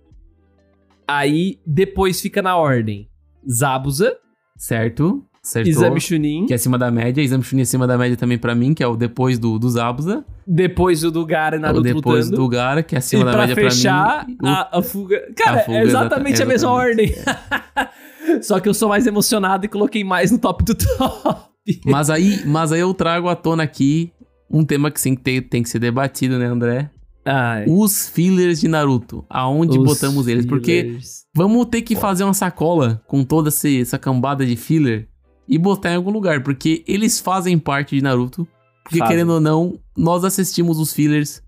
[1.07, 3.07] Aí, depois fica na ordem
[3.47, 4.17] Zabuza.
[4.57, 5.23] Certo.
[5.43, 6.45] Acertou, Exame Chunin.
[6.47, 7.21] Que é acima da média.
[7.21, 9.69] Exame Chunin é acima da média também pra mim, que é o depois do, do
[9.69, 10.25] Zabuza.
[10.47, 12.41] Depois o do Gara e Naruto depois lutando.
[12.41, 14.37] do Gara, que é acima e da média fechar, pra mim.
[14.41, 14.47] O...
[14.47, 15.31] A, a fuga...
[15.37, 17.13] Cara, a fuga, é exatamente, exatamente a mesma ordem.
[18.41, 21.47] Só que eu sou mais emocionado e coloquei mais no top do top.
[21.85, 24.11] Mas aí, mas aí eu trago à tona aqui
[24.49, 26.89] um tema que sim, tem, tem que ser debatido, né, André?
[27.25, 27.65] Ai.
[27.67, 29.25] Os fillers de Naruto.
[29.29, 30.45] Aonde Os botamos eles?
[30.45, 30.97] Porque
[31.35, 35.09] vamos ter que fazer uma sacola com toda essa cambada de filler
[35.47, 36.41] e botar em algum lugar.
[36.41, 38.47] Porque eles fazem parte de Naruto.
[38.83, 41.43] Porque, querendo ou não, nós assistimos os fillers.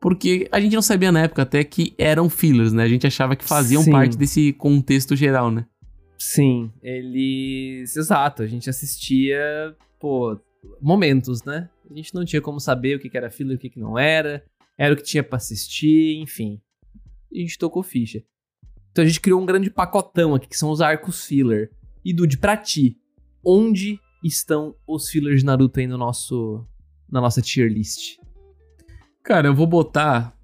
[0.00, 2.84] Porque a gente não sabia na época até que eram fillers, né?
[2.84, 3.90] A gente achava que faziam Sim.
[3.90, 5.64] parte desse contexto geral, né?
[6.18, 7.96] Sim, eles.
[7.96, 10.38] Exato, a gente assistia, pô,
[10.80, 11.68] momentos, né?
[11.90, 14.42] A gente não tinha como saber o que era filler e o que não era
[14.76, 16.60] era o que tinha para assistir, enfim.
[17.32, 18.22] E a gente tocou ficha.
[18.90, 21.70] Então a gente criou um grande pacotão aqui, que são os arcos filler.
[22.04, 22.98] E Dude, pra ti,
[23.44, 26.66] onde estão os fillers de Naruto aí no nosso,
[27.10, 28.18] na nossa tier list?
[29.22, 30.36] Cara, eu vou botar.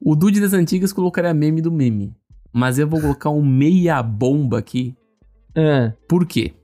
[0.00, 2.14] O Dude das antigas colocaria meme do meme.
[2.52, 4.96] Mas eu vou colocar um meia bomba aqui.
[5.54, 5.92] É.
[6.08, 6.54] Por quê?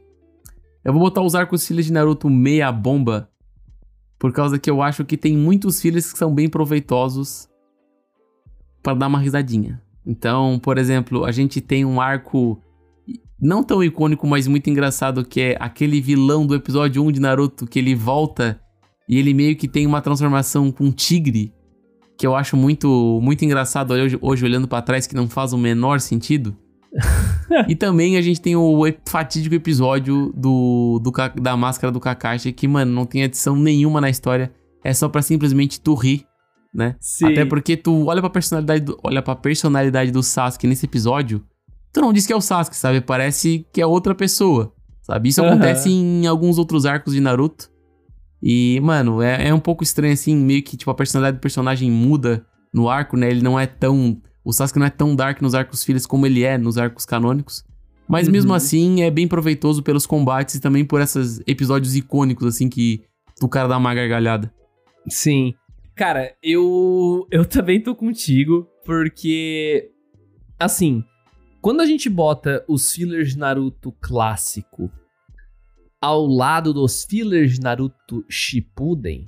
[0.84, 3.28] Eu vou botar os arcos fillers de Naruto meia bomba
[4.18, 7.48] por causa que eu acho que tem muitos fillers que são bem proveitosos
[8.82, 9.82] para dar uma risadinha.
[10.06, 12.62] Então, por exemplo, a gente tem um arco
[13.40, 17.66] não tão icônico, mas muito engraçado, que é aquele vilão do episódio 1 de Naruto,
[17.66, 18.60] que ele volta
[19.08, 21.52] e ele meio que tem uma transformação com um tigre,
[22.16, 25.59] que eu acho muito muito engraçado hoje, hoje olhando para trás, que não faz o
[25.59, 26.56] menor sentido.
[27.68, 32.66] e também a gente tem o fatídico episódio do, do, da máscara do Kakashi, que,
[32.66, 34.52] mano, não tem adição nenhuma na história.
[34.82, 36.24] É só pra simplesmente tu rir,
[36.72, 36.97] né?
[37.01, 37.26] Sim.
[37.26, 41.44] Até porque tu olha pra personalidade do, olha pra personalidade do Sasuke nesse episódio,
[41.93, 43.01] tu não diz que é o Sasuke, sabe?
[43.01, 44.72] Parece que é outra pessoa,
[45.02, 45.28] sabe?
[45.28, 45.48] Isso uhum.
[45.48, 47.70] acontece em alguns outros arcos de Naruto.
[48.42, 51.90] E, mano, é, é um pouco estranho assim, meio que tipo a personalidade do personagem
[51.90, 53.30] muda no arco, né?
[53.30, 54.20] Ele não é tão.
[54.44, 57.64] O Sasuke não é tão dark nos arcos filhos como ele é nos arcos canônicos.
[58.08, 58.32] Mas Uhum.
[58.32, 63.02] mesmo assim, é bem proveitoso pelos combates e também por esses episódios icônicos, assim, que
[63.42, 64.52] o cara dá uma gargalhada.
[65.08, 65.54] Sim.
[65.96, 69.90] Cara, eu eu também tô contigo, porque
[70.58, 71.02] assim,
[71.60, 74.88] quando a gente bota os fillers de Naruto clássico
[76.07, 79.24] ao lado dos fillers de Naruto Shippuden,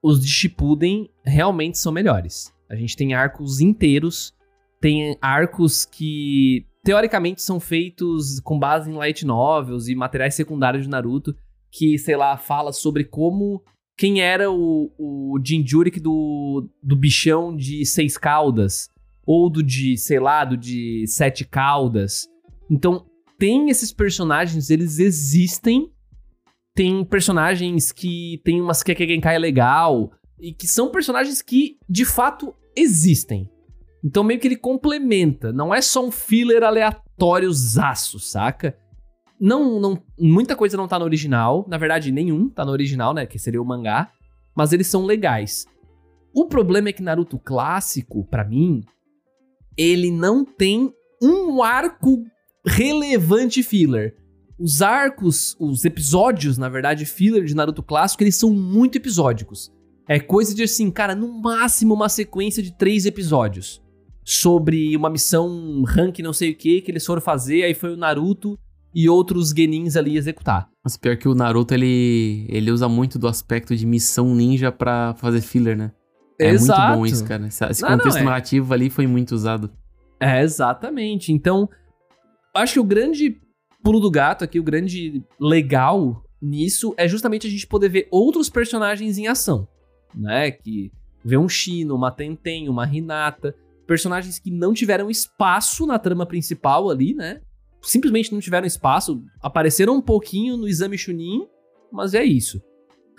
[0.00, 2.54] os de Shippuden realmente são melhores.
[2.70, 4.32] A gente tem arcos inteiros,
[4.80, 10.88] tem arcos que teoricamente são feitos com base em light novels e materiais secundários de
[10.88, 11.34] Naruto,
[11.72, 13.60] que, sei lá, fala sobre como
[13.98, 18.88] quem era o, o Jinjurik do, do bichão de seis caudas,
[19.26, 22.28] ou do de, sei lá, do de sete caudas.
[22.70, 23.04] Então,
[23.36, 25.90] tem esses personagens, eles existem.
[26.76, 33.50] Tem personagens que tem umas Kekkei legal, e que são personagens que, de fato, existem.
[34.04, 38.76] Então, meio que ele complementa, não é só um filler aleatório zaço, saca?
[39.40, 41.66] Não, não, muita coisa não tá no original.
[41.68, 43.26] Na verdade, nenhum tá no original, né?
[43.26, 44.10] Que seria o mangá.
[44.54, 45.66] Mas eles são legais.
[46.34, 48.82] O problema é que Naruto clássico, pra mim,
[49.76, 52.22] ele não tem um arco
[52.66, 54.16] relevante filler.
[54.58, 59.70] Os arcos, os episódios, na verdade, filler de Naruto clássico, eles são muito episódicos.
[60.08, 63.82] É coisa de assim, cara, no máximo uma sequência de três episódios.
[64.24, 67.96] Sobre uma missão rank não sei o que que eles foram fazer, aí foi o
[67.96, 68.58] Naruto
[68.94, 70.68] e outros genins ali executar.
[70.82, 75.14] Mas pior que o Naruto, ele, ele usa muito do aspecto de missão ninja pra
[75.18, 75.92] fazer filler, né?
[76.40, 76.80] É Exato.
[76.80, 77.46] muito bom isso, cara.
[77.46, 78.22] Esse, esse Não, não, contexto é.
[78.22, 79.70] narrativo ali foi muito usado.
[80.18, 81.32] É, exatamente.
[81.32, 81.68] Então,
[82.54, 83.38] acho que o grande
[83.86, 88.50] pulo do gato aqui, o grande legal nisso é justamente a gente poder ver outros
[88.50, 89.68] personagens em ação,
[90.12, 90.50] né?
[90.50, 90.90] Que
[91.24, 93.54] vê um Shino, uma Tenten, uma Hinata,
[93.86, 97.40] personagens que não tiveram espaço na trama principal ali, né?
[97.80, 101.46] Simplesmente não tiveram espaço, apareceram um pouquinho no Exame Chunin,
[101.92, 102.60] mas é isso.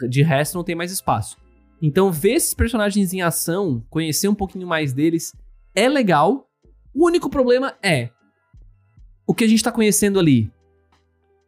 [0.09, 1.37] De resto não tem mais espaço.
[1.81, 5.31] Então, ver esses personagens em ação, conhecer um pouquinho mais deles,
[5.73, 6.45] é legal.
[6.93, 8.09] O único problema é.
[9.25, 10.51] O que a gente tá conhecendo ali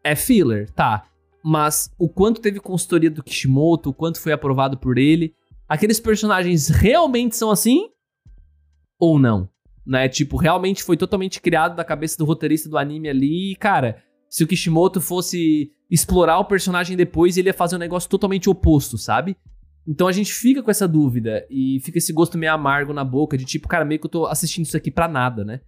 [0.04, 1.06] é filler, tá.
[1.44, 5.34] Mas o quanto teve consultoria do Kishimoto, o quanto foi aprovado por ele.
[5.68, 7.90] Aqueles personagens realmente são assim?
[9.00, 9.50] Ou não?
[9.86, 10.10] Né?
[10.10, 13.52] Tipo, realmente foi totalmente criado da cabeça do roteirista do anime ali.
[13.52, 18.10] E, cara, se o Kishimoto fosse explorar o personagem depois, ele ia fazer um negócio
[18.10, 19.36] totalmente oposto, sabe?
[19.88, 23.36] Então a gente fica com essa dúvida e fica esse gosto meio amargo na boca
[23.38, 25.62] de tipo, cara, meio que eu tô assistindo isso aqui pra nada, né?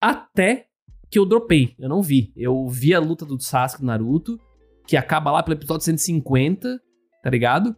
[0.00, 0.69] Até
[1.10, 2.32] que eu dropei, eu não vi.
[2.36, 4.38] Eu vi a luta do Sasuke do Naruto,
[4.86, 6.80] que acaba lá pelo episódio 150,
[7.22, 7.74] tá ligado?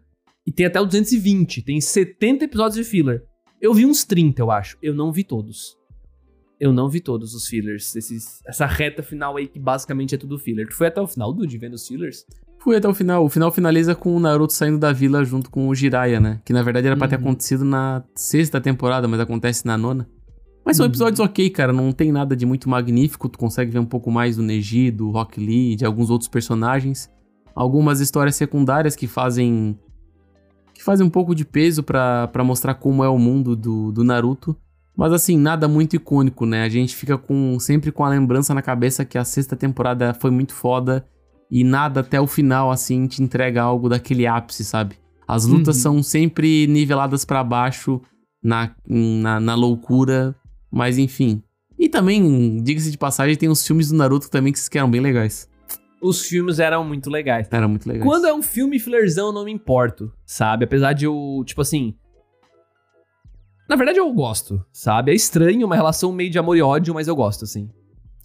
[0.46, 3.22] E tem até o 220, tem 70 episódios de filler.
[3.60, 4.76] Eu vi uns 30, eu acho.
[4.82, 5.76] Eu não vi todos.
[6.60, 10.38] Eu não vi todos os fillers, esses, essa reta final aí que basicamente é tudo
[10.38, 10.68] filler.
[10.68, 12.24] Tu foi até o final, Dude, vendo os fillers?
[12.60, 13.24] Fui até o final.
[13.24, 16.40] O final finaliza com o Naruto saindo da vila junto com o Jiraiya, né?
[16.44, 17.22] Que na verdade era pra ter Uhum.
[17.22, 20.08] acontecido na sexta temporada, mas acontece na nona.
[20.64, 20.90] Mas são Uhum.
[20.90, 21.72] episódios ok, cara.
[21.72, 23.28] Não tem nada de muito magnífico.
[23.28, 27.10] Tu consegue ver um pouco mais do Neji, do Rock Lee, de alguns outros personagens.
[27.54, 29.78] Algumas histórias secundárias que fazem.
[30.74, 34.02] que fazem um pouco de peso pra pra mostrar como é o mundo do, do
[34.04, 34.56] Naruto.
[34.96, 36.62] Mas assim, nada muito icônico, né?
[36.64, 40.30] A gente fica com sempre com a lembrança na cabeça que a sexta temporada foi
[40.30, 41.06] muito foda
[41.50, 44.96] e nada até o final, assim, te entrega algo daquele ápice, sabe?
[45.26, 45.82] As lutas Uhum.
[45.82, 48.00] são sempre niveladas pra baixo
[48.42, 50.34] na, na, na loucura,
[50.72, 51.42] mas enfim.
[51.78, 55.48] E também, diga-se de passagem, tem os filmes do Naruto também que eram bem legais.
[56.00, 57.46] Os filmes eram muito legais.
[57.50, 58.04] Era muito legais.
[58.04, 60.64] Quando é um filme fillerzão, eu não me importo, sabe?
[60.64, 61.94] Apesar de eu, tipo assim.
[63.68, 65.12] Na verdade, eu gosto, sabe?
[65.12, 67.70] É estranho, uma relação meio de amor e ódio, mas eu gosto, assim.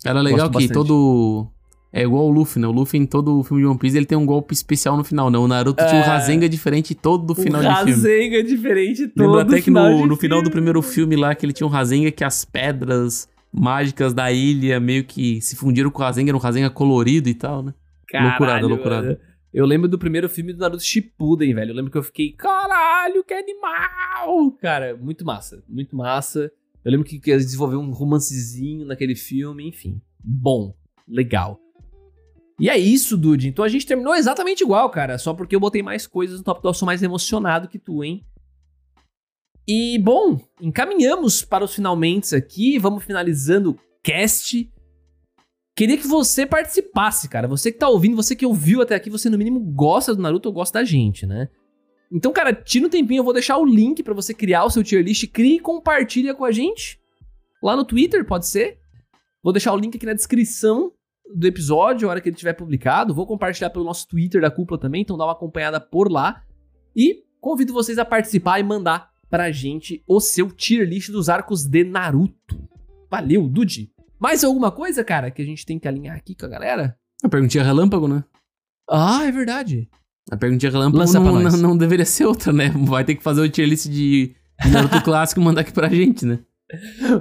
[0.03, 0.74] Era legal Gosto que bastante.
[0.74, 1.52] todo.
[1.91, 2.68] É igual o Luffy, né?
[2.68, 5.03] O Luffy em todo o filme de One Piece ele tem um golpe especial no
[5.03, 5.38] final, né?
[5.38, 6.07] O Naruto tinha um É.
[6.07, 7.91] Rasengan diferente todo o final de filme.
[7.91, 10.51] Rasengan é diferente todo Lembro até que no, no final do filme.
[10.51, 15.05] primeiro filme lá, que ele tinha um Rasengan que as pedras mágicas da ilha meio
[15.05, 17.73] que se fundiram com o Rasengan, era um Rasengan colorido e tal, né?
[18.07, 19.07] Caralho, loucurado.
[19.07, 19.18] mano.
[19.53, 21.72] Eu lembro do primeiro filme do Naruto Shippuden, velho.
[21.72, 24.51] Eu lembro que eu fiquei, caralho, que animal!
[24.61, 26.51] Cara, muito massa, muito massa.
[26.84, 29.99] Eu lembro que, que eles desenvolveram um romancezinho naquele filme, enfim.
[30.23, 30.76] Bom,
[31.07, 31.59] legal.
[32.59, 33.47] E é isso, Dude.
[33.47, 35.17] Então a gente terminou exatamente igual, cara.
[35.17, 38.03] Só porque eu botei mais coisas no top 2, eu sou mais emocionado que tu,
[38.03, 38.25] hein?
[39.67, 42.79] E, bom, encaminhamos para os finalmente aqui.
[42.79, 44.71] Vamos finalizando o cast.
[45.75, 47.47] queria que você participasse, cara.
[47.47, 50.49] Você que tá ouvindo, você que ouviu até aqui, você no mínimo gosta do Naruto
[50.49, 51.49] ou gosta da gente, né?
[52.09, 54.81] Então, cara, tira um tempinho, eu vou deixar o link para você criar o seu
[54.81, 56.97] tier list, crie e compartilha com a gente.
[57.61, 58.79] Lá no Twitter, pode ser.
[59.43, 60.93] Vou deixar o link aqui na descrição
[61.36, 63.14] do episódio, a hora que ele tiver publicado.
[63.14, 66.41] Vou compartilhar pelo nosso Twitter da cúpula também, então dá uma acompanhada por lá.
[66.95, 71.66] E convido vocês a participar e mandar pra gente o seu tier list dos arcos
[71.66, 72.68] de Naruto.
[73.10, 73.91] Valeu, Dude!
[74.20, 76.98] Mais alguma coisa, cara, que a gente tem que alinhar aqui com a galera?
[77.24, 78.24] A perguntinha relâmpago, né?
[78.90, 79.88] Ah, é verdade.
[80.32, 82.70] A perguntinha relâmpago Lança não, não, não deveria ser outra, né?
[82.70, 85.90] Vai ter que fazer o tier list de de Naruto clássico e mandar aqui pra
[85.90, 86.40] gente, né?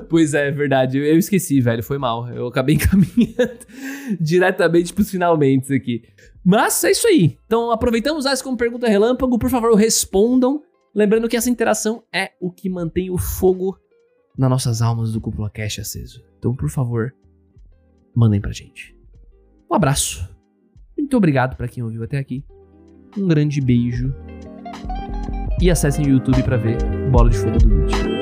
[0.09, 0.98] Pois é, é verdade.
[0.98, 1.82] Eu esqueci, velho.
[1.82, 2.28] Foi mal.
[2.28, 3.59] Eu acabei encaminhando
[4.20, 6.02] diretamente pros finalmente aqui.
[6.44, 7.39] Mas é isso aí.
[7.47, 9.39] Então aproveitamos essa como pergunta relâmpago.
[9.39, 10.62] Por favor, respondam.
[10.94, 13.78] Lembrando que essa interação é o que mantém o fogo
[14.36, 16.23] nas nossas almas do Cúpula Cash aceso.
[16.39, 17.14] Então, por favor,
[18.14, 18.97] mandem pra gente.
[19.70, 20.28] Um abraço.
[20.97, 22.44] Muito obrigado pra quem ouviu até aqui.
[23.16, 24.14] Um grande beijo.
[25.60, 26.78] E acessem o YouTube pra ver
[27.10, 28.15] Bola de Fogo do Lute.